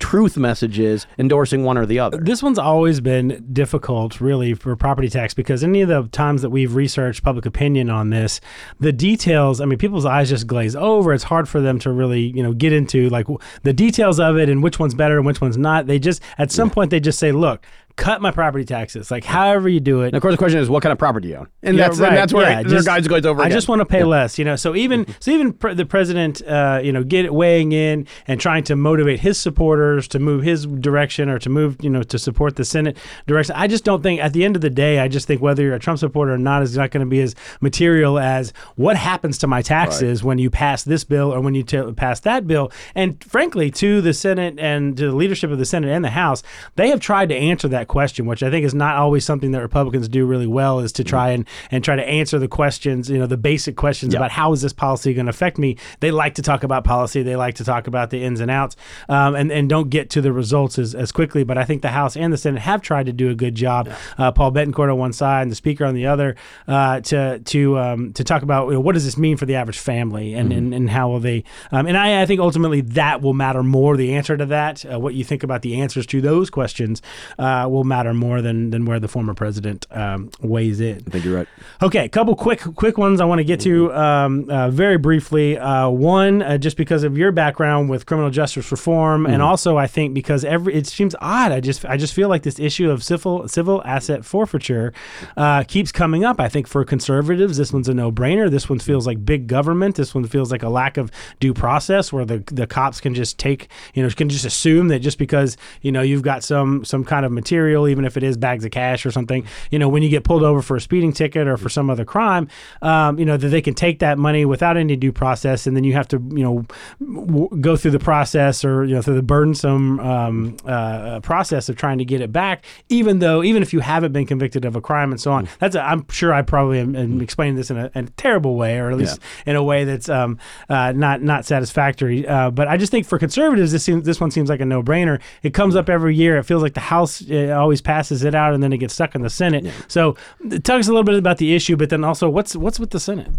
truth 0.03 0.35
messages 0.35 1.07
endorsing 1.17 1.63
one 1.63 1.77
or 1.77 1.85
the 1.85 1.97
other. 1.97 2.17
This 2.17 2.43
one's 2.43 2.59
always 2.59 2.99
been 2.99 3.47
difficult, 3.53 4.19
really, 4.19 4.53
for 4.53 4.75
property 4.75 5.07
tax 5.07 5.33
because 5.33 5.63
any 5.63 5.79
of 5.79 5.87
the 5.87 6.03
times 6.11 6.41
that 6.41 6.49
we've 6.49 6.75
researched 6.75 7.23
public 7.23 7.45
opinion 7.45 7.89
on 7.89 8.09
this, 8.09 8.41
the 8.81 8.91
details, 8.91 9.61
I 9.61 9.65
mean, 9.65 9.79
people's 9.79 10.05
eyes 10.05 10.27
just 10.27 10.45
glaze 10.45 10.75
over. 10.75 11.13
It's 11.13 11.23
hard 11.23 11.47
for 11.47 11.61
them 11.61 11.79
to 11.79 11.91
really, 11.93 12.19
you 12.19 12.43
know, 12.43 12.51
get 12.51 12.73
into 12.73 13.07
like 13.11 13.27
the 13.61 13.71
details 13.71 14.19
of 14.19 14.37
it 14.37 14.49
and 14.49 14.61
which 14.61 14.77
one's 14.77 14.93
better 14.93 15.15
and 15.15 15.25
which 15.25 15.39
one's 15.39 15.57
not. 15.57 15.87
They 15.87 15.99
just, 15.99 16.21
at 16.37 16.51
some 16.51 16.69
point, 16.69 16.91
they 16.91 16.99
just 16.99 17.17
say, 17.17 17.31
look, 17.31 17.65
cut 17.95 18.21
my 18.21 18.31
property 18.31 18.65
taxes. 18.65 19.11
Like, 19.11 19.23
however 19.23 19.69
you 19.69 19.79
do 19.79 20.01
it. 20.01 20.07
And 20.07 20.15
of 20.15 20.21
course, 20.21 20.33
the 20.33 20.37
question 20.37 20.59
is, 20.59 20.69
what 20.69 20.81
kind 20.81 20.91
of 20.91 20.97
property 20.97 21.27
do 21.27 21.31
you 21.33 21.37
own? 21.39 21.47
And 21.61 21.77
Yeah, 21.77 21.87
that's 21.87 21.99
right. 21.99 22.07
and 22.09 22.17
that's 22.17 22.33
where 22.33 22.49
Yeah, 22.49 22.61
their 22.63 22.71
just- 22.71 22.87
guys 22.87 23.07
goes 23.07 23.25
over. 23.25 23.41
I 23.41 23.45
again. 23.45 23.55
just 23.57 23.67
want 23.67 23.79
to 23.81 23.85
pay 23.85 24.03
less, 24.03 24.39
you 24.39 24.45
know. 24.45 24.55
So 24.55 24.75
even 24.75 25.05
so, 25.19 25.29
even 25.31 25.53
pr- 25.53 25.73
the 25.73 25.85
president, 25.85 26.41
uh, 26.47 26.79
you 26.83 26.91
know, 26.91 27.03
get 27.03 27.31
weighing 27.33 27.71
in 27.71 28.07
and 28.27 28.39
trying 28.39 28.63
to 28.65 28.75
motivate 28.75 29.19
his 29.19 29.37
supporters 29.37 30.07
to 30.09 30.19
move 30.19 30.43
his 30.43 30.65
direction 30.65 31.29
or 31.29 31.37
to 31.39 31.49
move, 31.49 31.77
you 31.81 31.89
know, 31.89 32.03
to 32.03 32.17
support 32.17 32.55
the 32.55 32.65
Senate 32.65 32.97
direction. 33.27 33.55
I 33.57 33.67
just 33.67 33.83
don't 33.83 34.01
think, 34.01 34.19
at 34.21 34.33
the 34.33 34.43
end 34.43 34.55
of 34.55 34.61
the 34.63 34.69
day, 34.71 34.99
I 34.99 35.07
just 35.07 35.27
think 35.27 35.41
whether 35.41 35.61
you're 35.61 35.75
a 35.75 35.79
Trump 35.79 35.99
supporter 35.99 36.33
or 36.33 36.37
not 36.37 36.63
is 36.63 36.75
not 36.75 36.89
going 36.91 37.05
to 37.05 37.09
be 37.09 37.21
as 37.21 37.35
material 37.61 38.17
as 38.19 38.53
what 38.75 38.97
happens 38.97 39.37
to 39.39 39.47
my 39.47 39.61
taxes 39.61 40.23
when 40.23 40.39
you 40.39 40.49
pass 40.49 40.83
this 40.83 41.03
bill 41.03 41.33
or 41.33 41.39
when 41.41 41.53
you 41.55 41.63
t- 41.63 41.91
pass 41.93 42.19
that 42.21 42.47
bill. 42.47 42.71
And 42.95 43.23
frankly, 43.23 43.69
to 43.71 44.01
the 44.01 44.13
Senate 44.13 44.55
and 44.57 44.97
to 44.97 45.07
the 45.11 45.15
leadership 45.15 45.51
of 45.51 45.57
the 45.59 45.65
Senate 45.65 45.89
and 45.91 46.03
the 46.03 46.09
House, 46.09 46.43
they 46.75 46.89
have 46.89 46.99
tried 46.99 47.29
to 47.29 47.35
answer 47.35 47.67
that 47.67 47.82
question, 47.87 48.25
which 48.25 48.43
I 48.43 48.49
think 48.49 48.65
is 48.65 48.73
not 48.73 48.97
always 48.97 49.25
something 49.25 49.51
that 49.51 49.61
Republicans 49.61 50.07
do 50.07 50.25
really 50.25 50.47
well, 50.47 50.79
is 50.79 50.91
to 50.93 51.03
try 51.03 51.29
and 51.29 51.47
and 51.71 51.83
try 51.83 51.95
to 51.95 52.07
answer 52.07 52.39
the 52.39 52.47
questions, 52.47 53.09
you 53.09 53.17
know, 53.17 53.27
the 53.27 53.37
basic 53.37 53.75
questions 53.75 54.13
about 54.13 54.31
how 54.31 54.51
is 54.53 54.61
this 54.61 54.73
policy 54.73 55.13
going 55.13 55.25
to 55.25 55.31
affect 55.31 55.57
me. 55.57 55.77
They 55.99 56.11
like 56.11 56.35
to 56.35 56.41
talk 56.41 56.63
about 56.63 56.83
policy, 56.83 57.23
they 57.23 57.35
like 57.35 57.55
to 57.55 57.63
talk 57.63 57.87
about 57.87 58.09
the 58.09 58.23
ins 58.23 58.39
and 58.39 58.51
outs, 58.51 58.75
um, 59.09 59.35
and 59.35 59.51
and 59.51 59.69
don't 59.69 59.89
get 59.89 60.09
to 60.11 60.21
the 60.21 60.31
results 60.31 60.79
as, 60.79 60.95
as 60.95 61.11
quickly. 61.11 61.43
But 61.43 61.57
I 61.57 61.65
think 61.65 61.81
the 61.81 61.89
House 61.89 62.15
and 62.15 62.31
the 62.31 62.37
Senate 62.37 62.61
have 62.61 62.81
tried 62.81 63.05
to 63.05 63.13
do 63.13 63.29
a 63.29 63.35
good 63.35 63.55
job. 63.55 63.89
Uh, 64.17 64.31
Paul 64.31 64.51
Bettencourt 64.51 64.91
on 64.91 64.97
one 64.97 65.13
side 65.13 65.43
and 65.43 65.51
the 65.51 65.55
Speaker 65.55 65.85
on 65.85 65.93
the 65.93 66.07
other 66.07 66.35
uh, 66.67 67.01
to 67.01 67.39
to 67.39 67.79
um, 67.79 68.13
to 68.13 68.23
talk 68.23 68.41
about 68.41 68.67
you 68.67 68.73
know, 68.73 68.79
what 68.79 68.93
does 68.93 69.05
this 69.05 69.17
mean 69.17 69.37
for 69.37 69.45
the 69.45 69.55
average 69.55 69.79
family 69.79 70.33
and 70.33 70.53
and, 70.53 70.73
and 70.73 70.89
how 70.89 71.09
will 71.09 71.19
they. 71.19 71.43
Um, 71.71 71.87
and 71.87 71.97
I, 71.97 72.21
I 72.21 72.25
think 72.25 72.39
ultimately 72.39 72.81
that 72.81 73.21
will 73.21 73.33
matter 73.33 73.63
more. 73.63 73.97
The 73.97 74.13
answer 74.13 74.37
to 74.37 74.45
that, 74.47 74.85
uh, 74.85 74.99
what 74.99 75.13
you 75.13 75.23
think 75.23 75.43
about 75.43 75.61
the 75.61 75.81
answers 75.81 76.05
to 76.07 76.21
those 76.21 76.49
questions, 76.49 77.01
uh, 77.37 77.67
will 77.73 77.83
matter 77.83 78.13
more 78.13 78.41
than 78.41 78.69
than 78.69 78.85
where 78.85 78.99
the 78.99 79.07
former 79.07 79.33
president 79.33 79.85
um, 79.91 80.29
weighs 80.41 80.79
in. 80.79 81.03
I 81.07 81.09
think 81.09 81.25
you're 81.25 81.35
right. 81.35 81.47
Okay, 81.81 82.05
a 82.05 82.09
couple 82.09 82.35
quick 82.35 82.61
quick 82.75 82.97
ones 82.97 83.19
I 83.19 83.25
want 83.25 83.39
to 83.39 83.43
get 83.43 83.59
to 83.61 83.91
um, 83.93 84.49
uh, 84.49 84.69
very 84.69 84.97
briefly. 84.97 85.57
Uh, 85.57 85.89
one, 85.89 86.41
uh, 86.41 86.57
just 86.57 86.77
because 86.77 87.03
of 87.03 87.17
your 87.17 87.31
background 87.31 87.89
with 87.89 88.05
criminal 88.05 88.29
justice 88.29 88.71
reform, 88.71 89.25
and 89.25 89.41
also 89.41 89.77
I 89.77 89.87
think 89.87 90.13
because 90.13 90.45
every 90.45 90.75
it 90.75 90.87
seems 90.87 91.15
odd. 91.19 91.51
I 91.51 91.59
just 91.59 91.85
I 91.85 91.97
just 91.97 92.13
feel 92.13 92.29
like 92.29 92.43
this 92.43 92.59
issue 92.59 92.89
of 92.89 93.03
civil 93.03 93.47
civil 93.47 93.81
asset 93.83 94.23
forfeiture 94.23 94.93
uh, 95.35 95.63
keeps 95.63 95.91
coming 95.91 96.23
up. 96.23 96.39
I 96.39 96.49
think 96.49 96.67
for 96.67 96.85
conservatives, 96.85 97.57
this 97.57 97.73
one's 97.73 97.89
a 97.89 97.93
no 97.93 98.11
brainer. 98.11 98.49
This 98.49 98.69
one 98.69 98.79
feels 98.79 99.07
like 99.07 99.25
big 99.25 99.47
government. 99.47 99.95
This 99.95 100.13
one 100.13 100.25
feels 100.25 100.51
like 100.51 100.63
a 100.63 100.69
lack 100.69 100.97
of 100.97 101.11
due 101.39 101.53
process, 101.53 102.13
where 102.13 102.25
the 102.25 102.43
the 102.47 102.67
cops 102.67 103.01
can 103.01 103.15
just 103.15 103.37
take 103.37 103.67
you 103.93 104.03
know 104.03 104.09
can 104.09 104.29
just 104.29 104.45
assume 104.45 104.89
that 104.89 104.99
just 104.99 105.17
because 105.17 105.57
you 105.81 105.91
know 105.91 106.01
you've 106.01 106.21
got 106.21 106.43
some 106.43 106.85
some 106.85 107.03
kind 107.03 107.25
of 107.25 107.31
material, 107.31 107.62
even 107.69 108.05
if 108.05 108.17
it 108.17 108.23
is 108.23 108.37
bags 108.37 108.65
of 108.65 108.71
cash 108.71 109.05
or 109.05 109.11
something, 109.11 109.45
you 109.71 109.79
know 109.79 109.89
when 109.89 110.03
you 110.03 110.09
get 110.09 110.23
pulled 110.23 110.43
over 110.43 110.61
for 110.61 110.75
a 110.75 110.81
speeding 110.81 111.13
ticket 111.13 111.47
or 111.47 111.57
for 111.57 111.69
some 111.69 111.89
other 111.89 112.05
crime, 112.05 112.47
um, 112.81 113.19
you 113.19 113.25
know 113.25 113.37
that 113.37 113.49
they 113.49 113.61
can 113.61 113.73
take 113.73 113.99
that 113.99 114.17
money 114.17 114.45
without 114.45 114.77
any 114.77 114.95
due 114.95 115.11
process, 115.11 115.67
and 115.67 115.75
then 115.75 115.83
you 115.83 115.93
have 115.93 116.07
to 116.07 116.17
you 116.31 116.43
know 116.43 116.65
w- 116.99 117.49
go 117.61 117.75
through 117.75 117.91
the 117.91 117.99
process 117.99 118.63
or 118.63 118.85
you 118.85 118.95
know 118.95 119.01
through 119.01 119.15
the 119.15 119.21
burdensome 119.21 119.99
um, 119.99 120.57
uh, 120.65 121.19
process 121.21 121.69
of 121.69 121.75
trying 121.75 121.97
to 121.97 122.05
get 122.05 122.21
it 122.21 122.31
back, 122.31 122.65
even 122.89 123.19
though 123.19 123.43
even 123.43 123.61
if 123.61 123.73
you 123.73 123.79
haven't 123.79 124.11
been 124.11 124.25
convicted 124.25 124.65
of 124.65 124.75
a 124.75 124.81
crime 124.81 125.11
and 125.11 125.19
so 125.19 125.31
on. 125.31 125.47
That's 125.59 125.75
a, 125.75 125.81
I'm 125.81 126.07
sure 126.09 126.33
I 126.33 126.41
probably 126.41 126.79
am, 126.79 126.95
am 126.95 127.21
explaining 127.21 127.55
this 127.55 127.69
in 127.69 127.77
a, 127.77 127.91
in 127.95 128.05
a 128.05 128.09
terrible 128.11 128.55
way, 128.55 128.77
or 128.77 128.91
at 128.91 128.97
least 128.97 129.19
in 129.45 129.55
a 129.55 129.63
way 129.63 129.83
that's 129.83 130.09
um, 130.09 130.37
uh, 130.69 130.91
not 130.93 131.21
not 131.21 131.45
satisfactory. 131.45 132.27
Uh, 132.27 132.51
but 132.51 132.67
I 132.67 132.77
just 132.77 132.91
think 132.91 133.05
for 133.05 133.17
conservatives, 133.17 133.71
this 133.71 133.83
seems, 133.83 134.05
this 134.05 134.19
one 134.19 134.31
seems 134.31 134.49
like 134.49 134.59
a 134.59 134.65
no 134.65 134.81
brainer. 134.83 135.21
It 135.41 135.53
comes 135.53 135.75
up 135.75 135.89
every 135.89 136.15
year. 136.15 136.37
It 136.37 136.43
feels 136.43 136.61
like 136.63 136.73
the 136.73 136.79
House 136.79 137.21
uh, 137.29 137.52
always 137.53 137.81
passes 137.81 138.23
it 138.23 138.35
out, 138.35 138.53
and 138.53 138.61
then 138.61 138.73
it 138.73 138.77
gets 138.77 138.93
stuck 138.93 139.15
in 139.15 139.21
the 139.21 139.29
Senate. 139.29 139.71
So 139.87 140.15
tell 140.63 140.77
us 140.77 140.87
a 140.87 140.91
little 140.91 141.03
bit 141.03 141.15
about 141.15 141.37
the 141.37 141.55
issue, 141.55 141.75
but 141.77 141.89
then 141.89 142.03
also 142.03 142.29
what's 142.29 142.55
what's 142.55 142.79
with 142.79 142.91
the 142.91 142.99
Senate? 142.99 143.29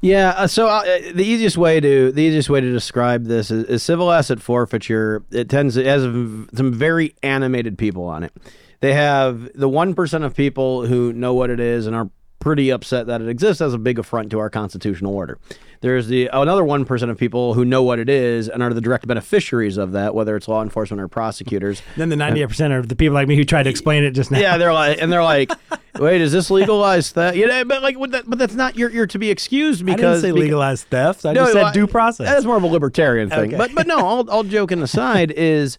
Yeah. 0.00 0.30
Uh, 0.30 0.46
so 0.46 0.66
uh, 0.66 0.82
the 1.12 1.24
easiest 1.24 1.58
way 1.58 1.78
to 1.80 2.10
the 2.12 2.22
easiest 2.22 2.48
way 2.48 2.60
to 2.60 2.72
describe 2.72 3.24
this 3.24 3.50
is, 3.50 3.64
is 3.64 3.82
civil 3.82 4.10
asset 4.10 4.40
forfeiture. 4.40 5.22
It 5.30 5.48
tends 5.48 5.76
it 5.76 5.86
has 5.86 6.02
some 6.02 6.72
very 6.72 7.14
animated 7.22 7.76
people 7.76 8.04
on 8.04 8.24
it. 8.24 8.32
They 8.80 8.94
have 8.94 9.50
the 9.54 9.68
one 9.68 9.94
percent 9.94 10.24
of 10.24 10.34
people 10.34 10.86
who 10.86 11.12
know 11.12 11.34
what 11.34 11.50
it 11.50 11.60
is 11.60 11.86
and 11.86 11.94
are 11.94 12.08
pretty 12.40 12.70
upset 12.70 13.06
that 13.06 13.20
it 13.20 13.28
exists 13.28 13.60
as 13.60 13.72
a 13.72 13.78
big 13.78 13.98
affront 13.98 14.30
to 14.30 14.38
our 14.40 14.50
constitutional 14.50 15.14
order. 15.14 15.38
There's 15.82 16.08
the 16.08 16.28
another 16.32 16.64
one 16.64 16.84
percent 16.84 17.10
of 17.10 17.16
people 17.16 17.54
who 17.54 17.64
know 17.64 17.82
what 17.82 17.98
it 17.98 18.08
is 18.08 18.48
and 18.48 18.62
are 18.62 18.74
the 18.74 18.80
direct 18.82 19.06
beneficiaries 19.06 19.78
of 19.78 19.92
that, 19.92 20.14
whether 20.14 20.36
it's 20.36 20.46
law 20.48 20.62
enforcement 20.62 21.00
or 21.00 21.08
prosecutors. 21.08 21.80
Then 21.96 22.08
the 22.08 22.16
uh, 22.16 22.28
98 22.28 22.46
percent 22.46 22.72
are 22.72 22.82
the 22.82 22.96
people 22.96 23.14
like 23.14 23.28
me 23.28 23.36
who 23.36 23.44
tried 23.44 23.62
to 23.64 23.70
explain 23.70 24.04
it 24.04 24.10
just 24.10 24.30
now. 24.30 24.38
Yeah, 24.38 24.58
they're 24.58 24.72
like, 24.72 25.00
and 25.00 25.10
they're 25.12 25.22
like, 25.22 25.50
wait, 25.98 26.20
is 26.20 26.32
this 26.32 26.50
legalized 26.50 27.14
theft? 27.14 27.36
You 27.36 27.46
know, 27.46 27.64
but 27.64 27.82
like, 27.82 27.98
what 27.98 28.10
that, 28.10 28.28
but 28.28 28.38
that's 28.38 28.54
not 28.54 28.76
you're 28.76 28.90
you're 28.90 29.06
to 29.06 29.18
be 29.18 29.30
excused 29.30 29.82
I 29.82 29.86
didn't 29.86 29.96
because 29.96 30.20
say 30.20 30.32
legalized 30.32 30.88
theft. 30.88 31.24
I 31.24 31.32
No, 31.32 31.42
just 31.42 31.52
said 31.52 31.62
well, 31.62 31.72
due 31.72 31.86
process. 31.86 32.26
That's 32.26 32.44
more 32.44 32.56
of 32.56 32.62
a 32.62 32.66
libertarian 32.66 33.30
thing. 33.30 33.38
Okay. 33.48 33.56
But 33.56 33.74
but 33.74 33.86
no, 33.86 33.98
all, 33.98 34.30
all 34.30 34.44
joking 34.44 34.82
aside 34.82 35.30
is 35.36 35.78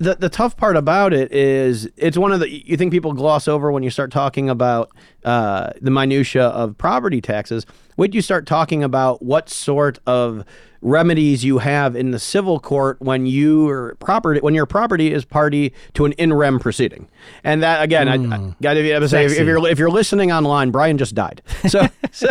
the 0.00 0.14
the 0.14 0.30
tough 0.30 0.56
part 0.56 0.76
about 0.76 1.12
it 1.12 1.30
is 1.30 1.88
it's 1.96 2.16
one 2.16 2.32
of 2.32 2.40
the 2.40 2.50
you 2.50 2.76
think 2.76 2.90
people 2.90 3.12
gloss 3.12 3.46
over 3.46 3.70
when 3.70 3.82
you 3.82 3.90
start 3.90 4.10
talking 4.10 4.48
about 4.48 4.90
uh, 5.24 5.70
the 5.80 5.90
minutia 5.90 6.44
of 6.46 6.76
property 6.78 7.20
taxes. 7.20 7.66
When 7.96 8.12
you 8.12 8.22
start 8.22 8.46
talking 8.46 8.82
about 8.82 9.22
what 9.22 9.50
sort 9.50 9.98
of 10.06 10.44
remedies 10.80 11.44
you 11.44 11.58
have 11.58 11.94
in 11.94 12.12
the 12.12 12.18
civil 12.18 12.58
court 12.58 12.96
when 13.02 13.26
you 13.26 13.66
your 13.66 13.94
property 13.96 14.40
when 14.40 14.54
your 14.54 14.64
property 14.64 15.12
is 15.12 15.26
party 15.26 15.74
to 15.92 16.06
an 16.06 16.12
in 16.12 16.32
rem 16.32 16.58
proceeding, 16.58 17.06
and 17.44 17.62
that 17.62 17.82
again, 17.82 18.08
I, 18.08 18.14
I 18.14 18.54
got 18.62 18.74
to 18.74 19.08
say 19.08 19.26
if, 19.26 19.32
if 19.32 19.46
you're 19.46 19.68
if 19.68 19.78
you're 19.78 19.90
listening 19.90 20.32
online, 20.32 20.70
Brian 20.70 20.96
just 20.96 21.14
died. 21.14 21.42
So 21.68 21.86
so 22.10 22.28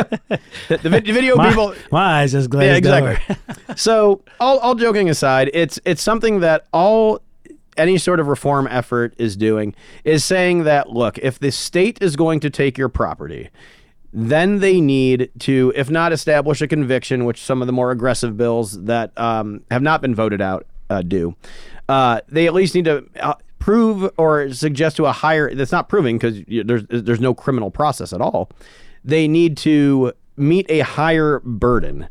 the, 0.69 0.77
the 0.77 0.89
video 0.89 1.35
my, 1.35 1.49
people 1.49 1.75
my 1.91 2.21
eyes 2.21 2.31
just 2.31 2.49
glazed 2.49 2.71
yeah, 2.71 2.77
exactly. 2.77 3.35
so, 3.75 4.23
all, 4.39 4.57
all 4.57 4.73
joking 4.73 5.07
aside, 5.07 5.51
it's 5.53 5.79
it's 5.85 6.01
something 6.01 6.39
that 6.39 6.65
all 6.73 7.21
any 7.79 7.97
sort 7.97 8.19
of 8.19 8.27
reform 8.27 8.67
effort 8.69 9.13
is 9.17 9.35
doing 9.35 9.73
is 10.03 10.23
saying 10.23 10.63
that 10.63 10.89
look, 10.89 11.17
if 11.19 11.39
the 11.39 11.51
state 11.51 11.97
is 12.01 12.15
going 12.15 12.39
to 12.41 12.49
take 12.49 12.77
your 12.77 12.89
property, 12.89 13.49
then 14.13 14.59
they 14.59 14.81
need 14.81 15.31
to, 15.39 15.71
if 15.75 15.89
not 15.89 16.11
establish 16.11 16.61
a 16.61 16.67
conviction, 16.67 17.25
which 17.25 17.41
some 17.41 17.61
of 17.61 17.67
the 17.67 17.73
more 17.73 17.91
aggressive 17.91 18.37
bills 18.37 18.83
that 18.83 19.17
um, 19.17 19.63
have 19.71 19.81
not 19.81 20.01
been 20.01 20.13
voted 20.13 20.41
out 20.41 20.67
uh, 20.89 21.01
do, 21.01 21.35
uh, 21.87 22.21
they 22.27 22.45
at 22.45 22.53
least 22.53 22.75
need 22.75 22.85
to. 22.85 23.05
Uh, 23.19 23.33
prove 23.59 24.09
or 24.15 24.53
suggest 24.53 24.95
to 24.95 25.05
a 25.05 25.11
higher 25.11 25.53
that's 25.53 25.73
not 25.73 25.89
proving 25.89 26.17
because 26.17 26.41
there's 26.47 26.85
there's 26.89 27.19
no 27.19 27.33
criminal 27.33 27.69
process 27.69 28.13
at 28.13 28.21
all 28.21 28.49
they 29.03 29.27
need 29.27 29.57
to 29.57 30.13
meet 30.37 30.65
a 30.69 30.79
higher 30.79 31.39
burden 31.41 32.07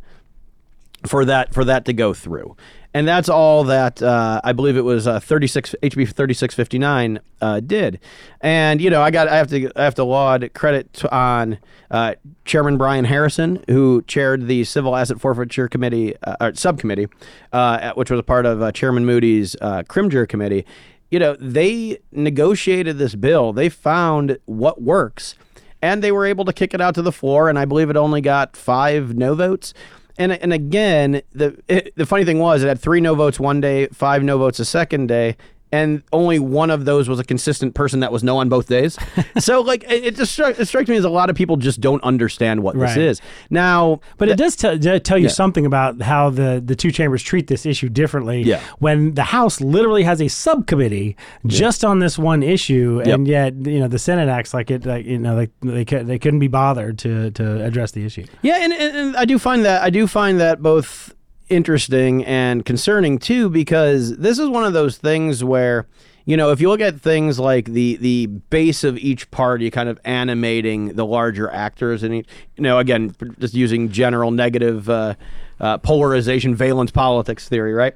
for 1.06 1.24
that 1.24 1.54
for 1.54 1.64
that 1.64 1.84
to 1.84 1.92
go 1.92 2.12
through. 2.12 2.56
And 2.98 3.06
that's 3.06 3.28
all 3.28 3.62
that 3.62 4.02
uh, 4.02 4.40
I 4.42 4.52
believe 4.52 4.76
it 4.76 4.82
was 4.82 5.06
uh, 5.06 5.20
36 5.20 5.76
HB 5.84 5.92
3659 5.92 7.20
uh, 7.40 7.60
did. 7.60 8.00
And 8.40 8.80
you 8.80 8.90
know, 8.90 9.00
I 9.00 9.12
got 9.12 9.28
I 9.28 9.36
have 9.36 9.46
to 9.50 9.70
I 9.76 9.84
have 9.84 9.94
to 9.94 10.02
laud 10.02 10.50
credit 10.52 10.92
to, 10.94 11.14
on 11.14 11.58
uh, 11.92 12.14
Chairman 12.44 12.76
Brian 12.76 13.04
Harrison, 13.04 13.62
who 13.68 14.02
chaired 14.08 14.48
the 14.48 14.64
Civil 14.64 14.96
Asset 14.96 15.20
Forfeiture 15.20 15.68
Committee 15.68 16.16
uh, 16.24 16.38
or 16.40 16.54
subcommittee, 16.56 17.06
uh, 17.52 17.92
which 17.92 18.10
was 18.10 18.18
a 18.18 18.24
part 18.24 18.46
of 18.46 18.74
Chairman 18.74 19.06
Moody's 19.06 19.54
uh, 19.60 19.84
Crim 19.86 20.10
Jur 20.10 20.26
committee. 20.26 20.66
You 21.08 21.20
know, 21.20 21.36
they 21.38 21.98
negotiated 22.10 22.98
this 22.98 23.14
bill. 23.14 23.52
They 23.52 23.68
found 23.68 24.38
what 24.46 24.82
works 24.82 25.36
and 25.80 26.02
they 26.02 26.10
were 26.10 26.26
able 26.26 26.44
to 26.46 26.52
kick 26.52 26.74
it 26.74 26.80
out 26.80 26.96
to 26.96 27.02
the 27.02 27.12
floor. 27.12 27.48
And 27.48 27.60
I 27.60 27.64
believe 27.64 27.90
it 27.90 27.96
only 27.96 28.20
got 28.20 28.56
five 28.56 29.14
no 29.14 29.36
votes. 29.36 29.72
And 30.18 30.32
and 30.32 30.52
again, 30.52 31.22
the 31.32 31.56
it, 31.68 31.94
the 31.96 32.04
funny 32.04 32.24
thing 32.24 32.40
was, 32.40 32.62
it 32.62 32.68
had 32.68 32.80
three 32.80 33.00
no 33.00 33.14
votes 33.14 33.38
one 33.38 33.60
day, 33.60 33.86
five 33.88 34.22
no 34.22 34.36
votes 34.36 34.58
a 34.58 34.64
second 34.64 35.06
day. 35.06 35.36
And 35.70 36.02
only 36.12 36.38
one 36.38 36.70
of 36.70 36.84
those 36.86 37.08
was 37.08 37.18
a 37.18 37.24
consistent 37.24 37.74
person 37.74 38.00
that 38.00 38.10
was 38.10 38.22
no 38.24 38.38
on 38.38 38.48
both 38.48 38.68
days. 38.68 38.96
so, 39.38 39.60
like, 39.60 39.84
it, 39.84 40.04
it 40.06 40.16
just 40.16 40.32
struck, 40.32 40.58
it 40.58 40.64
strikes 40.66 40.88
me 40.88 40.96
as 40.96 41.04
a 41.04 41.10
lot 41.10 41.28
of 41.30 41.36
people 41.36 41.56
just 41.56 41.80
don't 41.80 42.02
understand 42.02 42.62
what 42.62 42.74
Right. 42.74 42.88
this 42.94 43.18
is. 43.18 43.26
Now, 43.50 44.00
But 44.16 44.28
it 44.30 44.36
does 44.38 44.56
tell 44.56 44.78
d- 44.78 44.98
tell 45.00 45.18
you 45.18 45.24
Yeah. 45.24 45.30
something 45.30 45.66
about 45.66 46.00
how 46.00 46.30
the, 46.30 46.62
the 46.64 46.74
two 46.74 46.90
chambers 46.90 47.22
treat 47.22 47.48
this 47.48 47.66
issue 47.66 47.88
differently. 47.88 48.42
Yeah. 48.42 48.60
When 48.78 49.14
the 49.14 49.24
House 49.24 49.60
literally 49.60 50.04
has 50.04 50.22
a 50.22 50.28
subcommittee 50.28 51.16
just 51.46 51.84
on 51.84 51.98
this 51.98 52.18
one 52.18 52.42
issue, 52.42 53.02
and 53.04 53.28
yet 53.28 53.54
you 53.66 53.80
know 53.80 53.88
the 53.88 53.98
Senate 53.98 54.28
acts 54.28 54.54
like 54.54 54.70
it 54.70 54.86
like 54.86 55.04
you 55.04 55.18
know 55.18 55.34
like 55.34 55.50
they 55.60 55.84
cou- 55.84 56.02
they 56.04 56.18
couldn't 56.18 56.40
be 56.40 56.48
bothered 56.48 56.98
to 57.00 57.30
to 57.32 57.64
address 57.64 57.92
the 57.92 58.04
issue. 58.04 58.24
Yeah, 58.42 58.56
and, 58.62 58.72
and, 58.72 58.96
and 58.96 59.16
I 59.16 59.24
do 59.24 59.38
find 59.38 59.64
that 59.64 59.82
I 59.82 59.90
do 59.90 60.06
find 60.06 60.40
that 60.40 60.62
both 60.62 61.14
interesting 61.48 62.24
and 62.24 62.64
concerning 62.64 63.18
too, 63.18 63.48
because 63.48 64.16
this 64.16 64.38
is 64.38 64.48
one 64.48 64.64
of 64.64 64.72
those 64.72 64.96
things 64.98 65.42
where 65.42 65.86
you 66.24 66.36
know 66.36 66.50
if 66.50 66.60
you 66.60 66.68
look 66.68 66.80
at 66.80 67.00
things 67.00 67.38
like 67.38 67.66
the 67.66 67.96
the 67.96 68.26
base 68.26 68.84
of 68.84 68.98
each 68.98 69.30
party 69.30 69.70
kind 69.70 69.88
of 69.88 69.98
animating 70.04 70.94
the 70.94 71.06
larger 71.06 71.50
actors, 71.50 72.02
and 72.02 72.14
you 72.14 72.24
know 72.58 72.78
again 72.78 73.14
just 73.38 73.54
using 73.54 73.90
general 73.90 74.30
negative 74.30 74.88
uh, 74.88 75.14
uh, 75.60 75.78
polarization 75.78 76.54
valence 76.54 76.90
politics 76.90 77.48
theory, 77.48 77.72
right? 77.72 77.94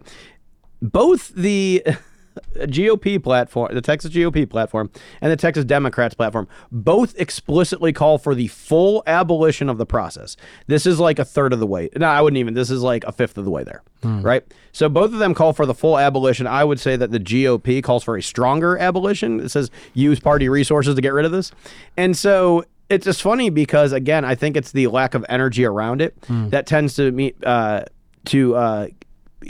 Both 0.80 1.34
the 1.34 1.84
GOP 2.57 3.22
platform, 3.22 3.74
the 3.74 3.80
Texas 3.80 4.12
GOP 4.12 4.49
platform, 4.49 4.91
and 5.20 5.30
the 5.33 5.37
Texas 5.37 5.64
Democrats 5.64 6.14
platform 6.14 6.49
both 6.70 7.18
explicitly 7.18 7.93
call 7.93 8.18
for 8.18 8.35
the 8.35 8.49
full 8.49 9.03
abolition 9.07 9.68
of 9.68 9.78
the 9.78 9.87
process. 9.87 10.37
This 10.66 10.87
is 10.87 10.99
like 11.01 11.18
a 11.18 11.24
third 11.24 11.53
of 11.53 11.61
the 11.61 11.66
way. 11.66 11.89
No, 11.97 12.07
I 12.09 12.20
wouldn't 12.20 12.39
even. 12.39 12.55
This 12.55 12.70
is 12.70 12.83
like 12.83 13.05
a 13.05 13.12
fifth 13.12 13.39
of 13.39 13.45
the 13.45 13.51
way 13.51 13.64
there, 13.64 13.83
right? 14.03 14.45
So 14.72 14.89
both 14.89 15.12
of 15.12 15.18
them 15.18 15.35
call 15.35 15.53
for 15.53 15.66
the 15.66 15.74
full 15.74 15.99
abolition. 15.99 16.47
I 16.47 16.64
would 16.64 16.80
say 16.80 16.97
that 16.97 17.11
the 17.11 17.20
GOP 17.20 17.83
calls 17.83 18.05
for 18.05 18.16
a 18.16 18.22
stronger 18.22 18.78
abolition. 18.78 19.41
It 19.41 19.51
says 19.51 19.70
use 19.95 20.20
party 20.20 20.49
resources 20.49 20.95
to 20.95 21.01
get 21.03 21.12
rid 21.12 21.24
of 21.24 21.33
this, 21.33 21.53
and 21.97 22.16
so. 22.16 22.64
It's 22.91 23.07
just 23.07 23.22
funny 23.22 23.49
because 23.49 23.93
again, 23.93 24.22
I 24.22 24.35
think 24.35 24.55
it's 24.55 24.72
the 24.72 24.87
lack 24.89 25.14
of 25.14 25.24
energy 25.30 25.64
around 25.64 26.03
it 26.03 26.14
that 26.28 26.66
tends 26.66 26.95
to 26.97 27.11
meet 27.11 27.43
uh, 27.43 27.85
to 28.26 28.55
uh, 28.55 28.89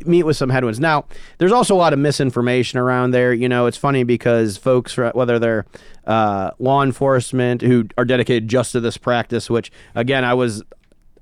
meet 0.05 0.24
with 0.24 0.36
some 0.36 0.51
headwinds. 0.51 0.80
Now, 0.80 1.05
there's 1.38 1.53
also 1.53 1.74
a 1.74 1.76
lot 1.76 1.93
of 1.93 1.99
misinformation 1.99 2.78
around 2.78 3.12
there. 3.12 3.32
You 3.32 3.49
know, 3.49 3.66
it's 3.66 3.76
funny 3.76 4.05
because 4.05 4.57
folks, 4.57 4.97
whether 4.97 5.38
they're 5.38 5.66
uh, 6.07 6.51
law 6.59 6.82
enforcement 6.82 7.62
who 7.62 7.86
are 7.97 8.05
dedicated 8.05 8.49
just 8.49 8.72
to 8.72 8.80
this 8.80 8.97
practice, 8.97 9.49
which 9.51 9.70
again, 9.95 10.24
I 10.24 10.34
was. 10.34 10.62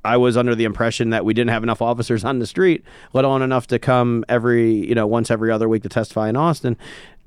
I 0.03 0.17
was 0.17 0.35
under 0.39 0.55
the 0.55 0.65
impression 0.65 1.11
that 1.11 1.27
we 1.27 1.35
didn't 1.35 1.51
have 1.51 1.63
enough 1.63 1.83
officers 1.83 2.25
on 2.25 2.39
the 2.39 2.47
street, 2.47 2.83
let 3.13 3.27
alone 3.27 3.43
enough 3.43 3.67
to 3.67 3.79
come 3.79 4.25
every, 4.31 4.73
you 4.73 4.95
know, 4.95 5.07
once 5.07 5.31
every 5.31 5.51
other 5.51 5.69
week 5.69 5.83
to 5.83 5.91
testify 5.91 6.31
in 6.31 6.37
Austin. 6.37 6.79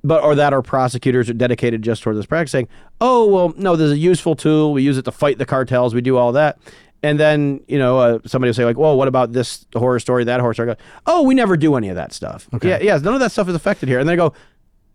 But 0.04 0.24
or 0.24 0.34
that 0.34 0.54
our 0.54 0.64
prosecutors 0.64 1.30
are 1.30 1.34
dedicated 1.34 1.84
just 1.84 2.02
toward 2.02 2.18
this 2.18 2.26
practice, 2.26 2.52
saying, 2.52 2.68
"Oh, 3.00 3.28
well, 3.28 3.54
no, 3.58 3.76
this 3.76 3.86
is 3.86 3.92
a 3.92 3.98
useful 3.98 4.36
tool. 4.36 4.74
We 4.74 4.82
use 4.82 4.98
it 4.98 5.06
to 5.06 5.12
fight 5.12 5.38
the 5.38 5.46
cartels. 5.46 5.94
We 5.94 6.02
do 6.02 6.18
all 6.18 6.32
that." 6.32 6.58
And 7.04 7.20
then, 7.20 7.62
you 7.68 7.78
know, 7.78 8.00
uh, 8.00 8.20
somebody 8.26 8.50
will 8.50 8.54
say, 8.54 8.64
like, 8.64 8.78
well, 8.78 8.98
what 8.98 9.10
about 9.10 9.34
this 9.34 9.66
horror 9.76 10.00
story, 10.00 10.24
that 10.24 10.40
horror 10.40 10.54
story? 10.54 10.72
I 10.72 10.74
go, 10.76 10.80
oh, 11.06 11.24
we 11.24 11.36
never 11.36 11.58
do 11.58 11.76
any 11.76 11.90
of 11.90 11.96
that 11.98 12.14
stuff. 12.14 12.48
Yeah, 12.70 12.80
yeah, 12.82 12.98
none 12.98 13.14
of 13.14 13.20
that 13.20 13.34
stuff 13.34 13.50
is 13.50 13.56
affected 13.56 13.90
here. 13.90 14.00
And 14.00 14.08
then 14.08 14.14
I 14.14 14.18
go, 14.18 14.34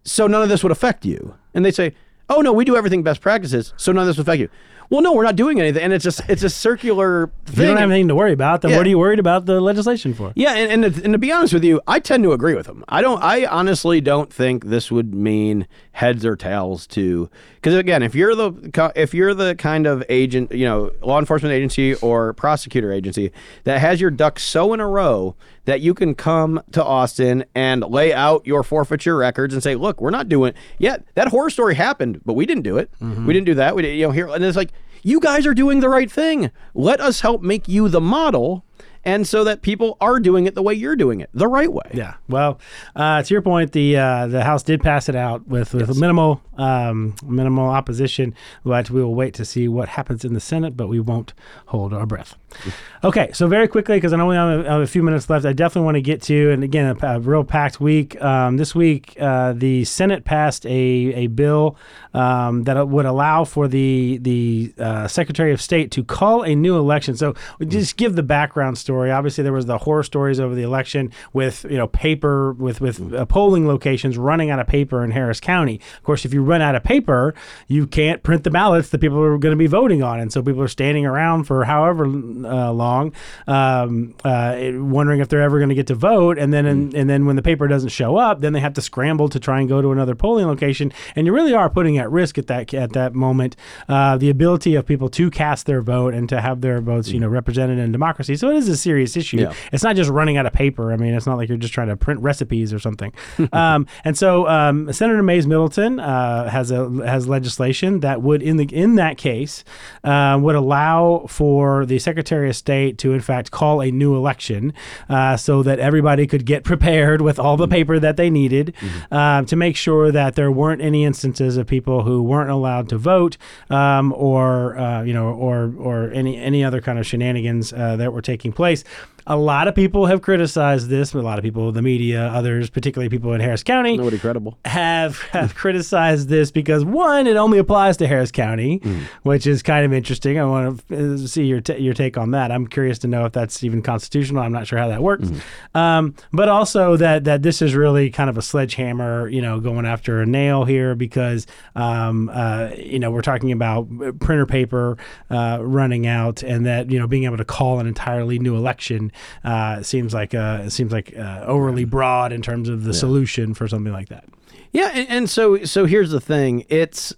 so 0.04 0.26
none 0.26 0.42
of 0.42 0.48
this 0.48 0.62
would 0.62 0.72
affect 0.72 1.04
you. 1.04 1.36
And 1.52 1.64
they 1.64 1.70
say, 1.70 1.94
oh 2.30 2.40
no, 2.40 2.52
we 2.52 2.64
do 2.64 2.76
everything 2.76 3.02
best 3.02 3.20
practices, 3.20 3.74
so 3.76 3.92
none 3.92 4.02
of 4.02 4.06
this 4.06 4.16
would 4.16 4.26
affect 4.26 4.40
you. 4.40 4.48
Well, 4.90 5.02
no, 5.02 5.12
we're 5.12 5.22
not 5.24 5.36
doing 5.36 5.60
anything, 5.60 5.82
and 5.82 5.92
it's 5.92 6.02
just 6.02 6.22
it's 6.28 6.42
a 6.42 6.48
circular 6.48 7.24
If 7.46 7.54
thing. 7.54 7.62
you 7.64 7.68
don't 7.68 7.76
have 7.76 7.90
anything 7.90 8.08
to 8.08 8.14
worry 8.14 8.32
about, 8.32 8.62
then 8.62 8.70
Yeah. 8.70 8.78
what 8.78 8.86
are 8.86 8.88
you 8.88 8.98
worried 8.98 9.18
about 9.18 9.44
the 9.44 9.60
legislation 9.60 10.14
for? 10.14 10.32
Yeah, 10.34 10.54
and, 10.54 10.82
and, 10.84 10.96
and 11.04 11.12
to 11.12 11.18
be 11.18 11.30
honest 11.30 11.52
with 11.52 11.62
you, 11.62 11.80
I 11.86 12.00
tend 12.00 12.22
to 12.24 12.32
agree 12.32 12.54
with 12.54 12.66
him. 12.66 12.84
I 12.88 13.02
don't. 13.02 13.22
I 13.22 13.44
honestly 13.44 14.00
don't 14.00 14.32
think 14.32 14.64
this 14.64 14.90
would 14.90 15.14
mean 15.14 15.66
heads 15.92 16.24
or 16.24 16.36
tails 16.36 16.86
to 16.88 17.28
because 17.56 17.74
again, 17.74 18.02
if 18.02 18.14
you're 18.14 18.34
the 18.34 18.92
if 18.96 19.12
you're 19.12 19.34
the 19.34 19.54
kind 19.56 19.86
of 19.86 20.02
agent, 20.08 20.52
you 20.52 20.64
know, 20.64 20.90
law 21.02 21.18
enforcement 21.18 21.52
agency 21.52 21.94
or 21.96 22.32
prosecutor 22.32 22.90
agency 22.90 23.30
that 23.64 23.80
has 23.80 24.00
your 24.00 24.10
ducks 24.10 24.42
so 24.42 24.72
in 24.72 24.80
a 24.80 24.86
row 24.88 25.36
that 25.68 25.82
you 25.82 25.92
can 25.92 26.14
come 26.14 26.62
to 26.72 26.82
Austin 26.82 27.44
and 27.54 27.82
lay 27.82 28.10
out 28.10 28.46
your 28.46 28.62
forfeiture 28.62 29.18
records 29.18 29.52
and 29.52 29.62
say, 29.62 29.74
look, 29.74 30.00
we're 30.00 30.08
not 30.08 30.26
doing. 30.26 30.54
Yeah, 30.78 30.96
that 31.14 31.28
horror 31.28 31.50
story 31.50 31.74
happened, 31.74 32.22
but 32.24 32.32
we 32.32 32.46
didn't 32.46 32.62
do 32.62 32.78
it. 32.78 32.90
Mm-hmm. 33.02 33.26
We 33.26 33.34
didn't 33.34 33.44
do 33.44 33.54
that. 33.56 33.76
We 33.76 33.82
didn't, 33.82 33.98
you 33.98 34.06
know 34.06 34.12
here, 34.12 34.28
and 34.28 34.42
it's 34.42 34.56
like 34.56 34.72
you 35.02 35.20
guys 35.20 35.46
are 35.46 35.52
doing 35.52 35.80
the 35.80 35.90
right 35.90 36.10
thing. 36.10 36.50
Let 36.72 37.02
us 37.02 37.20
help 37.20 37.42
make 37.42 37.68
you 37.68 37.90
the 37.90 38.00
model 38.00 38.64
and 39.04 39.26
so 39.26 39.44
that 39.44 39.62
people 39.62 39.96
are 40.00 40.20
doing 40.20 40.46
it 40.46 40.54
the 40.54 40.62
way 40.62 40.74
you're 40.74 40.96
doing 40.96 41.20
it, 41.20 41.30
the 41.32 41.48
right 41.48 41.72
way. 41.72 41.90
Yeah. 41.94 42.14
Well, 42.28 42.58
uh, 42.96 43.22
to 43.22 43.34
your 43.34 43.42
point, 43.42 43.72
the 43.72 43.96
uh, 43.96 44.26
the 44.26 44.44
House 44.44 44.62
did 44.62 44.80
pass 44.80 45.08
it 45.08 45.16
out 45.16 45.46
with, 45.46 45.74
with 45.74 45.96
minimal 45.96 46.42
um, 46.56 47.14
minimal 47.24 47.68
opposition, 47.68 48.34
but 48.64 48.90
we 48.90 49.02
will 49.02 49.14
wait 49.14 49.34
to 49.34 49.44
see 49.44 49.68
what 49.68 49.88
happens 49.88 50.24
in 50.24 50.34
the 50.34 50.40
Senate. 50.40 50.76
But 50.76 50.88
we 50.88 51.00
won't 51.00 51.34
hold 51.66 51.92
our 51.92 52.06
breath. 52.06 52.36
Okay. 53.04 53.30
So 53.32 53.46
very 53.46 53.68
quickly, 53.68 53.96
because 53.96 54.12
I 54.12 54.16
know 54.16 54.26
we 54.26 54.34
have 54.34 54.66
a, 54.66 54.80
a 54.80 54.86
few 54.86 55.04
minutes 55.04 55.30
left, 55.30 55.46
I 55.46 55.52
definitely 55.52 55.84
want 55.84 55.94
to 55.94 56.00
get 56.00 56.20
to, 56.22 56.50
and 56.50 56.64
again, 56.64 56.96
a, 57.00 57.06
a 57.06 57.20
real 57.20 57.44
packed 57.44 57.80
week. 57.80 58.20
Um, 58.20 58.56
this 58.56 58.74
week, 58.74 59.16
uh, 59.20 59.52
the 59.52 59.84
Senate 59.84 60.24
passed 60.24 60.66
a 60.66 60.68
a 60.68 61.26
bill 61.28 61.76
um, 62.18 62.64
that 62.64 62.88
would 62.88 63.06
allow 63.06 63.44
for 63.44 63.68
the 63.68 64.18
the 64.18 64.74
uh, 64.76 65.06
Secretary 65.06 65.52
of 65.52 65.62
State 65.62 65.92
to 65.92 66.02
call 66.02 66.42
a 66.42 66.52
new 66.56 66.76
election. 66.76 67.16
So 67.16 67.34
we 67.60 67.66
just 67.66 67.96
give 67.96 68.16
the 68.16 68.24
background 68.24 68.76
story. 68.76 69.12
Obviously, 69.12 69.44
there 69.44 69.52
was 69.52 69.66
the 69.66 69.78
horror 69.78 70.02
stories 70.02 70.40
over 70.40 70.56
the 70.56 70.64
election 70.64 71.12
with 71.32 71.64
you 71.70 71.76
know 71.76 71.86
paper 71.86 72.54
with 72.54 72.80
with 72.80 73.14
uh, 73.14 73.24
polling 73.26 73.68
locations 73.68 74.18
running 74.18 74.50
out 74.50 74.58
of 74.58 74.66
paper 74.66 75.04
in 75.04 75.12
Harris 75.12 75.38
County. 75.38 75.80
Of 75.96 76.02
course, 76.02 76.24
if 76.24 76.34
you 76.34 76.42
run 76.42 76.60
out 76.60 76.74
of 76.74 76.82
paper, 76.82 77.36
you 77.68 77.86
can't 77.86 78.20
print 78.24 78.42
the 78.42 78.50
ballots 78.50 78.88
that 78.88 79.00
people 79.00 79.22
are 79.22 79.38
going 79.38 79.52
to 79.52 79.56
be 79.56 79.68
voting 79.68 80.02
on, 80.02 80.18
and 80.18 80.32
so 80.32 80.42
people 80.42 80.62
are 80.62 80.68
standing 80.68 81.06
around 81.06 81.44
for 81.44 81.64
however 81.66 82.04
uh, 82.04 82.72
long, 82.72 83.12
um, 83.46 84.16
uh, 84.24 84.58
wondering 84.72 85.20
if 85.20 85.28
they're 85.28 85.42
ever 85.42 85.60
going 85.60 85.68
to 85.68 85.76
get 85.76 85.86
to 85.86 85.94
vote. 85.94 86.36
And 86.36 86.52
then 86.52 86.66
and, 86.66 86.92
and 86.94 87.08
then 87.08 87.26
when 87.26 87.36
the 87.36 87.42
paper 87.42 87.68
doesn't 87.68 87.90
show 87.90 88.16
up, 88.16 88.40
then 88.40 88.54
they 88.54 88.60
have 88.60 88.74
to 88.74 88.82
scramble 88.82 89.28
to 89.28 89.38
try 89.38 89.60
and 89.60 89.68
go 89.68 89.80
to 89.80 89.92
another 89.92 90.16
polling 90.16 90.48
location, 90.48 90.92
and 91.14 91.28
you 91.28 91.32
really 91.32 91.54
are 91.54 91.70
putting 91.70 91.96
at 91.96 92.07
risk 92.10 92.38
at 92.38 92.46
that 92.46 92.72
at 92.74 92.92
that 92.92 93.14
moment 93.14 93.56
uh, 93.88 94.16
the 94.16 94.30
ability 94.30 94.74
of 94.74 94.86
people 94.86 95.08
to 95.08 95.30
cast 95.30 95.66
their 95.66 95.80
vote 95.80 96.14
and 96.14 96.28
to 96.28 96.40
have 96.40 96.60
their 96.60 96.80
votes 96.80 97.08
you 97.08 97.20
know 97.20 97.28
represented 97.28 97.78
in 97.78 97.92
democracy. 97.92 98.36
So 98.36 98.50
it 98.50 98.56
is 98.56 98.68
a 98.68 98.76
serious 98.76 99.16
issue. 99.16 99.38
Yeah. 99.38 99.52
It's 99.72 99.82
not 99.82 99.96
just 99.96 100.10
running 100.10 100.36
out 100.36 100.46
of 100.46 100.52
paper. 100.52 100.92
I 100.92 100.96
mean, 100.96 101.14
it's 101.14 101.26
not 101.26 101.36
like 101.36 101.48
you're 101.48 101.58
just 101.58 101.74
trying 101.74 101.88
to 101.88 101.96
print 101.96 102.20
recipes 102.20 102.72
or 102.72 102.78
something. 102.78 103.12
um, 103.52 103.86
and 104.04 104.16
so 104.16 104.48
um, 104.48 104.92
Senator 104.92 105.22
Mayes 105.22 105.46
Middleton 105.46 106.00
uh, 106.00 106.48
has 106.48 106.70
a 106.70 106.88
has 107.06 107.28
legislation 107.28 108.00
that 108.00 108.22
would 108.22 108.42
in 108.42 108.56
the 108.56 108.64
in 108.74 108.96
that 108.96 109.18
case 109.18 109.64
uh, 110.04 110.38
would 110.40 110.54
allow 110.54 111.26
for 111.28 111.86
the 111.86 111.98
Secretary 111.98 112.48
of 112.48 112.56
State 112.56 112.98
to 112.98 113.12
in 113.12 113.20
fact 113.20 113.50
call 113.50 113.82
a 113.82 113.90
new 113.90 114.16
election 114.16 114.72
uh, 115.08 115.36
so 115.36 115.62
that 115.62 115.78
everybody 115.78 116.26
could 116.26 116.44
get 116.44 116.64
prepared 116.72 117.20
with 117.20 117.38
all 117.38 117.56
the 117.56 117.68
paper 117.68 117.98
that 117.98 118.16
they 118.16 118.30
needed 118.30 118.74
um, 119.10 119.46
to 119.46 119.56
make 119.56 119.76
sure 119.76 120.12
that 120.12 120.34
there 120.34 120.50
weren't 120.50 120.82
any 120.82 121.04
instances 121.04 121.56
of 121.56 121.66
people 121.66 121.87
who 121.88 122.22
weren't 122.22 122.50
allowed 122.50 122.88
to 122.90 122.98
vote 122.98 123.36
um, 123.70 124.12
or 124.12 124.78
uh, 124.78 125.02
you 125.02 125.14
know 125.14 125.28
or 125.28 125.72
or 125.78 126.10
any 126.12 126.36
any 126.36 126.62
other 126.64 126.80
kind 126.80 126.98
of 126.98 127.06
shenanigans 127.06 127.72
uh, 127.72 127.96
that 127.96 128.12
were 128.12 128.22
taking 128.22 128.52
place. 128.52 128.84
A 129.30 129.36
lot 129.36 129.68
of 129.68 129.74
people 129.74 130.06
have 130.06 130.22
criticized 130.22 130.88
this. 130.88 131.12
A 131.12 131.18
lot 131.18 131.38
of 131.38 131.44
people, 131.44 131.70
the 131.70 131.82
media, 131.82 132.28
others, 132.28 132.70
particularly 132.70 133.10
people 133.10 133.34
in 133.34 133.42
Harris 133.42 133.62
County, 133.62 133.98
Nobody 133.98 134.18
credible. 134.18 134.58
have 134.64 135.20
have 135.32 135.54
criticized 135.54 136.30
this 136.30 136.50
because 136.50 136.82
one, 136.82 137.26
it 137.26 137.36
only 137.36 137.58
applies 137.58 137.98
to 137.98 138.06
Harris 138.06 138.32
County, 138.32 138.78
which 139.24 139.46
is 139.46 139.62
kind 139.62 139.84
of 139.84 139.92
interesting. 139.92 140.38
I 140.38 140.44
want 140.46 140.88
to 140.88 141.28
see 141.28 141.44
your 141.44 141.60
ta 141.60 141.74
your 141.74 141.92
take 141.92 142.16
on 142.16 142.30
that. 142.30 142.50
I'm 142.50 142.66
curious 142.66 142.98
to 143.00 143.06
know 143.06 143.26
if 143.26 143.32
that's 143.32 143.62
even 143.62 143.82
constitutional. 143.82 144.42
I'm 144.42 144.52
not 144.52 144.66
sure 144.66 144.78
how 144.78 144.88
that 144.88 145.02
works, 145.02 145.28
um, 145.74 146.14
but 146.32 146.48
also 146.48 146.96
that 146.96 147.24
that 147.24 147.42
this 147.42 147.60
is 147.60 147.74
really 147.74 148.08
kind 148.08 148.30
of 148.30 148.38
a 148.38 148.42
sledgehammer, 148.42 149.28
you 149.28 149.42
know, 149.42 149.60
going 149.60 149.84
after 149.84 150.22
a 150.22 150.26
nail 150.26 150.64
here 150.64 150.94
because 150.94 151.46
um, 151.76 152.30
uh, 152.32 152.70
you 152.78 152.98
know 152.98 153.10
we're 153.10 153.20
talking 153.20 153.52
about 153.52 153.86
printer 154.20 154.46
paper 154.46 154.96
uh, 155.28 155.58
running 155.60 156.06
out, 156.06 156.42
and 156.42 156.64
that 156.64 156.90
you 156.90 156.98
know 156.98 157.06
being 157.06 157.24
able 157.24 157.36
to 157.36 157.44
call 157.44 157.78
an 157.78 157.86
entirely 157.86 158.38
new 158.38 158.56
election 158.56 159.12
uh, 159.44 159.82
seems 159.82 160.14
like 160.14 160.34
uh, 160.34 160.62
it 160.64 160.70
seems 160.70 160.92
like 160.92 161.16
uh, 161.16 161.44
overly 161.46 161.84
broad 161.84 162.32
in 162.32 162.42
terms 162.42 162.68
of 162.68 162.84
the 162.84 162.94
solution 162.94 163.54
for 163.54 163.68
something 163.68 163.92
like 163.92 164.08
that. 164.08 164.24
Yeah, 164.72 164.90
and, 164.94 165.08
and 165.08 165.30
so 165.30 165.64
so 165.64 165.86
here's 165.86 166.10
the 166.10 166.20
thing. 166.20 166.64
It's 166.68 167.14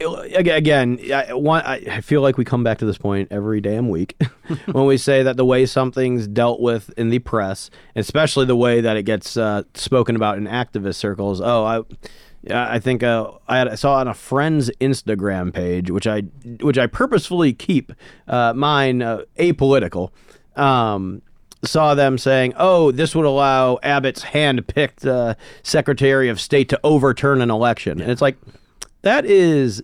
again, 0.00 0.98
I, 1.12 1.34
one, 1.34 1.62
I 1.62 2.00
feel 2.00 2.22
like 2.22 2.38
we 2.38 2.44
come 2.44 2.64
back 2.64 2.78
to 2.78 2.86
this 2.86 2.98
point 2.98 3.28
every 3.30 3.60
damn 3.60 3.88
week 3.88 4.16
when 4.72 4.86
we 4.86 4.96
say 4.96 5.22
that 5.22 5.36
the 5.36 5.44
way 5.44 5.66
something's 5.66 6.26
dealt 6.26 6.60
with 6.60 6.90
in 6.96 7.10
the 7.10 7.18
press, 7.18 7.70
especially 7.96 8.46
the 8.46 8.56
way 8.56 8.80
that 8.80 8.96
it 8.96 9.02
gets 9.02 9.36
uh, 9.36 9.62
spoken 9.74 10.16
about 10.16 10.38
in 10.38 10.44
activist 10.44 10.96
circles. 10.96 11.40
Oh, 11.40 11.64
I. 11.64 11.82
Yeah, 12.42 12.66
I 12.70 12.78
think 12.78 13.02
uh, 13.02 13.32
I, 13.46 13.58
had, 13.58 13.68
I 13.68 13.74
saw 13.74 13.96
on 13.96 14.08
a 14.08 14.14
friend's 14.14 14.70
Instagram 14.80 15.52
page, 15.52 15.90
which 15.90 16.06
I 16.06 16.22
which 16.62 16.78
I 16.78 16.86
purposefully 16.86 17.52
keep 17.52 17.92
uh, 18.26 18.54
mine 18.54 19.02
uh, 19.02 19.24
apolitical. 19.38 20.10
Um, 20.56 21.22
saw 21.62 21.94
them 21.94 22.16
saying, 22.18 22.54
"Oh, 22.56 22.90
this 22.90 23.14
would 23.14 23.26
allow 23.26 23.78
Abbott's 23.82 24.22
hand-picked 24.22 25.04
uh, 25.04 25.34
Secretary 25.62 26.28
of 26.28 26.40
State 26.40 26.68
to 26.70 26.80
overturn 26.82 27.40
an 27.42 27.50
election," 27.50 28.00
and 28.00 28.10
it's 28.10 28.22
like 28.22 28.36
that 29.02 29.24
is. 29.26 29.82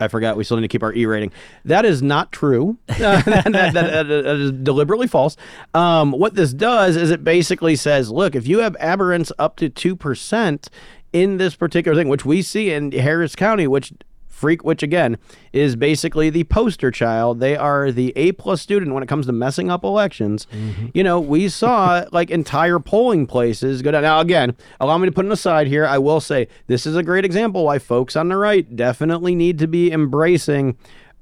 I 0.00 0.06
forgot. 0.06 0.36
We 0.36 0.44
still 0.44 0.56
need 0.56 0.62
to 0.62 0.68
keep 0.68 0.84
our 0.84 0.92
E 0.94 1.06
rating. 1.06 1.32
That 1.64 1.84
is 1.84 2.02
not 2.02 2.30
true. 2.30 2.78
Uh, 2.88 3.20
that, 3.22 3.44
that- 3.52 3.72
that- 3.74 4.06
that 4.06 4.26
is 4.36 4.52
deliberately 4.52 5.08
false. 5.08 5.36
Um, 5.74 6.12
what 6.12 6.34
this 6.36 6.52
does 6.52 6.94
is 6.96 7.10
it 7.10 7.24
basically 7.24 7.74
says, 7.74 8.08
look, 8.10 8.36
if 8.36 8.46
you 8.46 8.58
have 8.60 8.76
aberrants 8.80 9.32
up 9.40 9.56
to 9.56 9.68
two 9.68 9.96
percent 9.96 10.68
in 11.12 11.38
this 11.38 11.56
particular 11.56 11.96
thing, 12.00 12.08
which 12.08 12.24
we 12.24 12.42
see 12.42 12.70
in 12.70 12.92
Harris 12.92 13.34
County, 13.34 13.66
which 13.66 13.92
freak, 14.38 14.64
which 14.64 14.82
again 14.82 15.18
is 15.52 15.76
basically 15.76 16.30
the 16.30 16.44
poster 16.44 16.90
child. 16.90 17.40
They 17.40 17.56
are 17.56 17.90
the 17.90 18.12
A 18.16 18.32
plus 18.32 18.62
student 18.62 18.94
when 18.94 19.02
it 19.02 19.08
comes 19.08 19.26
to 19.26 19.32
messing 19.32 19.70
up 19.70 19.84
elections. 19.84 20.46
Mm-hmm. 20.52 20.86
You 20.94 21.02
know, 21.02 21.20
we 21.20 21.48
saw 21.48 22.04
like 22.12 22.30
entire 22.30 22.78
polling 22.78 23.26
places 23.26 23.82
go 23.82 23.90
down. 23.90 24.02
Now, 24.02 24.20
again, 24.20 24.56
allow 24.80 24.96
me 24.96 25.06
to 25.06 25.12
put 25.12 25.24
an 25.24 25.32
aside 25.32 25.66
here. 25.66 25.84
I 25.84 25.98
will 25.98 26.20
say 26.20 26.48
this 26.68 26.86
is 26.86 26.96
a 26.96 27.02
great 27.02 27.24
example 27.24 27.64
why 27.64 27.78
folks 27.78 28.16
on 28.16 28.28
the 28.28 28.36
right 28.36 28.74
definitely 28.74 29.34
need 29.34 29.58
to 29.58 29.66
be 29.66 29.90
embracing 29.90 30.76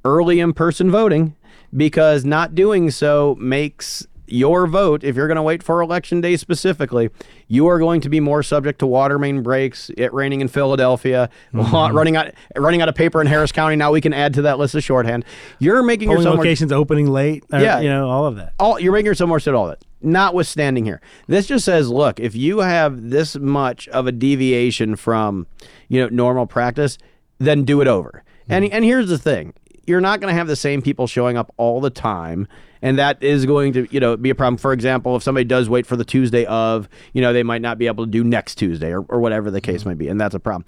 early 0.04 0.38
in 0.38 0.52
person 0.52 0.90
voting 0.90 1.34
because 1.74 2.24
not 2.24 2.54
doing 2.54 2.90
so 2.90 3.36
makes 3.40 4.06
your 4.26 4.66
vote, 4.66 5.04
if 5.04 5.16
you're 5.16 5.26
going 5.26 5.36
to 5.36 5.42
wait 5.42 5.62
for 5.62 5.80
election 5.80 6.20
day 6.20 6.36
specifically, 6.36 7.10
you 7.48 7.66
are 7.68 7.78
going 7.78 8.00
to 8.00 8.08
be 8.08 8.20
more 8.20 8.42
subject 8.42 8.78
to 8.80 8.86
water 8.86 9.18
main 9.18 9.42
breaks, 9.42 9.90
it 9.96 10.12
raining 10.12 10.40
in 10.40 10.48
Philadelphia, 10.48 11.30
mm-hmm. 11.54 11.96
running 11.96 12.16
out 12.16 12.32
running 12.56 12.82
out 12.82 12.88
of 12.88 12.94
paper 12.94 13.20
in 13.20 13.26
Harris 13.26 13.52
County. 13.52 13.76
Now 13.76 13.92
we 13.92 14.00
can 14.00 14.12
add 14.12 14.34
to 14.34 14.42
that 14.42 14.58
list 14.58 14.74
of 14.74 14.82
shorthand. 14.82 15.24
You're 15.58 15.82
making 15.82 16.08
polling 16.08 16.20
yourself 16.20 16.36
more, 16.36 16.44
locations 16.44 16.72
opening 16.72 17.10
late. 17.10 17.44
or, 17.52 17.60
Yeah. 17.60 17.80
you 17.80 17.88
know 17.88 18.08
all 18.08 18.26
of 18.26 18.36
that. 18.36 18.54
all 18.58 18.78
you're 18.78 18.92
making 18.92 19.06
yourself 19.06 19.28
more 19.28 19.40
set 19.40 19.54
all 19.54 19.66
that. 19.68 19.84
Notwithstanding 20.02 20.84
here, 20.84 21.00
this 21.26 21.46
just 21.46 21.64
says, 21.64 21.88
look, 21.88 22.20
if 22.20 22.34
you 22.36 22.58
have 22.60 23.10
this 23.10 23.36
much 23.36 23.88
of 23.88 24.06
a 24.06 24.12
deviation 24.12 24.94
from, 24.94 25.46
you 25.88 26.00
know, 26.00 26.08
normal 26.08 26.46
practice, 26.46 26.98
then 27.38 27.64
do 27.64 27.80
it 27.80 27.88
over. 27.88 28.22
And 28.48 28.64
mm-hmm. 28.64 28.74
and 28.74 28.84
here's 28.84 29.08
the 29.08 29.18
thing: 29.18 29.54
you're 29.86 30.00
not 30.00 30.20
going 30.20 30.32
to 30.32 30.38
have 30.38 30.46
the 30.46 30.56
same 30.56 30.82
people 30.82 31.06
showing 31.06 31.36
up 31.36 31.52
all 31.56 31.80
the 31.80 31.90
time, 31.90 32.46
and 32.82 32.98
that 32.98 33.22
is 33.22 33.46
going 33.46 33.72
to, 33.74 33.86
you 33.90 34.00
know, 34.00 34.16
be 34.16 34.30
a 34.30 34.34
problem. 34.34 34.56
For 34.56 34.72
example, 34.72 35.16
if 35.16 35.22
somebody 35.22 35.44
does 35.44 35.68
wait 35.68 35.86
for 35.86 35.96
the 35.96 36.04
Tuesday 36.04 36.44
of, 36.46 36.88
you 37.12 37.22
know, 37.22 37.32
they 37.32 37.42
might 37.42 37.62
not 37.62 37.78
be 37.78 37.86
able 37.86 38.04
to 38.04 38.10
do 38.10 38.24
next 38.24 38.56
Tuesday 38.56 38.92
or, 38.92 39.02
or 39.02 39.20
whatever 39.20 39.50
the 39.50 39.60
case 39.60 39.80
mm-hmm. 39.80 39.90
might 39.90 39.98
be, 39.98 40.08
and 40.08 40.20
that's 40.20 40.34
a 40.34 40.40
problem. 40.40 40.64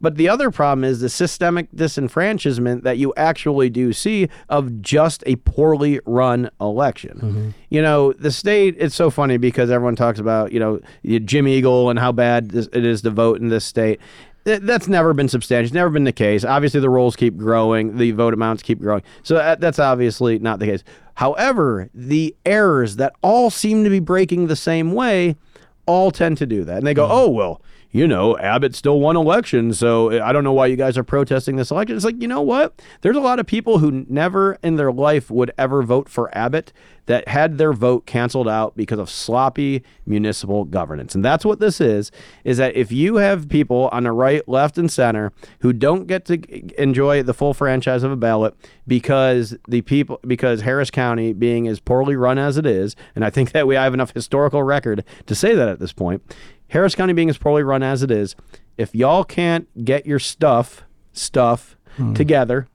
But 0.00 0.16
the 0.16 0.28
other 0.28 0.50
problem 0.50 0.84
is 0.84 1.00
the 1.00 1.08
systemic 1.08 1.70
disenfranchisement 1.72 2.82
that 2.84 2.98
you 2.98 3.12
actually 3.16 3.68
do 3.68 3.92
see 3.92 4.28
of 4.48 4.80
just 4.80 5.24
a 5.26 5.36
poorly 5.36 6.00
run 6.06 6.50
election. 6.60 7.18
Mm-hmm. 7.18 7.50
You 7.70 7.82
know, 7.82 8.12
the 8.12 8.30
state, 8.30 8.76
it's 8.78 8.94
so 8.94 9.10
funny 9.10 9.38
because 9.38 9.70
everyone 9.70 9.96
talks 9.96 10.20
about, 10.20 10.52
you 10.52 10.60
know, 10.60 10.80
Jim 11.04 11.48
Eagle 11.48 11.90
and 11.90 11.98
how 11.98 12.12
bad 12.12 12.54
it 12.54 12.84
is 12.86 13.02
to 13.02 13.10
vote 13.10 13.40
in 13.40 13.48
this 13.48 13.64
state. 13.64 14.00
Th- 14.48 14.62
That's 14.62 14.88
never 14.88 15.12
been 15.12 15.28
substantial. 15.28 15.66
It's 15.66 15.74
never 15.74 15.90
been 15.90 16.04
the 16.04 16.12
case. 16.12 16.42
Obviously, 16.42 16.80
the 16.80 16.88
rolls 16.88 17.16
keep 17.16 17.36
growing, 17.36 17.98
the 17.98 18.12
vote 18.12 18.32
amounts 18.32 18.62
keep 18.62 18.80
growing. 18.80 19.02
So 19.22 19.34
that, 19.34 19.60
that's 19.60 19.78
obviously 19.78 20.38
not 20.38 20.58
the 20.58 20.64
case. 20.64 20.82
However, 21.16 21.90
the 21.92 22.34
errors 22.46 22.96
that 22.96 23.12
all 23.22 23.50
seem 23.50 23.84
to 23.84 23.90
be 23.90 23.98
breaking 23.98 24.46
the 24.46 24.56
same 24.56 24.94
way 24.94 25.36
all 25.84 26.10
tend 26.10 26.38
to 26.38 26.46
do 26.46 26.64
that. 26.64 26.78
And 26.78 26.86
they 26.86 26.94
go, 26.94 27.04
hmm. 27.04 27.12
oh, 27.12 27.28
well, 27.28 27.62
you 27.90 28.06
know, 28.06 28.36
Abbott 28.36 28.74
still 28.74 29.00
won 29.00 29.16
election, 29.16 29.72
so 29.72 30.10
eh, 30.10 30.20
I 30.22 30.32
don't 30.32 30.44
know 30.44 30.52
why 30.52 30.66
you 30.66 30.76
guys 30.76 30.98
are 30.98 31.04
protesting 31.04 31.56
this 31.56 31.70
election. 31.70 31.96
It's 31.96 32.04
like, 32.04 32.20
you 32.20 32.28
know 32.28 32.42
what? 32.42 32.80
There's 33.00 33.16
a 33.16 33.20
lot 33.20 33.38
of 33.38 33.46
people 33.46 33.78
who 33.78 34.04
never 34.08 34.58
in 34.62 34.76
their 34.76 34.92
life 34.92 35.30
would 35.30 35.52
ever 35.56 35.82
vote 35.82 36.08
for 36.08 36.36
Abbott 36.36 36.72
that 37.06 37.26
had 37.26 37.56
their 37.56 37.72
vote 37.72 38.04
canceled 38.04 38.46
out 38.46 38.76
because 38.76 38.98
of 38.98 39.08
sloppy 39.08 39.82
municipal 40.04 40.66
governance. 40.66 41.14
And 41.14 41.24
that's 41.24 41.42
what 41.42 41.58
this 41.58 41.80
is 41.80 42.12
is 42.44 42.58
that 42.58 42.76
if 42.76 42.92
you 42.92 43.16
have 43.16 43.48
people 43.48 43.88
on 43.90 44.02
the 44.02 44.12
right, 44.12 44.46
left 44.46 44.76
and 44.76 44.92
center 44.92 45.32
who 45.60 45.72
don't 45.72 46.06
get 46.06 46.26
to 46.26 46.38
enjoy 46.80 47.22
the 47.22 47.32
full 47.32 47.54
franchise 47.54 48.02
of 48.02 48.12
a 48.12 48.16
ballot 48.16 48.54
because 48.86 49.56
the 49.66 49.80
people 49.80 50.20
because 50.26 50.60
Harris 50.60 50.90
County 50.90 51.32
being 51.32 51.66
as 51.66 51.80
poorly 51.80 52.16
run 52.16 52.36
as 52.36 52.58
it 52.58 52.66
is, 52.66 52.94
and 53.14 53.24
I 53.24 53.30
think 53.30 53.52
that 53.52 53.66
we 53.66 53.74
have 53.76 53.94
enough 53.94 54.12
historical 54.12 54.62
record 54.62 55.02
to 55.26 55.34
say 55.34 55.54
that 55.54 55.68
at 55.68 55.78
this 55.78 55.94
point, 55.94 56.22
Harris 56.68 56.94
County 56.94 57.12
being 57.12 57.30
as 57.30 57.38
poorly 57.38 57.62
run 57.62 57.82
as 57.82 58.02
it 58.02 58.10
is, 58.10 58.36
if 58.76 58.94
y'all 58.94 59.24
can't 59.24 59.84
get 59.84 60.06
your 60.06 60.18
stuff 60.18 60.84
stuff 61.12 61.76
hmm. 61.96 62.14
together, 62.14 62.68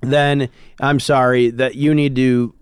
then 0.00 0.48
I'm 0.80 1.00
sorry 1.00 1.50
that 1.50 1.74
you 1.74 1.94
need 1.94 2.16
to 2.16 2.54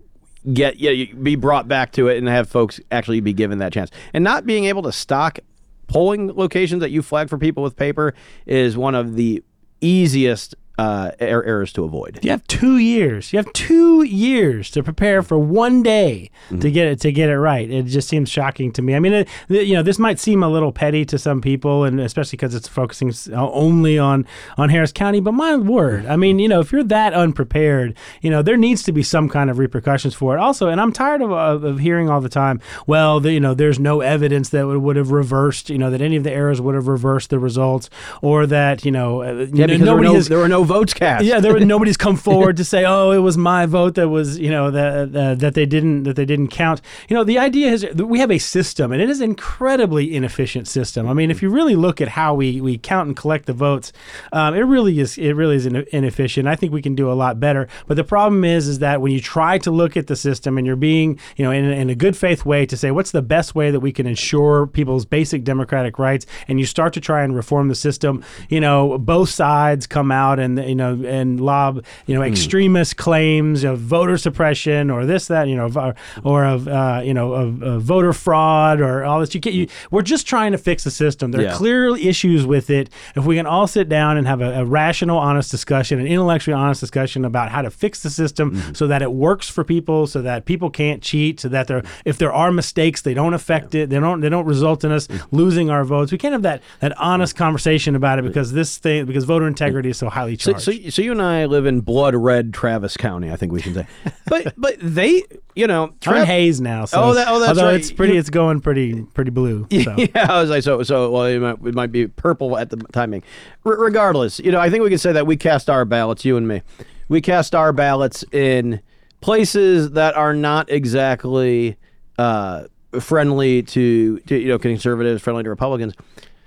get 0.53 0.79
yeah 0.79 0.91
you- 0.91 1.15
be 1.15 1.35
brought 1.35 1.67
back 1.67 1.91
to 1.93 2.07
it 2.07 2.17
and 2.17 2.27
have 2.27 2.47
folks 2.47 2.79
actually 2.91 3.19
be 3.19 3.33
given 3.33 3.57
that 3.59 3.73
chance. 3.73 3.91
And 4.13 4.23
not 4.23 4.45
being 4.45 4.65
able 4.65 4.83
to 4.83 4.91
stock 4.91 5.39
polling 5.87 6.33
locations 6.35 6.81
that 6.81 6.91
you 6.91 7.01
flag 7.01 7.29
for 7.29 7.37
people 7.37 7.63
with 7.63 7.75
paper 7.75 8.13
is 8.45 8.77
one 8.77 8.95
of 8.95 9.15
the 9.15 9.43
easiest 9.81 10.55
uh, 10.77 11.11
er- 11.21 11.43
errors 11.43 11.71
to 11.73 11.83
avoid. 11.83 12.19
You 12.23 12.31
have 12.31 12.45
two 12.47 12.77
years. 12.77 13.31
You 13.31 13.37
have 13.37 13.51
two 13.53 14.03
years 14.03 14.69
to 14.71 14.83
prepare 14.83 15.23
for 15.23 15.37
one 15.37 15.83
day 15.83 16.29
to 16.49 16.71
get 16.71 16.87
it 16.87 16.99
to 17.01 17.11
get 17.11 17.29
it 17.29 17.37
right. 17.37 17.69
It 17.69 17.83
just 17.83 18.07
seems 18.07 18.29
shocking 18.29 18.71
to 18.73 18.81
me. 18.81 18.95
I 18.95 18.99
mean, 18.99 19.13
it, 19.13 19.27
you 19.49 19.73
know, 19.73 19.83
this 19.83 19.99
might 19.99 20.19
seem 20.19 20.43
a 20.43 20.49
little 20.49 20.71
petty 20.71 21.05
to 21.05 21.17
some 21.17 21.41
people, 21.41 21.83
and 21.83 21.99
especially 21.99 22.37
because 22.37 22.55
it's 22.55 22.67
focusing 22.67 23.13
uh, 23.33 23.49
only 23.51 23.97
on 23.97 24.25
on 24.57 24.69
Harris 24.69 24.91
County. 24.91 25.19
But 25.19 25.33
my 25.33 25.55
word, 25.55 26.05
I 26.05 26.15
mean, 26.15 26.39
you 26.39 26.47
know, 26.47 26.59
if 26.59 26.71
you're 26.71 26.83
that 26.83 27.13
unprepared, 27.13 27.95
you 28.21 28.29
know, 28.29 28.41
there 28.41 28.57
needs 28.57 28.83
to 28.83 28.91
be 28.91 29.03
some 29.03 29.29
kind 29.29 29.49
of 29.49 29.57
repercussions 29.57 30.13
for 30.13 30.35
it. 30.35 30.39
Also, 30.39 30.69
and 30.69 30.81
I'm 30.81 30.91
tired 30.91 31.21
of, 31.21 31.31
of, 31.31 31.63
of 31.63 31.79
hearing 31.79 32.09
all 32.09 32.21
the 32.21 32.29
time, 32.29 32.59
well, 32.87 33.19
the, 33.19 33.31
you 33.31 33.39
know, 33.39 33.53
there's 33.53 33.79
no 33.79 34.01
evidence 34.01 34.49
that 34.49 34.65
would, 34.65 34.77
would 34.77 34.95
have 34.95 35.11
reversed, 35.11 35.69
you 35.69 35.77
know, 35.77 35.89
that 35.89 36.01
any 36.01 36.15
of 36.15 36.23
the 36.23 36.31
errors 36.31 36.59
would 36.61 36.75
have 36.75 36.87
reversed 36.87 37.29
the 37.29 37.39
results, 37.39 37.89
or 38.21 38.45
that 38.47 38.83
you 38.85 38.91
know, 38.91 39.21
uh, 39.21 39.47
Yeah, 39.53 39.67
there 39.67 39.77
nobody 39.77 40.07
no, 40.07 40.15
has 40.15 40.27
there 40.27 40.39
were 40.39 40.47
no 40.47 40.63
votes 40.65 40.93
cast. 40.93 41.25
yeah, 41.25 41.39
there 41.39 41.53
was 41.53 41.65
nobody's 41.65 41.97
come 41.97 42.15
forward 42.27 42.57
to 42.57 42.65
say, 42.65 42.85
"Oh, 42.85 43.11
it 43.11 43.19
was 43.19 43.37
my 43.37 43.65
vote 43.65 43.95
that 43.95 44.09
was, 44.09 44.37
you 44.37 44.49
know, 44.49 44.71
that 44.71 45.15
uh, 45.15 45.35
that 45.35 45.53
they 45.53 45.65
didn't 45.65 46.03
that 46.03 46.15
they 46.15 46.25
didn't 46.25 46.49
count." 46.49 46.81
You 47.09 47.15
know, 47.15 47.23
the 47.23 47.39
idea 47.39 47.71
is 47.71 47.81
that 47.81 48.05
we 48.05 48.19
have 48.19 48.31
a 48.31 48.37
system, 48.37 48.91
and 48.91 49.01
it 49.01 49.09
is 49.09 49.21
an 49.21 49.29
incredibly 49.29 50.15
inefficient 50.15 50.67
system. 50.67 51.07
I 51.07 51.13
mean, 51.13 51.31
if 51.31 51.41
you 51.41 51.49
really 51.49 51.75
look 51.75 52.01
at 52.01 52.09
how 52.09 52.33
we 52.33 52.61
we 52.61 52.77
count 52.77 53.07
and 53.07 53.15
collect 53.17 53.45
the 53.45 53.53
votes, 53.53 53.91
um, 54.31 54.55
it 54.55 54.61
really 54.61 54.99
is 54.99 55.17
it 55.17 55.33
really 55.33 55.55
is 55.55 55.65
inefficient. 55.65 56.47
I 56.47 56.55
think 56.55 56.73
we 56.73 56.81
can 56.81 56.95
do 56.95 57.11
a 57.11 57.13
lot 57.13 57.39
better. 57.39 57.67
But 57.87 57.95
the 57.95 58.03
problem 58.03 58.43
is, 58.43 58.67
is 58.67 58.79
that 58.79 59.01
when 59.01 59.11
you 59.11 59.21
try 59.21 59.57
to 59.59 59.71
look 59.71 59.97
at 59.97 60.07
the 60.07 60.15
system 60.15 60.57
and 60.57 60.65
you're 60.65 60.75
being, 60.75 61.19
you 61.35 61.45
know, 61.45 61.51
in, 61.51 61.65
in 61.65 61.89
a 61.89 61.95
good 61.95 62.15
faith 62.15 62.45
way 62.45 62.65
to 62.65 62.77
say 62.77 62.91
what's 62.91 63.11
the 63.11 63.21
best 63.21 63.55
way 63.55 63.71
that 63.71 63.79
we 63.79 63.91
can 63.91 64.07
ensure 64.07 64.67
people's 64.67 65.05
basic 65.05 65.43
democratic 65.43 65.99
rights, 65.99 66.25
and 66.47 66.59
you 66.59 66.65
start 66.65 66.93
to 66.93 67.01
try 67.01 67.23
and 67.23 67.35
reform 67.35 67.67
the 67.67 67.75
system, 67.75 68.23
you 68.49 68.59
know, 68.59 68.97
both 68.97 69.29
sides 69.29 69.87
come 69.87 70.11
out 70.11 70.39
and 70.39 70.54
you 70.57 70.75
know 70.75 70.99
and 71.05 71.39
lob 71.39 71.83
you 72.05 72.15
know 72.15 72.21
hmm. 72.21 72.31
extremist 72.31 72.97
claims 72.97 73.63
of 73.63 73.79
voter 73.79 74.17
suppression 74.17 74.89
or 74.89 75.05
this 75.05 75.27
that 75.27 75.47
you 75.47 75.55
know 75.55 75.67
uh, 75.67 75.93
or 76.23 76.45
of 76.45 76.67
uh, 76.67 77.01
you 77.03 77.13
know 77.13 77.33
of, 77.33 77.61
of 77.61 77.81
voter 77.81 78.13
fraud 78.13 78.81
or 78.81 79.03
all 79.03 79.19
this. 79.19 79.33
You 79.33 79.41
get 79.41 79.53
you. 79.53 79.67
We're 79.91 80.01
just 80.01 80.27
trying 80.27 80.51
to 80.51 80.57
fix 80.57 80.83
the 80.83 80.91
system. 80.91 81.31
There 81.31 81.41
Yeah. 81.41 81.53
are 81.53 81.55
clear 81.55 81.95
issues 81.95 82.45
with 82.45 82.69
it. 82.69 82.89
If 83.15 83.25
we 83.25 83.35
can 83.35 83.45
all 83.45 83.67
sit 83.67 83.89
down 83.89 84.17
and 84.17 84.27
have 84.27 84.41
a, 84.41 84.61
a 84.61 84.65
rational, 84.65 85.17
honest 85.17 85.51
discussion, 85.51 85.99
an 85.99 86.07
intellectually 86.07 86.53
honest 86.53 86.81
discussion 86.81 87.25
about 87.25 87.49
how 87.49 87.61
to 87.61 87.69
fix 87.69 88.03
the 88.03 88.09
system 88.09 88.59
hmm. 88.59 88.73
so 88.73 88.87
that 88.87 89.01
it 89.01 89.11
works 89.11 89.49
for 89.49 89.63
people, 89.63 90.07
so 90.07 90.21
that 90.21 90.45
people 90.45 90.69
can't 90.69 91.01
cheat, 91.01 91.39
so 91.39 91.49
that 91.49 91.67
there 91.67 91.83
if 92.03 92.17
there 92.17 92.33
are 92.33 92.51
mistakes, 92.51 93.01
they 93.01 93.13
don't 93.13 93.33
affect 93.33 93.75
it. 93.75 93.89
They 93.89 93.99
don't 93.99 94.21
they 94.21 94.29
don't 94.29 94.45
result 94.45 94.83
in 94.83 94.91
us 94.91 95.07
hmm. 95.07 95.17
losing 95.31 95.69
our 95.69 95.83
votes. 95.83 96.11
We 96.11 96.17
can't 96.17 96.33
have 96.33 96.43
that 96.43 96.61
that 96.79 96.97
honest 96.97 97.35
conversation 97.35 97.95
about 97.95 98.19
it 98.19 98.23
because 98.23 98.53
this 98.53 98.77
thing 98.77 99.05
because 99.05 99.23
voter 99.23 99.47
integrity 99.47 99.89
is 99.89 99.97
so 99.97 100.09
highly 100.09 100.37
charged. 100.51 100.83
so, 100.83 100.89
so 100.89 101.01
you 101.01 101.11
and 101.11 101.21
I 101.21 101.45
live 101.45 101.65
in 101.65 101.81
blood 101.81 102.15
red 102.15 102.53
Travis 102.53 102.95
County, 102.97 103.31
I 103.31 103.35
think 103.35 103.51
we 103.51 103.61
should 103.61 103.73
say. 103.75 103.87
but 104.27 104.53
but 104.57 104.75
they, 104.79 105.23
you 105.55 105.67
know, 105.67 105.93
I'm 106.05 106.25
Hays 106.25 106.59
now. 106.61 106.85
So 106.85 107.01
Oh, 107.01 107.13
that- 107.13 107.27
oh, 107.27 107.39
that's 107.39 107.49
although 107.49 107.65
right. 107.71 107.75
it's 107.79 107.91
pretty, 107.91 108.17
it's 108.17 108.29
going 108.29 108.61
pretty 108.61 109.03
pretty 109.13 109.31
blue. 109.31 109.67
So. 109.83 109.95
Yeah, 109.97 110.31
I 110.31 110.41
was 110.41 110.49
like, 110.49 110.63
so, 110.63 110.81
so, 110.83 111.11
well, 111.11 111.25
it 111.25 111.39
might, 111.39 111.67
it 111.67 111.75
might 111.75 111.91
be 111.91 112.07
purple 112.07 112.57
at 112.57 112.69
the 112.69 112.77
timing. 112.91 113.23
R- 113.65 113.77
regardless, 113.77 114.39
you 114.39 114.51
know, 114.51 114.59
I 114.59 114.69
think 114.69 114.83
we 114.83 114.89
can 114.89 114.97
say 114.99 115.11
that 115.11 115.27
we 115.27 115.37
cast 115.37 115.69
our 115.69 115.85
ballots, 115.85 116.25
you 116.25 116.37
and 116.37 116.47
me. 116.47 116.61
We 117.07 117.21
cast 117.21 117.53
our 117.53 117.71
ballots 117.73 118.23
in 118.31 118.81
places 119.21 119.91
that 119.91 120.15
are 120.15 120.33
not 120.33 120.69
exactly 120.71 121.77
uh, 122.17 122.63
friendly 122.99 123.61
to, 123.63 124.19
to, 124.19 124.35
you 124.39 124.47
know, 124.47 124.57
conservatives, 124.59 125.21
friendly 125.21 125.43
to 125.43 125.49
Republicans. 125.49 125.93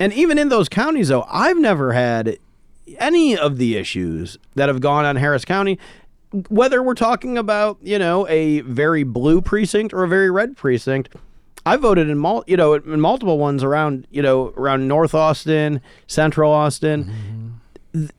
And 0.01 0.13
even 0.13 0.39
in 0.39 0.49
those 0.49 0.69
counties, 0.69 1.09
though, 1.09 1.25
I've 1.29 1.59
never 1.59 1.93
had 1.93 2.39
any 2.99 3.37
of 3.37 3.59
the 3.59 3.77
issues 3.77 4.39
that 4.55 4.69
have 4.69 4.81
gone 4.81 5.05
on 5.05 5.17
Harris 5.17 5.45
County 5.45 5.79
whether 6.49 6.83
we're 6.83 6.95
talking 6.95 7.39
about 7.39 7.79
you 7.83 7.99
know 7.99 8.27
a 8.29 8.61
very 8.61 9.03
blue 9.03 9.41
precinct 9.41 9.95
or 9.95 10.05
a 10.05 10.09
very 10.09 10.31
red 10.31 10.57
precinct 10.57 11.09
i 11.65 11.77
voted 11.77 12.09
in 12.09 12.19
mul- 12.19 12.45
you 12.47 12.57
know 12.57 12.75
in 12.75 13.01
multiple 13.01 13.39
ones 13.39 13.65
around 13.65 14.07
you 14.11 14.23
know 14.23 14.53
around 14.57 14.87
north 14.87 15.15
austin 15.15 15.81
central 16.07 16.53
austin. 16.53 17.61
Th- 17.93 18.11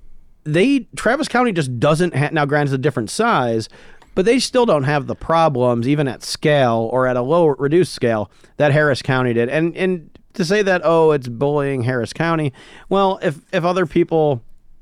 they 0.44 0.80
travis 0.96 1.28
county 1.28 1.52
just 1.52 1.80
doesn't 1.80 2.16
have 2.16 2.34
now 2.34 2.46
granted 2.46 2.72
it's 2.72 2.76
a 2.76 2.78
different 2.80 3.12
size 3.12 3.70
but 4.16 4.26
they 4.26 4.40
still 4.40 4.66
don't 4.66 4.84
have 4.84 5.06
the 5.06 5.16
problems 5.16 5.88
even 5.88 6.08
at 6.08 6.24
scale 6.24 6.90
or 6.92 7.06
at 7.06 7.16
a 7.16 7.22
low 7.22 7.48
reduced 7.48 7.94
scale 7.94 8.32
that 8.58 8.72
harris 8.72 9.02
county 9.02 9.34
did. 9.34 9.50
And 9.50 9.78
and 9.78 10.10
to 10.34 10.44
say 10.44 10.64
that 10.64 10.82
oh 10.84 11.12
it's 11.12 11.28
bullying 11.28 11.84
harris 11.84 12.12
county 12.12 12.54
well 12.88 13.20
if 13.22 13.40
if 13.54 13.64
other 13.64 13.86
people 13.86 14.42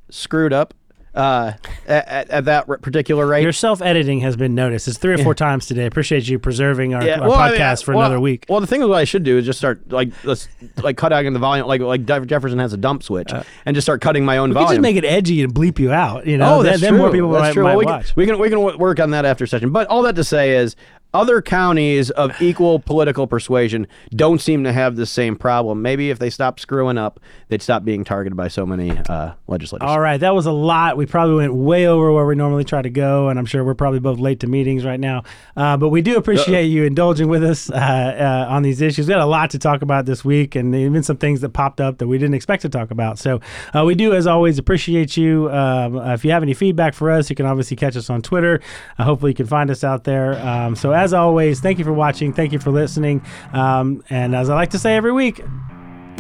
screwed 0.10 0.54
up 0.54 0.74
uh, 1.18 1.54
at, 1.88 2.08
at, 2.08 2.30
at 2.30 2.46
that 2.46 2.68
particular 2.82 3.26
rate. 3.26 3.42
Your 3.42 3.52
self 3.52 3.82
editing 3.82 4.20
has 4.20 4.36
been 4.36 4.54
noticed. 4.54 4.88
It's 4.88 5.00
three 5.00 5.16
or 5.16 5.18
four 5.18 5.34
times 5.34 5.66
today. 5.66 5.88
Appreciate 5.88 6.28
you 6.28 6.38
preserving 6.38 6.94
our, 6.94 7.02
our 7.02 7.22
well, 7.30 7.34
I 7.34 7.52
podcast 7.52 7.80
mean, 7.80 7.86
for 7.86 7.94
well, 7.96 8.06
another 8.06 8.20
week. 8.20 8.46
Well, 8.48 8.62
the 8.62 8.68
thing 8.68 8.82
is, 8.82 8.88
what 8.88 8.98
I 9.00 9.04
should 9.04 9.24
do 9.24 9.38
is 9.38 9.46
just 9.46 9.58
start 9.58 9.92
like 9.92 10.10
let's 10.24 10.48
like 10.84 10.96
cut 10.96 11.10
down 11.10 11.32
the 11.34 11.40
volume, 11.40 11.66
like 11.66 11.82
like 11.82 12.06
Jefferson 12.06 12.60
has 12.60 12.74
a 12.74 12.78
dump 12.78 13.02
switch, 13.02 13.32
and 13.66 13.76
just 13.76 13.86
start 13.86 14.00
cutting 14.02 14.26
my 14.26 14.38
own 14.38 14.52
Uh, 14.52 14.54
we 14.54 14.54
volume. 14.54 14.70
just 14.70 14.82
make 14.82 14.96
it 14.96 15.06
edgy 15.06 15.42
and 15.42 15.54
bleep 15.54 15.80
you 15.80 15.92
out. 15.92 16.28
You 16.28 16.38
know, 16.38 16.60
oh, 16.60 16.64
that's 16.64 16.82
then, 16.82 16.92
true. 16.92 16.98
then 16.98 17.02
more 17.02 17.12
people 17.12 17.32
that's 17.32 17.42
might, 17.42 17.54
true. 17.54 17.64
might 17.64 17.70
Well, 17.70 17.80
we, 17.80 17.86
watch. 17.86 18.14
Can, 18.14 18.14
we 18.16 18.26
can 18.28 18.40
we 18.40 18.50
can 18.50 18.78
work 18.78 19.00
on 19.00 19.10
that 19.12 19.26
after 19.26 19.48
session. 19.48 19.72
But 19.72 19.88
all 19.88 20.04
that 20.04 20.16
to 20.16 20.24
say 20.24 20.56
is. 20.56 20.76
Other 21.14 21.42
counties 21.42 22.10
of 22.12 22.40
equal 22.42 22.80
political 22.80 23.28
persuasion 23.28 23.88
don't 24.12 24.40
seem 24.40 24.64
to 24.66 24.74
have 24.74 24.98
the 24.98 25.06
same 25.06 25.36
problem. 25.36 25.82
Maybe 25.82 26.10
if 26.10 26.20
they 26.20 26.30
stop 26.30 26.60
screwing 26.60 26.98
up, 26.98 27.20
they'd 27.48 27.62
stop 27.62 27.86
being 27.86 28.04
targeted 28.04 28.36
by 28.36 28.50
so 28.50 28.66
many 28.66 28.92
uh, 28.92 29.34
legislators. 29.48 29.88
All 29.88 30.00
right, 30.00 30.20
that 30.20 30.36
was 30.36 30.46
a 30.46 30.52
lot. 30.52 30.98
We 30.98 31.06
probably 31.06 31.36
went 31.36 31.54
way 31.54 31.88
over 31.88 32.12
where 32.12 32.26
we 32.26 32.36
normally 32.36 32.66
try 32.66 32.82
to 32.82 32.90
go, 32.90 33.30
and 33.30 33.40
I'm 33.40 33.46
sure 33.46 33.64
we're 33.64 33.74
probably 33.74 34.00
both 34.00 34.20
late 34.20 34.42
to 34.42 34.48
meetings 34.48 34.84
right 34.86 35.00
now. 35.00 35.24
Uh, 35.56 35.78
but 35.78 35.90
we 35.90 36.02
do 36.02 36.18
appreciate 36.18 36.66
you 36.66 36.84
indulging 36.84 37.30
with 37.30 37.44
us 37.44 37.70
uh, 37.70 37.76
uh, 37.76 38.54
on 38.54 38.64
these 38.64 38.82
issues. 38.82 39.08
We 39.08 39.14
had 39.14 39.22
a 39.22 39.26
lot 39.26 39.50
to 39.52 39.60
talk 39.60 39.82
about 39.82 40.06
this 40.06 40.26
week, 40.26 40.56
and 40.56 40.76
even 40.76 41.04
some 41.04 41.18
things 41.18 41.42
that 41.42 41.50
popped 41.50 41.80
up 41.80 42.00
that 42.00 42.08
we 42.08 42.18
didn't 42.18 42.36
expect 42.36 42.64
to 42.64 42.70
talk 42.70 42.92
about. 42.92 43.18
So 43.18 43.40
uh, 43.74 43.86
we 43.86 43.96
do, 43.96 44.14
as 44.14 44.28
always, 44.28 44.60
appreciate 44.60 45.16
you. 45.16 45.50
Um, 45.52 45.98
uh, 45.98 46.14
if 46.14 46.26
you 46.26 46.32
have 46.32 46.44
any 46.44 46.54
feedback 46.54 46.94
for 46.94 47.10
us, 47.10 47.30
you 47.30 47.36
can 47.36 47.46
obviously 47.46 47.78
catch 47.78 47.96
us 47.96 48.10
on 48.10 48.22
Twitter. 48.22 48.60
Uh, 49.00 49.06
hopefully, 49.06 49.32
you 49.32 49.36
can 49.36 49.48
find 49.48 49.72
us 49.72 49.84
out 49.84 50.04
there. 50.04 50.38
Um, 50.46 50.76
so 50.76 50.97
as 50.98 51.14
always, 51.14 51.60
thank 51.60 51.80
you 51.80 51.86
for 51.86 51.94
watching. 51.94 52.34
Thank 52.34 52.52
you 52.52 52.60
for 52.60 52.72
listening. 52.72 53.22
Um, 53.54 54.04
and 54.10 54.36
as 54.36 54.50
I 54.50 54.56
like 54.56 54.72
to 54.72 54.80
say 54.80 54.96
every 54.96 55.12
week, 55.12 55.42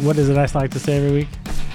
what 0.02 0.18
is 0.18 0.30
it 0.30 0.38
I 0.38 0.48
like 0.58 0.72
to 0.72 0.80
say 0.80 0.98
every 0.98 1.12
week? 1.12 1.30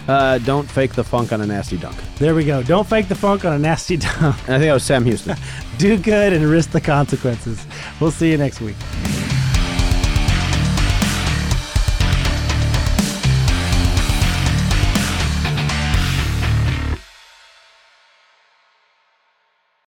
Uh, 0.09 0.38
don't 0.38 0.68
fake 0.68 0.94
the 0.94 1.05
funk 1.05 1.32
on 1.32 1.40
a 1.40 1.46
nasty 1.46 1.76
dunk. 1.76 1.96
There 2.18 2.34
we 2.34 2.44
go. 2.44 2.62
Don't 2.62 2.86
fake 2.86 3.09
the 3.09 3.14
funk 3.14 3.44
on 3.44 3.53
a 3.53 3.59
nasty 3.59 3.96
dunk. 3.98 4.36
And 4.46 4.55
I 4.55 4.59
think 4.59 4.62
that 4.62 4.72
was 4.74 4.84
Sam 4.84 5.05
Houston. 5.05 5.36
Do 5.78 5.96
good 5.98 6.32
and 6.32 6.44
risk 6.44 6.70
the 6.70 6.80
consequences. 6.80 7.64
We'll 8.00 8.11
see 8.11 8.30
you 8.30 8.36
next 8.36 8.61
week. 8.61 8.76